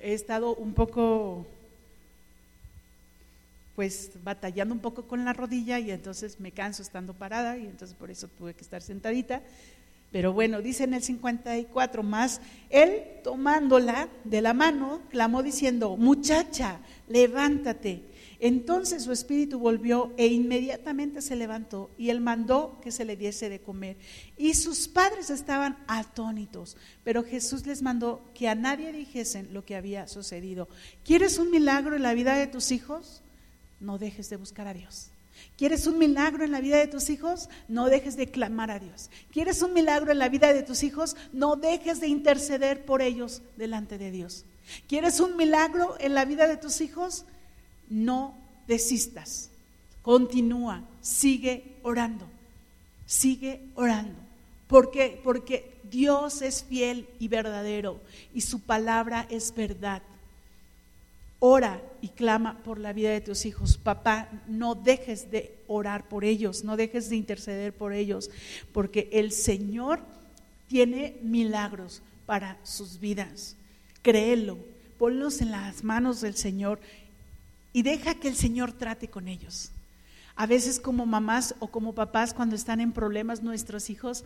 he 0.00 0.14
estado 0.14 0.54
un 0.54 0.72
poco, 0.72 1.44
pues, 3.74 4.12
batallando 4.22 4.72
un 4.72 4.80
poco 4.80 5.08
con 5.08 5.24
la 5.24 5.32
rodilla 5.32 5.80
y 5.80 5.90
entonces 5.90 6.38
me 6.38 6.52
canso 6.52 6.82
estando 6.82 7.14
parada 7.14 7.58
y 7.58 7.66
entonces 7.66 7.96
por 7.96 8.12
eso 8.12 8.28
tuve 8.28 8.54
que 8.54 8.62
estar 8.62 8.80
sentadita. 8.80 9.42
Pero 10.12 10.32
bueno, 10.32 10.62
dice 10.62 10.84
en 10.84 10.94
el 10.94 11.02
54 11.02 12.04
más, 12.04 12.40
él 12.70 13.02
tomándola 13.24 14.08
de 14.22 14.40
la 14.40 14.54
mano, 14.54 15.00
clamó 15.10 15.42
diciendo, 15.42 15.96
muchacha, 15.96 16.78
levántate. 17.08 18.13
Entonces 18.44 19.04
su 19.04 19.12
espíritu 19.12 19.58
volvió 19.58 20.12
e 20.18 20.26
inmediatamente 20.26 21.22
se 21.22 21.34
levantó 21.34 21.90
y 21.96 22.10
él 22.10 22.20
mandó 22.20 22.78
que 22.82 22.92
se 22.92 23.06
le 23.06 23.16
diese 23.16 23.48
de 23.48 23.62
comer. 23.62 23.96
Y 24.36 24.52
sus 24.52 24.86
padres 24.86 25.30
estaban 25.30 25.78
atónitos, 25.86 26.76
pero 27.04 27.24
Jesús 27.24 27.64
les 27.64 27.80
mandó 27.80 28.20
que 28.34 28.50
a 28.50 28.54
nadie 28.54 28.92
dijesen 28.92 29.54
lo 29.54 29.64
que 29.64 29.76
había 29.76 30.08
sucedido. 30.08 30.68
¿Quieres 31.06 31.38
un 31.38 31.50
milagro 31.50 31.96
en 31.96 32.02
la 32.02 32.12
vida 32.12 32.36
de 32.36 32.46
tus 32.46 32.70
hijos? 32.70 33.22
No 33.80 33.96
dejes 33.96 34.28
de 34.28 34.36
buscar 34.36 34.66
a 34.66 34.74
Dios. 34.74 35.06
¿Quieres 35.56 35.86
un 35.86 35.96
milagro 35.96 36.44
en 36.44 36.52
la 36.52 36.60
vida 36.60 36.76
de 36.76 36.86
tus 36.86 37.08
hijos? 37.08 37.48
No 37.66 37.86
dejes 37.86 38.14
de 38.18 38.30
clamar 38.30 38.70
a 38.70 38.78
Dios. 38.78 39.08
¿Quieres 39.32 39.62
un 39.62 39.72
milagro 39.72 40.12
en 40.12 40.18
la 40.18 40.28
vida 40.28 40.52
de 40.52 40.62
tus 40.62 40.82
hijos? 40.82 41.16
No 41.32 41.56
dejes 41.56 41.98
de 41.98 42.08
interceder 42.08 42.84
por 42.84 43.00
ellos 43.00 43.40
delante 43.56 43.96
de 43.96 44.10
Dios. 44.10 44.44
¿Quieres 44.86 45.18
un 45.20 45.34
milagro 45.38 45.96
en 45.98 46.12
la 46.12 46.26
vida 46.26 46.46
de 46.46 46.58
tus 46.58 46.82
hijos? 46.82 47.24
No 47.88 48.36
desistas. 48.66 49.50
Continúa, 50.02 50.84
sigue 51.00 51.76
orando. 51.82 52.26
Sigue 53.06 53.60
orando. 53.74 54.18
Porque 54.66 55.20
porque 55.22 55.74
Dios 55.90 56.42
es 56.42 56.64
fiel 56.64 57.06
y 57.18 57.28
verdadero 57.28 58.00
y 58.32 58.40
su 58.40 58.60
palabra 58.60 59.26
es 59.30 59.54
verdad. 59.54 60.02
Ora 61.38 61.82
y 62.00 62.08
clama 62.08 62.62
por 62.64 62.78
la 62.78 62.92
vida 62.92 63.10
de 63.10 63.20
tus 63.20 63.44
hijos. 63.44 63.76
Papá, 63.76 64.30
no 64.48 64.74
dejes 64.74 65.30
de 65.30 65.58
orar 65.66 66.08
por 66.08 66.24
ellos, 66.24 66.64
no 66.64 66.76
dejes 66.76 67.10
de 67.10 67.16
interceder 67.16 67.74
por 67.74 67.92
ellos, 67.92 68.30
porque 68.72 69.10
el 69.12 69.30
Señor 69.30 70.00
tiene 70.68 71.18
milagros 71.22 72.02
para 72.24 72.58
sus 72.62 72.98
vidas. 72.98 73.56
Créelo, 74.02 74.58
ponlos 74.98 75.42
en 75.42 75.50
las 75.50 75.84
manos 75.84 76.22
del 76.22 76.34
Señor 76.34 76.80
y 77.74 77.82
deja 77.82 78.14
que 78.14 78.28
el 78.28 78.36
Señor 78.36 78.72
trate 78.72 79.08
con 79.08 79.28
ellos. 79.28 79.70
A 80.36 80.46
veces 80.46 80.80
como 80.80 81.04
mamás 81.04 81.56
o 81.58 81.66
como 81.66 81.92
papás 81.92 82.32
cuando 82.32 82.56
están 82.56 82.80
en 82.80 82.92
problemas 82.92 83.42
nuestros 83.42 83.90
hijos, 83.90 84.24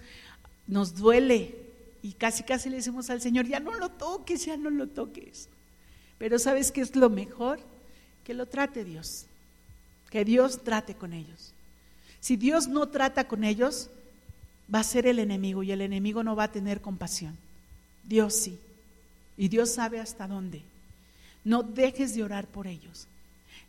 nos 0.67 0.95
duele 0.95 1.57
y 2.03 2.13
casi 2.13 2.45
casi 2.45 2.69
le 2.69 2.77
decimos 2.77 3.11
al 3.11 3.23
Señor, 3.23 3.47
ya 3.47 3.59
no 3.59 3.75
lo 3.75 3.89
toques, 3.89 4.45
ya 4.45 4.57
no 4.57 4.71
lo 4.71 4.87
toques. 4.87 5.49
Pero 6.19 6.39
¿sabes 6.39 6.71
qué 6.71 6.83
es 6.83 6.95
lo 6.95 7.09
mejor? 7.09 7.59
Que 8.23 8.35
lo 8.35 8.47
trate 8.47 8.85
Dios, 8.85 9.25
que 10.11 10.27
Dios 10.27 10.63
trate 10.63 10.95
con 10.95 11.15
ellos. 11.15 11.53
Si 12.21 12.37
Dios 12.37 12.69
no 12.69 12.89
trata 12.89 13.29
con 13.29 13.45
ellos, 13.45 13.89
va 14.73 14.81
a 14.81 14.85
ser 14.85 15.07
el 15.07 15.19
enemigo 15.19 15.63
y 15.63 15.73
el 15.73 15.81
enemigo 15.81 16.23
no 16.23 16.37
va 16.37 16.45
a 16.45 16.53
tener 16.53 16.83
compasión. 16.83 17.37
Dios 18.05 18.35
sí. 18.35 18.59
Y 19.39 19.49
Dios 19.49 19.71
sabe 19.71 20.01
hasta 20.01 20.27
dónde. 20.27 20.63
No 21.45 21.63
dejes 21.63 22.15
de 22.15 22.25
orar 22.25 22.47
por 22.47 22.67
ellos. 22.67 23.07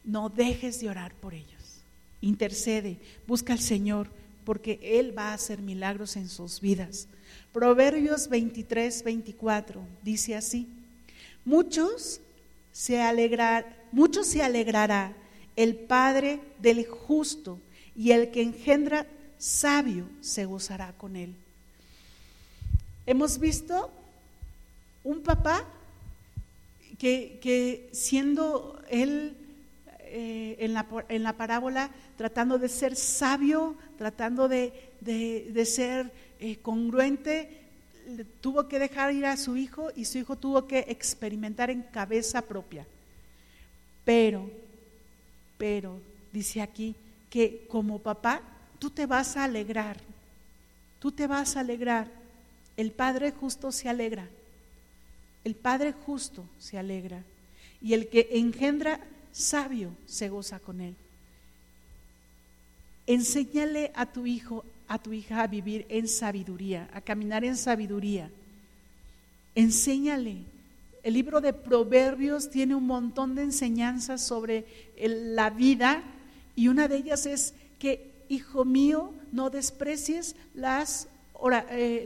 No 0.03 0.29
dejes 0.29 0.79
de 0.79 0.89
orar 0.89 1.13
por 1.15 1.33
ellos. 1.33 1.83
Intercede, 2.21 2.97
busca 3.27 3.53
al 3.53 3.59
Señor, 3.59 4.09
porque 4.43 4.79
Él 4.81 5.17
va 5.17 5.29
a 5.29 5.33
hacer 5.35 5.61
milagros 5.61 6.15
en 6.15 6.27
sus 6.27 6.59
vidas. 6.59 7.07
Proverbios 7.53 8.27
23, 8.29 9.03
24 9.03 9.81
dice 10.03 10.35
así: 10.35 10.67
Muchos 11.45 12.19
se 12.71 13.01
alegrar, 13.01 13.87
muchos 13.91 14.27
se 14.27 14.41
alegrará 14.41 15.15
el 15.55 15.75
Padre 15.75 16.39
del 16.59 16.85
justo, 16.85 17.59
y 17.95 18.11
el 18.11 18.31
que 18.31 18.41
engendra 18.41 19.05
sabio 19.37 20.07
se 20.21 20.45
gozará 20.45 20.93
con 20.93 21.15
él. 21.15 21.33
Hemos 23.05 23.39
visto 23.39 23.91
un 25.03 25.21
papá 25.21 25.65
que, 26.97 27.39
que 27.41 27.89
siendo 27.91 28.81
él 28.89 29.35
eh, 30.11 30.55
en, 30.59 30.73
la, 30.73 30.85
en, 31.09 31.23
la, 31.23 31.37
parábola 31.37 31.91
tratando 32.17 32.57
de 32.57 32.69
ser 32.69 32.95
sabio, 32.95 33.75
tratando 33.97 34.47
de, 34.47 34.73
de, 35.01 35.65
ser 35.65 36.11
eh, 36.39 36.57
congruente, 36.57 37.59
tuvo 38.41 38.67
que 38.67 38.79
dejar 38.79 39.13
ir 39.13 39.25
a 39.25 39.37
su 39.37 39.55
hijo 39.57 39.89
y 39.95 40.05
su 40.05 40.17
hijo 40.17 40.35
tuvo 40.35 40.67
que 40.67 40.85
experimentar 40.87 41.69
en 41.69 41.83
cabeza 41.83 42.41
propia. 42.41 42.85
Pero, 44.03 44.49
pero, 45.57 45.99
dice 46.33 46.61
aquí, 46.61 46.95
que 47.29 47.67
como 47.67 47.99
papá, 47.99 48.41
tú 48.79 48.89
te 48.89 49.05
vas 49.05 49.37
a 49.37 49.43
alegrar, 49.43 49.97
tú 50.99 51.11
te 51.11 51.27
vas 51.27 51.55
a 51.55 51.59
alegrar. 51.59 52.07
El 52.75 52.91
Padre 52.91 53.31
justo 53.31 53.71
se 53.71 53.89
alegra, 53.89 54.27
el 55.43 55.55
Padre 55.55 55.93
justo 55.93 56.45
se 56.57 56.77
alegra. 56.77 57.23
Y 57.81 57.93
el 57.93 58.07
que 58.07 58.29
engendra 58.31 58.99
sabio 59.31 59.95
se 60.05 60.29
goza 60.29 60.59
con 60.59 60.81
él. 60.81 60.95
Enséñale 63.07 63.91
a 63.95 64.05
tu 64.05 64.27
hijo, 64.27 64.63
a 64.87 64.99
tu 64.99 65.13
hija 65.13 65.41
a 65.41 65.47
vivir 65.47 65.85
en 65.89 66.07
sabiduría, 66.07 66.89
a 66.93 67.01
caminar 67.01 67.43
en 67.43 67.57
sabiduría. 67.57 68.29
Enséñale. 69.55 70.43
El 71.01 71.13
libro 71.13 71.41
de 71.41 71.53
Proverbios 71.53 72.49
tiene 72.49 72.75
un 72.75 72.85
montón 72.85 73.33
de 73.33 73.43
enseñanzas 73.43 74.21
sobre 74.21 74.65
la 74.97 75.49
vida 75.49 76.03
y 76.55 76.67
una 76.67 76.87
de 76.87 76.97
ellas 76.97 77.25
es 77.25 77.53
que, 77.79 78.11
hijo 78.27 78.65
mío, 78.65 79.13
no 79.31 79.49
desprecies 79.49 80.35
las, 80.53 81.07
eh, 81.71 82.05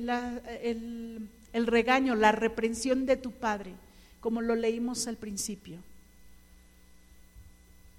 el, 0.62 1.28
el 1.54 1.68
regaño, 1.68 2.16
la 2.16 2.32
reprensión 2.32 3.06
de 3.06 3.18
tu 3.18 3.32
padre, 3.32 3.74
como 4.22 4.42
lo 4.42 4.56
leímos 4.56 5.08
al 5.08 5.18
principio. 5.18 5.80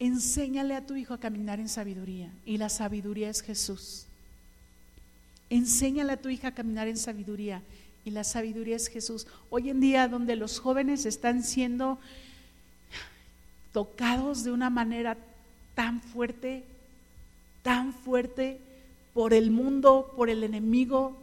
Enséñale 0.04 0.74
a 0.74 0.84
tu 0.84 0.96
hijo 0.96 1.14
a 1.14 1.18
caminar 1.18 1.60
en 1.60 1.68
sabiduría 1.70 2.30
y 2.44 2.58
la 2.58 2.68
sabiduría 2.68 3.30
es 3.30 3.40
Jesús. 3.40 4.04
Enséñale 5.48 6.12
a 6.12 6.16
tu 6.18 6.28
hija 6.28 6.48
a 6.48 6.54
caminar 6.54 6.88
en 6.88 6.98
sabiduría 6.98 7.62
y 8.04 8.10
la 8.10 8.22
sabiduría 8.22 8.76
es 8.76 8.88
Jesús. 8.88 9.26
Hoy 9.48 9.70
en 9.70 9.80
día 9.80 10.06
donde 10.06 10.36
los 10.36 10.60
jóvenes 10.60 11.06
están 11.06 11.42
siendo 11.42 11.98
tocados 13.72 14.44
de 14.44 14.52
una 14.52 14.68
manera 14.68 15.16
tan 15.74 16.02
fuerte, 16.02 16.64
tan 17.62 17.94
fuerte 17.94 18.60
por 19.14 19.32
el 19.32 19.50
mundo, 19.50 20.12
por 20.18 20.28
el 20.28 20.44
enemigo, 20.44 21.16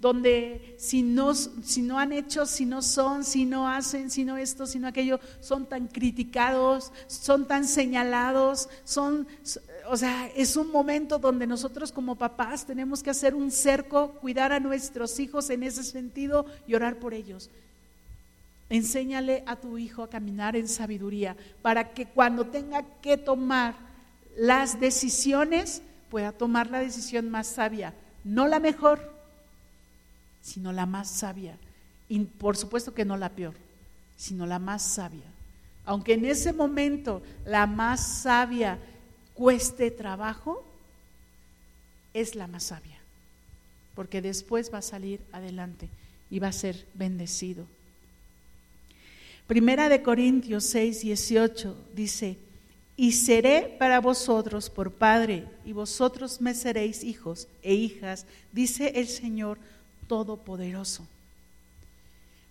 donde 0.00 0.74
si 0.78 1.02
no, 1.02 1.34
si 1.34 1.82
no 1.82 1.98
han 1.98 2.12
hecho, 2.12 2.46
si 2.46 2.64
no 2.64 2.80
son, 2.80 3.22
si 3.22 3.44
no 3.44 3.68
hacen, 3.68 4.10
si 4.10 4.24
no 4.24 4.38
esto, 4.38 4.66
si 4.66 4.78
no 4.78 4.88
aquello, 4.88 5.20
son 5.40 5.66
tan 5.66 5.88
criticados, 5.88 6.90
son 7.06 7.46
tan 7.46 7.66
señalados, 7.66 8.70
son, 8.84 9.28
o 9.88 9.96
sea, 9.96 10.28
es 10.34 10.56
un 10.56 10.72
momento 10.72 11.18
donde 11.18 11.46
nosotros 11.46 11.92
como 11.92 12.16
papás 12.16 12.66
tenemos 12.66 13.02
que 13.02 13.10
hacer 13.10 13.34
un 13.34 13.50
cerco, 13.50 14.12
cuidar 14.12 14.52
a 14.52 14.60
nuestros 14.60 15.20
hijos 15.20 15.50
en 15.50 15.64
ese 15.64 15.84
sentido 15.84 16.46
y 16.66 16.74
orar 16.74 16.98
por 16.98 17.12
ellos. 17.12 17.50
Enséñale 18.70 19.42
a 19.46 19.56
tu 19.56 19.76
hijo 19.76 20.02
a 20.02 20.10
caminar 20.10 20.56
en 20.56 20.68
sabiduría 20.68 21.36
para 21.60 21.92
que 21.92 22.06
cuando 22.06 22.46
tenga 22.46 22.84
que 23.02 23.18
tomar 23.18 23.74
las 24.34 24.80
decisiones, 24.80 25.82
pueda 26.08 26.32
tomar 26.32 26.70
la 26.70 26.78
decisión 26.78 27.28
más 27.28 27.48
sabia, 27.48 27.92
no 28.24 28.48
la 28.48 28.60
mejor, 28.60 29.19
sino 30.42 30.72
la 30.72 30.86
más 30.86 31.10
sabia. 31.10 31.56
Y 32.08 32.20
por 32.20 32.56
supuesto 32.56 32.94
que 32.94 33.04
no 33.04 33.16
la 33.16 33.30
peor, 33.30 33.54
sino 34.16 34.46
la 34.46 34.58
más 34.58 34.82
sabia. 34.82 35.26
Aunque 35.84 36.14
en 36.14 36.24
ese 36.24 36.52
momento 36.52 37.22
la 37.44 37.66
más 37.66 38.22
sabia 38.22 38.78
cueste 39.34 39.90
trabajo, 39.90 40.64
es 42.12 42.34
la 42.34 42.46
más 42.46 42.64
sabia. 42.64 42.98
Porque 43.94 44.20
después 44.22 44.72
va 44.72 44.78
a 44.78 44.82
salir 44.82 45.20
adelante 45.32 45.88
y 46.30 46.38
va 46.38 46.48
a 46.48 46.52
ser 46.52 46.86
bendecido. 46.94 47.66
Primera 49.46 49.88
de 49.88 50.02
Corintios 50.02 50.64
6, 50.64 51.00
18 51.00 51.76
dice, 51.94 52.38
y 52.96 53.12
seré 53.12 53.74
para 53.78 53.98
vosotros 53.98 54.70
por 54.70 54.92
Padre, 54.92 55.46
y 55.64 55.72
vosotros 55.72 56.40
me 56.40 56.54
seréis 56.54 57.02
hijos 57.02 57.48
e 57.62 57.74
hijas, 57.74 58.26
dice 58.52 58.92
el 58.96 59.08
Señor 59.08 59.58
Todopoderoso. 60.10 61.06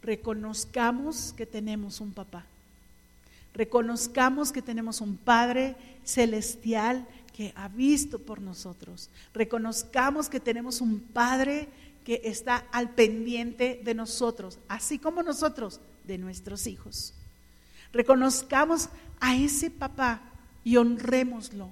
Reconozcamos 0.01 1.33
que 1.35 1.45
tenemos 1.45 1.99
un 1.99 2.13
papá. 2.13 2.45
Reconozcamos 3.53 4.53
que 4.53 4.61
tenemos 4.61 5.01
un 5.01 5.17
Padre 5.17 5.75
celestial 6.05 7.05
que 7.35 7.51
ha 7.57 7.67
visto 7.67 8.17
por 8.17 8.39
nosotros. 8.39 9.09
Reconozcamos 9.33 10.29
que 10.29 10.39
tenemos 10.39 10.79
un 10.79 11.01
Padre 11.01 11.67
que 12.05 12.21
está 12.23 12.65
al 12.71 12.91
pendiente 12.91 13.81
de 13.83 13.93
nosotros, 13.93 14.57
así 14.69 14.97
como 14.97 15.21
nosotros, 15.21 15.81
de 16.05 16.17
nuestros 16.17 16.65
hijos. 16.65 17.13
Reconozcamos 17.91 18.87
a 19.19 19.35
ese 19.35 19.69
papá 19.69 20.21
y 20.63 20.77
honrémoslo. 20.77 21.67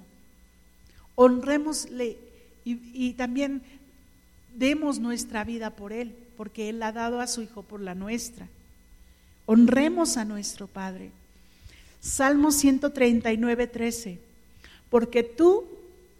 Honrémosle 1.14 2.18
y, 2.66 2.78
y 2.92 3.14
también 3.14 3.62
demos 4.54 4.98
nuestra 4.98 5.44
vida 5.44 5.70
por 5.70 5.92
Él, 5.92 6.14
porque 6.36 6.68
Él 6.68 6.82
ha 6.82 6.92
dado 6.92 7.20
a 7.20 7.26
su 7.26 7.42
Hijo 7.42 7.62
por 7.62 7.80
la 7.80 7.94
nuestra. 7.94 8.48
Honremos 9.46 10.16
a 10.16 10.24
nuestro 10.24 10.66
Padre. 10.66 11.10
Salmo 12.00 12.52
139, 12.52 13.66
13 13.66 14.28
porque 14.90 15.22
tú 15.22 15.66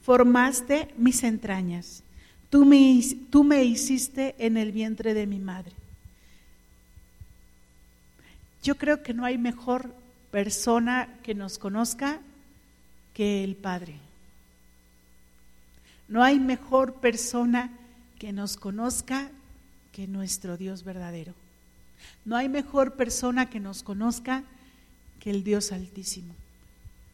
formaste 0.03 0.89
mis 0.97 1.22
entrañas, 1.22 2.03
tú 2.51 2.64
me, 2.64 3.01
tú 3.31 3.45
me 3.45 3.64
hiciste 3.64 4.35
en 4.39 4.57
el 4.57 4.72
vientre 4.72 5.14
de 5.14 5.26
mi 5.26 5.39
madre. 5.39 5.72
Yo 8.62 8.76
creo 8.76 9.03
que 9.03 9.14
no 9.14 9.24
hay 9.24 9.39
mejor 9.39 9.95
persona 10.31 11.09
que 11.22 11.35
nos 11.35 11.59
conozca 11.59 12.20
que 13.14 13.45
el 13.45 13.55
Padre. 13.55 13.95
No 16.09 16.22
hay 16.22 16.39
mejor 16.39 16.95
persona 16.95 17.70
que 18.19 18.33
nos 18.33 18.57
conozca 18.57 19.31
que 19.93 20.07
nuestro 20.07 20.57
Dios 20.57 20.85
verdadero. 20.85 21.35
No 22.25 22.37
hay 22.37 22.49
mejor 22.49 22.95
persona 22.95 23.49
que 23.49 23.61
nos 23.61 23.83
conozca 23.83 24.45
que 25.21 25.31
el 25.31 25.45
Dios 25.45 25.73
altísimo. 25.73 26.35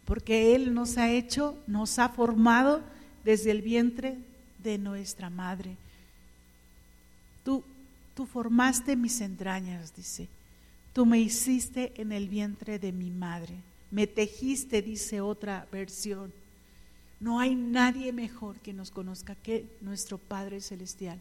Porque 0.05 0.55
Él 0.55 0.75
nos 0.75 0.99
ha 0.99 1.11
hecho, 1.11 1.57
nos 1.67 1.99
ha 1.99 2.09
formado 2.11 2.83
desde 3.25 3.51
el 3.51 3.63
vientre 3.63 4.19
de 4.63 4.79
nuestra 4.79 5.31
madre. 5.31 5.77
Tú, 7.45 7.65
tú 8.15 8.27
formaste 8.27 8.97
mis 8.97 9.21
entrañas, 9.21 9.95
dice. 9.97 10.29
Tú 10.93 11.07
me 11.07 11.19
hiciste 11.19 11.93
en 11.97 12.13
el 12.13 12.29
vientre 12.29 12.79
de 12.79 12.93
mi 12.93 13.11
madre. 13.11 13.55
Me 13.91 14.07
tejiste, 14.07 14.83
dice 14.83 15.21
otra 15.21 15.67
versión. 15.73 16.33
No 17.21 17.41
hay 17.41 17.55
nadie 17.55 18.13
mejor 18.13 18.57
que 18.57 18.73
nos 18.73 18.91
conozca 18.91 19.35
que 19.35 19.67
nuestro 19.81 20.19
Padre 20.19 20.61
Celestial. 20.61 21.19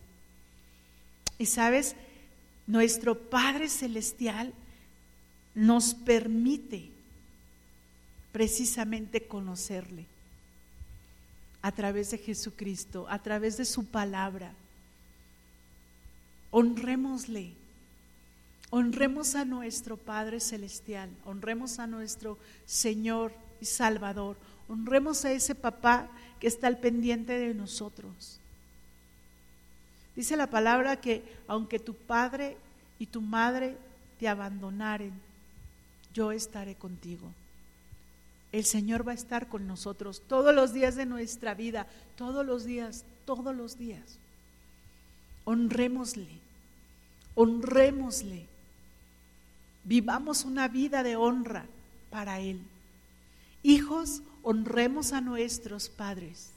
Y 1.38 1.46
sabes, 1.46 1.96
nuestro 2.68 3.18
Padre 3.30 3.70
Celestial 3.70 4.54
nos 5.56 5.94
permite 5.94 6.90
precisamente 8.32 9.28
conocerle 9.28 10.06
a 11.62 11.72
través 11.72 12.12
de 12.12 12.18
Jesucristo, 12.18 13.06
a 13.10 13.20
través 13.20 13.58
de 13.58 13.66
su 13.66 13.86
palabra. 13.86 14.54
Honrémosle 16.52 17.54
Honremos 18.76 19.36
a 19.36 19.46
nuestro 19.46 19.98
Padre 19.98 20.40
Celestial, 20.40 21.08
honremos 21.26 21.78
a 21.78 21.86
nuestro 21.86 22.40
Señor 22.66 23.32
y 23.62 23.66
Salvador, 23.66 24.36
honremos 24.68 25.26
a 25.26 25.32
ese 25.32 25.56
papá 25.56 26.10
que 26.40 26.48
está 26.48 26.68
al 26.68 26.78
pendiente 26.78 27.38
de 27.38 27.54
nosotros. 27.54 28.40
Dice 30.16 30.38
la 30.38 30.48
palabra 30.48 31.00
que 31.02 31.24
aunque 31.48 31.80
tu 31.80 31.96
padre 31.96 32.58
y 33.00 33.08
tu 33.08 33.22
madre 33.22 33.78
te 34.20 34.28
abandonaren, 34.28 35.14
yo 36.14 36.32
estaré 36.32 36.76
contigo. 36.76 37.32
El 38.52 38.66
Señor 38.66 39.08
va 39.08 39.14
a 39.14 39.16
estar 39.16 39.48
con 39.48 39.66
nosotros 39.68 40.22
todos 40.28 40.54
los 40.54 40.74
días 40.74 40.96
de 40.96 41.08
nuestra 41.08 41.56
vida, 41.56 41.88
todos 42.16 42.46
los 42.46 42.64
días, 42.66 43.04
todos 43.26 43.56
los 43.56 43.80
días. 43.80 44.20
Honrémosle, 45.46 46.40
honrémosle. 47.34 48.46
Vivamos 49.84 50.46
una 50.46 50.68
vida 50.68 51.02
de 51.02 51.16
honra 51.16 51.66
para 52.12 52.40
Él. 52.40 52.62
Hijos, 53.64 54.22
honremos 54.44 55.14
a 55.14 55.22
nuestros 55.22 55.90
padres, 55.90 56.52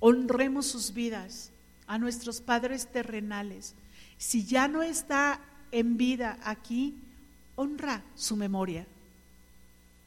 honremos 0.00 0.66
sus 0.66 0.92
vidas, 0.92 1.50
a 1.86 1.98
nuestros 1.98 2.40
padres 2.40 2.86
terrenales. 2.88 3.74
Si 4.18 4.44
ya 4.44 4.68
no 4.68 4.82
está 4.82 5.40
en 5.72 5.96
vida 5.96 6.38
aquí, 6.44 6.94
honra 7.56 8.02
su 8.14 8.36
memoria, 8.36 8.86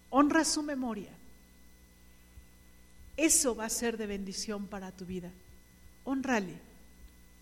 honra 0.10 0.46
su 0.46 0.62
memoria. 0.62 1.10
Eso 3.16 3.56
va 3.56 3.66
a 3.66 3.70
ser 3.70 3.98
de 3.98 4.08
bendición 4.08 4.68
para 4.68 4.92
tu 4.92 5.06
vida. 5.06 5.32
Honrale. 6.04 6.58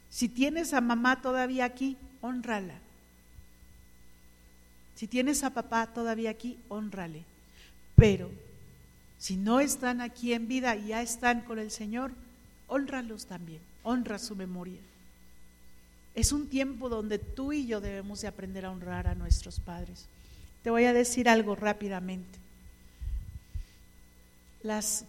Si 0.09 0.27
tienes 0.27 0.73
a 0.73 0.81
mamá 0.81 1.21
todavía 1.21 1.65
aquí, 1.65 1.97
honrala. 2.19 2.75
Si 4.95 5.07
tienes 5.07 5.43
a 5.43 5.51
papá 5.51 5.87
todavía 5.87 6.29
aquí, 6.29 6.59
honrale. 6.67 7.23
Pero 7.95 8.29
si 9.21 9.37
no 9.37 9.59
están 9.59 10.01
aquí 10.01 10.33
en 10.33 10.47
vida 10.47 10.75
y 10.75 10.87
ya 10.87 11.03
están 11.03 11.41
con 11.41 11.59
el 11.59 11.69
Señor, 11.69 12.11
honralos 12.67 13.27
también, 13.27 13.61
honra 13.83 14.17
su 14.17 14.35
memoria. 14.35 14.79
Es 16.15 16.31
un 16.31 16.47
tiempo 16.47 16.89
donde 16.89 17.19
tú 17.19 17.53
y 17.53 17.67
yo 17.67 17.81
debemos 17.81 18.21
de 18.21 18.27
aprender 18.27 18.65
a 18.65 18.71
honrar 18.71 19.07
a 19.07 19.13
nuestros 19.13 19.59
padres. 19.59 20.07
Te 20.63 20.71
voy 20.71 20.85
a 20.85 20.93
decir 20.93 21.29
algo 21.29 21.55
rápidamente. 21.55 22.39
Las 24.63 25.05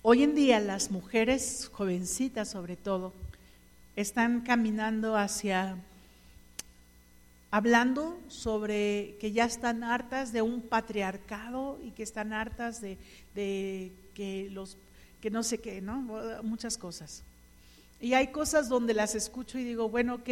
hoy 0.00 0.22
en 0.22 0.34
día 0.34 0.58
las 0.58 0.90
mujeres 0.90 1.68
jovencitas 1.74 2.48
sobre 2.48 2.76
todo 2.76 3.12
están 3.96 4.40
caminando 4.40 5.14
hacia 5.14 5.76
hablando 7.52 8.18
sobre 8.28 9.18
que 9.20 9.30
ya 9.30 9.44
están 9.44 9.84
hartas 9.84 10.32
de 10.32 10.40
un 10.40 10.62
patriarcado 10.62 11.78
y 11.84 11.90
que 11.90 12.02
están 12.02 12.32
hartas 12.32 12.80
de, 12.80 12.96
que 14.14 14.48
los 14.50 14.78
que 15.20 15.30
no 15.30 15.42
sé 15.42 15.58
qué, 15.58 15.82
¿no? 15.82 16.00
Muchas 16.42 16.78
cosas. 16.78 17.22
Y 18.00 18.14
hay 18.14 18.28
cosas 18.28 18.68
donde 18.70 18.94
las 18.94 19.14
escucho 19.14 19.58
y 19.58 19.64
digo, 19.64 19.90
bueno, 19.90 20.14
ok, 20.14 20.30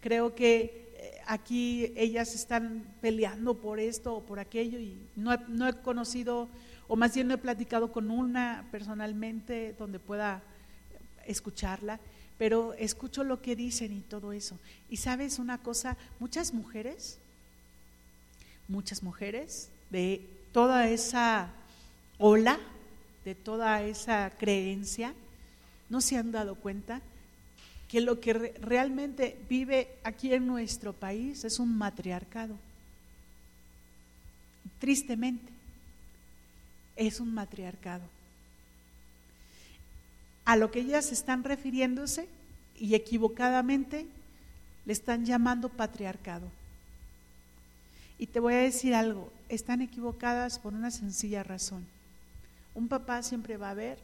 creo 0.00 0.34
que 0.34 0.92
eh, 0.96 1.20
aquí 1.26 1.92
ellas 1.94 2.34
están 2.34 2.84
peleando 3.02 3.58
por 3.58 3.78
esto 3.78 4.14
o 4.14 4.22
por 4.24 4.40
aquello 4.40 4.80
y 4.80 5.06
no 5.14 5.36
no 5.48 5.68
he 5.68 5.74
conocido, 5.74 6.48
o 6.88 6.96
más 6.96 7.14
bien 7.14 7.28
no 7.28 7.34
he 7.34 7.38
platicado 7.38 7.92
con 7.92 8.10
una 8.10 8.66
personalmente 8.72 9.76
donde 9.78 10.00
pueda 10.00 10.42
escucharla 11.26 12.00
pero 12.38 12.74
escucho 12.74 13.24
lo 13.24 13.40
que 13.40 13.56
dicen 13.56 13.92
y 13.92 14.00
todo 14.00 14.32
eso. 14.32 14.58
Y 14.88 14.96
sabes 14.96 15.38
una 15.38 15.58
cosa, 15.58 15.96
muchas 16.18 16.52
mujeres, 16.52 17.18
muchas 18.68 19.02
mujeres 19.02 19.68
de 19.90 20.26
toda 20.52 20.88
esa 20.88 21.50
ola, 22.18 22.58
de 23.24 23.34
toda 23.34 23.82
esa 23.82 24.32
creencia, 24.38 25.14
no 25.88 26.00
se 26.00 26.16
han 26.16 26.32
dado 26.32 26.56
cuenta 26.56 27.00
que 27.88 28.00
lo 28.00 28.20
que 28.20 28.32
realmente 28.32 29.38
vive 29.48 29.88
aquí 30.02 30.32
en 30.34 30.46
nuestro 30.46 30.92
país 30.92 31.44
es 31.44 31.58
un 31.60 31.76
matriarcado. 31.76 32.56
Tristemente, 34.80 35.52
es 36.96 37.20
un 37.20 37.32
matriarcado 37.32 38.02
a 40.44 40.56
lo 40.56 40.70
que 40.70 40.80
ellas 40.80 41.12
están 41.12 41.44
refiriéndose 41.44 42.28
y 42.78 42.94
equivocadamente 42.94 44.06
le 44.84 44.92
están 44.92 45.24
llamando 45.24 45.68
patriarcado. 45.68 46.48
Y 48.18 48.26
te 48.26 48.40
voy 48.40 48.54
a 48.54 48.58
decir 48.58 48.94
algo, 48.94 49.32
están 49.48 49.82
equivocadas 49.82 50.58
por 50.58 50.74
una 50.74 50.90
sencilla 50.90 51.42
razón. 51.42 51.86
Un 52.74 52.88
papá 52.88 53.22
siempre 53.22 53.56
va 53.56 53.70
a 53.70 53.74
ver 53.74 53.98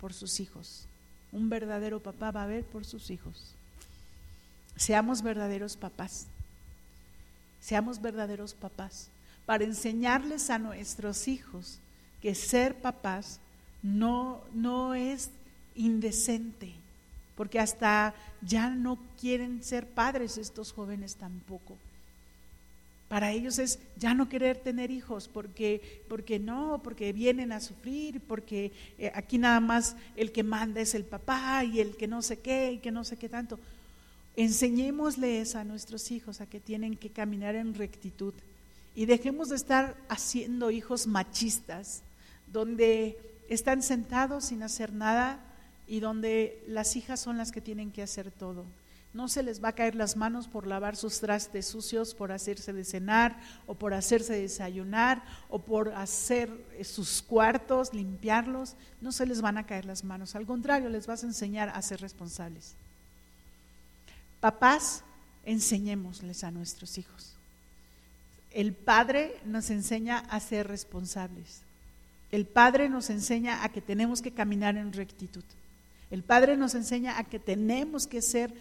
por 0.00 0.12
sus 0.12 0.40
hijos. 0.40 0.86
Un 1.32 1.48
verdadero 1.48 2.00
papá 2.00 2.30
va 2.30 2.44
a 2.44 2.46
ver 2.46 2.64
por 2.64 2.84
sus 2.84 3.10
hijos. 3.10 3.54
Seamos 4.76 5.22
verdaderos 5.22 5.76
papás. 5.76 6.26
Seamos 7.60 8.00
verdaderos 8.00 8.54
papás 8.54 9.08
para 9.46 9.64
enseñarles 9.64 10.50
a 10.50 10.58
nuestros 10.58 11.28
hijos 11.28 11.78
que 12.20 12.34
ser 12.34 12.74
papás 12.80 13.38
no, 13.82 14.40
no 14.52 14.94
es 14.94 15.30
indecente, 15.76 16.72
porque 17.36 17.60
hasta 17.60 18.14
ya 18.42 18.70
no 18.70 18.98
quieren 19.20 19.62
ser 19.62 19.86
padres 19.86 20.38
estos 20.38 20.72
jóvenes 20.72 21.16
tampoco. 21.16 21.76
Para 23.08 23.30
ellos 23.30 23.60
es 23.60 23.78
ya 23.96 24.14
no 24.14 24.28
querer 24.28 24.56
tener 24.56 24.90
hijos, 24.90 25.28
porque, 25.28 26.02
porque 26.08 26.40
no, 26.40 26.80
porque 26.82 27.12
vienen 27.12 27.52
a 27.52 27.60
sufrir, 27.60 28.20
porque 28.20 28.72
eh, 28.98 29.12
aquí 29.14 29.38
nada 29.38 29.60
más 29.60 29.96
el 30.16 30.32
que 30.32 30.42
manda 30.42 30.80
es 30.80 30.94
el 30.94 31.04
papá 31.04 31.62
y 31.64 31.80
el 31.80 31.96
que 31.96 32.08
no 32.08 32.20
sé 32.20 32.40
qué 32.40 32.72
y 32.72 32.78
que 32.78 32.90
no 32.90 33.04
sé 33.04 33.16
qué 33.16 33.28
tanto. 33.28 33.60
Enseñémosles 34.34 35.54
a 35.54 35.62
nuestros 35.62 36.10
hijos 36.10 36.40
a 36.40 36.46
que 36.46 36.58
tienen 36.58 36.96
que 36.96 37.10
caminar 37.10 37.54
en 37.54 37.74
rectitud 37.74 38.34
y 38.96 39.06
dejemos 39.06 39.50
de 39.50 39.56
estar 39.56 39.94
haciendo 40.08 40.70
hijos 40.70 41.06
machistas, 41.06 42.02
donde 42.50 43.18
están 43.48 43.82
sentados 43.82 44.46
sin 44.46 44.62
hacer 44.62 44.92
nada, 44.92 45.38
y 45.86 46.00
donde 46.00 46.62
las 46.66 46.96
hijas 46.96 47.20
son 47.20 47.36
las 47.36 47.52
que 47.52 47.60
tienen 47.60 47.92
que 47.92 48.02
hacer 48.02 48.30
todo. 48.30 48.64
No 49.12 49.28
se 49.28 49.42
les 49.42 49.64
va 49.64 49.68
a 49.68 49.74
caer 49.74 49.94
las 49.94 50.16
manos 50.16 50.46
por 50.46 50.66
lavar 50.66 50.94
sus 50.94 51.20
trastes 51.20 51.66
sucios, 51.66 52.14
por 52.14 52.32
hacerse 52.32 52.72
de 52.72 52.84
cenar 52.84 53.40
o 53.66 53.74
por 53.74 53.94
hacerse 53.94 54.34
desayunar 54.34 55.24
o 55.48 55.58
por 55.58 55.94
hacer 55.94 56.50
eh, 56.72 56.84
sus 56.84 57.22
cuartos, 57.22 57.94
limpiarlos. 57.94 58.76
No 59.00 59.12
se 59.12 59.24
les 59.24 59.40
van 59.40 59.56
a 59.56 59.64
caer 59.64 59.86
las 59.86 60.04
manos. 60.04 60.34
Al 60.34 60.44
contrario, 60.44 60.90
les 60.90 61.06
vas 61.06 61.24
a 61.24 61.26
enseñar 61.26 61.70
a 61.70 61.80
ser 61.80 62.02
responsables. 62.02 62.74
Papás, 64.40 65.02
enseñémosles 65.46 66.44
a 66.44 66.50
nuestros 66.50 66.98
hijos. 66.98 67.36
El 68.52 68.74
padre 68.74 69.40
nos 69.46 69.70
enseña 69.70 70.18
a 70.18 70.40
ser 70.40 70.68
responsables. 70.68 71.62
El 72.32 72.44
Padre 72.46 72.88
nos 72.88 73.08
enseña 73.10 73.64
a 73.64 73.68
que 73.68 73.80
tenemos 73.80 74.20
que 74.20 74.32
caminar 74.32 74.76
en 74.76 74.92
rectitud. 74.92 75.44
El 76.10 76.22
Padre 76.22 76.56
nos 76.56 76.74
enseña 76.74 77.18
a 77.18 77.24
que 77.24 77.38
tenemos 77.38 78.06
que 78.06 78.22
ser 78.22 78.52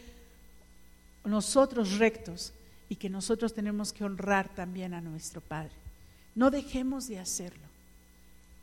nosotros 1.24 1.98
rectos 1.98 2.54
y 2.90 2.96
que 2.96 3.10
nosotros 3.10 3.54
tenemos 3.54 3.94
que 3.94 4.04
honrar 4.04 4.54
también 4.54 4.94
a 4.94 5.02
nuestro 5.02 5.42
Padre. 5.42 5.74
No 6.34 6.52
dejemos 6.52 7.08
de 7.08 7.20
hacerlo. 7.20 7.64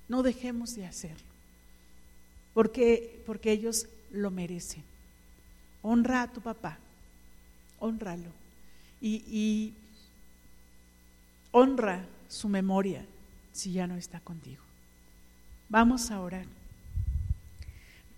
No 0.08 0.22
dejemos 0.22 0.74
de 0.74 0.86
hacerlo. 0.86 1.26
Porque, 2.54 3.22
porque 3.26 3.52
ellos 3.52 3.88
lo 4.10 4.30
merecen. 4.30 4.82
Honra 5.80 6.22
a 6.22 6.32
tu 6.32 6.40
papá. 6.40 6.78
Honralo. 7.78 8.30
Y, 9.00 9.24
y 9.26 9.74
honra 11.50 12.04
su 12.28 12.48
memoria 12.48 13.04
si 13.52 13.72
ya 13.72 13.86
no 13.86 13.96
está 13.96 14.20
contigo. 14.20 14.62
Vamos 15.68 16.10
a 16.10 16.20
orar. 16.20 16.46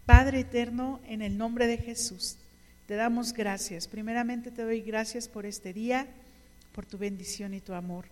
Padre 0.06 0.40
eterno, 0.40 1.00
en 1.06 1.22
el 1.22 1.38
nombre 1.38 1.66
de 1.66 1.78
Jesús, 1.78 2.36
te 2.86 2.94
damos 2.94 3.32
gracias. 3.32 3.88
Primeramente 3.88 4.50
te 4.50 4.62
doy 4.62 4.82
gracias 4.82 5.28
por 5.28 5.46
este 5.46 5.72
día, 5.72 6.06
por 6.72 6.84
tu 6.84 6.98
bendición 6.98 7.54
y 7.54 7.60
tu 7.60 7.72
amor. 7.72 8.04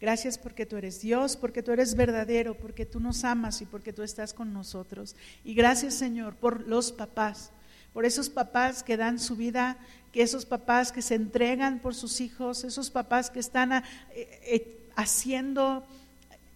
Gracias 0.00 0.38
porque 0.38 0.66
tú 0.66 0.76
eres 0.76 1.00
Dios, 1.00 1.36
porque 1.36 1.62
tú 1.62 1.70
eres 1.70 1.94
verdadero, 1.94 2.54
porque 2.54 2.84
tú 2.84 2.98
nos 2.98 3.22
amas 3.22 3.62
y 3.62 3.66
porque 3.66 3.92
tú 3.92 4.02
estás 4.02 4.34
con 4.34 4.52
nosotros. 4.52 5.14
Y 5.44 5.54
gracias 5.54 5.94
Señor 5.94 6.34
por 6.34 6.66
los 6.66 6.90
papás, 6.90 7.52
por 7.92 8.04
esos 8.04 8.28
papás 8.28 8.82
que 8.82 8.96
dan 8.96 9.20
su 9.20 9.36
vida, 9.36 9.78
que 10.12 10.22
esos 10.22 10.46
papás 10.46 10.90
que 10.90 11.00
se 11.00 11.14
entregan 11.14 11.78
por 11.78 11.94
sus 11.94 12.20
hijos, 12.20 12.64
esos 12.64 12.90
papás 12.90 13.30
que 13.30 13.38
están 13.38 13.72
eh, 13.72 13.82
eh, 14.14 14.78
haciendo 14.96 15.86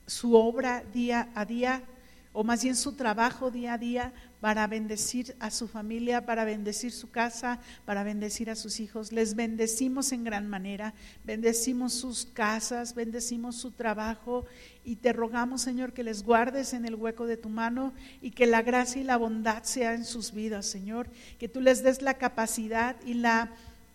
su 0.07 0.35
obra 0.35 0.83
día 0.93 1.29
a 1.37 1.45
día, 1.45 1.85
o 2.33 2.45
más 2.45 2.63
bien 2.63 2.77
su 2.77 2.93
trabajo 2.93 3.51
día 3.51 3.75
a 3.75 3.79
día 3.79 4.13
para 4.41 4.67
bendecir 4.69 5.35
a 5.41 5.51
su 5.51 5.67
familia, 5.67 6.25
para 6.25 6.45
bendecir 6.45 6.93
su 6.93 7.11
casa, 7.11 7.59
para 7.85 8.05
bendecir 8.05 8.51
a 8.51 8.55
sus 8.55 8.79
hijos. 8.79 9.11
Les 9.11 9.35
bendecimos 9.35 10.13
en 10.13 10.23
gran 10.25 10.49
manera, 10.49 10.95
bendecimos 11.25 11.93
sus 11.93 12.27
casas, 12.27 12.95
bendecimos 12.95 13.57
su 13.57 13.73
trabajo 13.73 14.47
y 14.85 14.97
te 14.97 15.13
rogamos, 15.13 15.63
Señor, 15.63 15.93
que 15.93 16.05
les 16.05 16.23
guardes 16.23 16.73
en 16.73 16.85
el 16.85 16.95
hueco 16.95 17.27
de 17.27 17.37
tu 17.37 17.49
mano 17.49 17.93
y 18.23 18.31
que 18.31 18.47
la 18.47 18.63
gracia 18.63 19.01
y 19.01 19.05
la 19.05 19.17
bondad 19.17 19.65
sea 19.65 19.95
en 19.95 20.05
sus 20.05 20.33
vidas, 20.33 20.67
Señor, 20.67 21.09
que 21.39 21.49
tú 21.49 21.61
les 21.61 21.83
des 21.83 22.01
la 22.01 22.15
capacidad 22.15 22.97
y 23.05 23.15
la, 23.15 23.51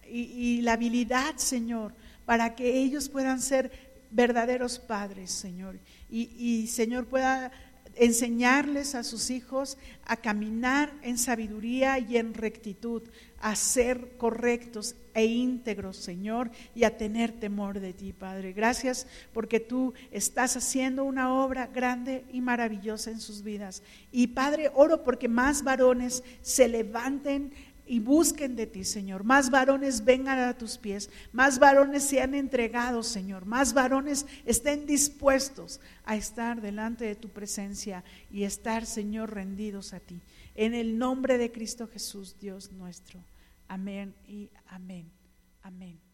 y, 0.07 0.61
la 0.61 0.73
habilidad, 0.73 1.38
Señor, 1.38 1.93
para 2.25 2.53
que 2.55 2.79
ellos 2.79 3.07
puedan 3.07 3.41
ser 3.41 3.71
verdaderos 4.11 4.77
padres, 4.77 5.31
Señor. 5.31 5.79
Y, 6.09 6.29
y 6.38 6.67
Señor, 6.67 7.05
pueda 7.07 7.51
enseñarles 7.96 8.96
a 8.96 9.04
sus 9.04 9.30
hijos 9.30 9.78
a 10.06 10.18
caminar 10.18 10.93
en 11.02 11.18
sabiduría 11.18 12.00
y 12.00 12.18
en 12.18 12.34
rectitud, 12.34 13.04
a 13.39 13.56
ser 13.56 14.18
correctos 14.18 14.96
e 15.14 15.26
íntegros, 15.26 15.98
Señor, 15.98 16.52
y 16.74 16.84
a 16.84 16.98
tener 16.98 17.32
temor 17.32 17.80
de 17.80 17.93
ti, 17.93 18.12
Padre. 18.12 18.54
Gracias 18.54 19.08
porque 19.34 19.60
tú 19.60 19.93
estás 20.12 20.58
haciendo 20.58 21.04
una 21.04 21.34
obra 21.34 21.68
grande 21.68 22.26
y 22.32 22.41
maravillosa 22.41 23.12
en 23.12 23.22
sus 23.22 23.43
vidas. 23.43 23.82
Y 24.12 24.28
Padre, 24.28 24.72
oro 24.74 25.04
porque 25.04 25.28
más 25.28 25.64
varones 25.64 26.24
se 26.41 26.68
levanten 26.68 27.54
y 27.86 27.99
busquen 27.99 28.55
de 28.55 28.67
ti, 28.67 28.83
Señor. 28.83 29.23
Más 29.23 29.49
varones 29.49 30.03
vengan 30.03 30.39
a 30.39 30.57
tus 30.57 30.77
pies, 30.77 31.09
más 31.31 31.59
varones 31.59 32.03
sean 32.03 32.33
entregados, 32.33 33.07
Señor. 33.07 33.45
Más 33.45 33.73
varones 33.73 34.25
estén 34.45 34.86
dispuestos 34.86 35.79
a 36.03 36.15
estar 36.15 36.61
delante 36.61 37.05
de 37.05 37.15
tu 37.15 37.29
presencia 37.29 38.03
y 38.31 38.43
estar, 38.43 38.86
Señor, 38.86 39.33
rendidos 39.33 39.93
a 39.93 39.99
ti. 39.99 40.21
En 40.55 40.73
el 40.73 40.97
nombre 40.97 41.38
de 41.38 41.51
Cristo 41.51 41.88
Jesús, 41.88 42.38
Dios 42.39 42.71
nuestro. 42.71 43.23
Amén 43.67 44.15
y 44.27 44.49
amén. 44.67 45.11
Amén. 45.61 46.05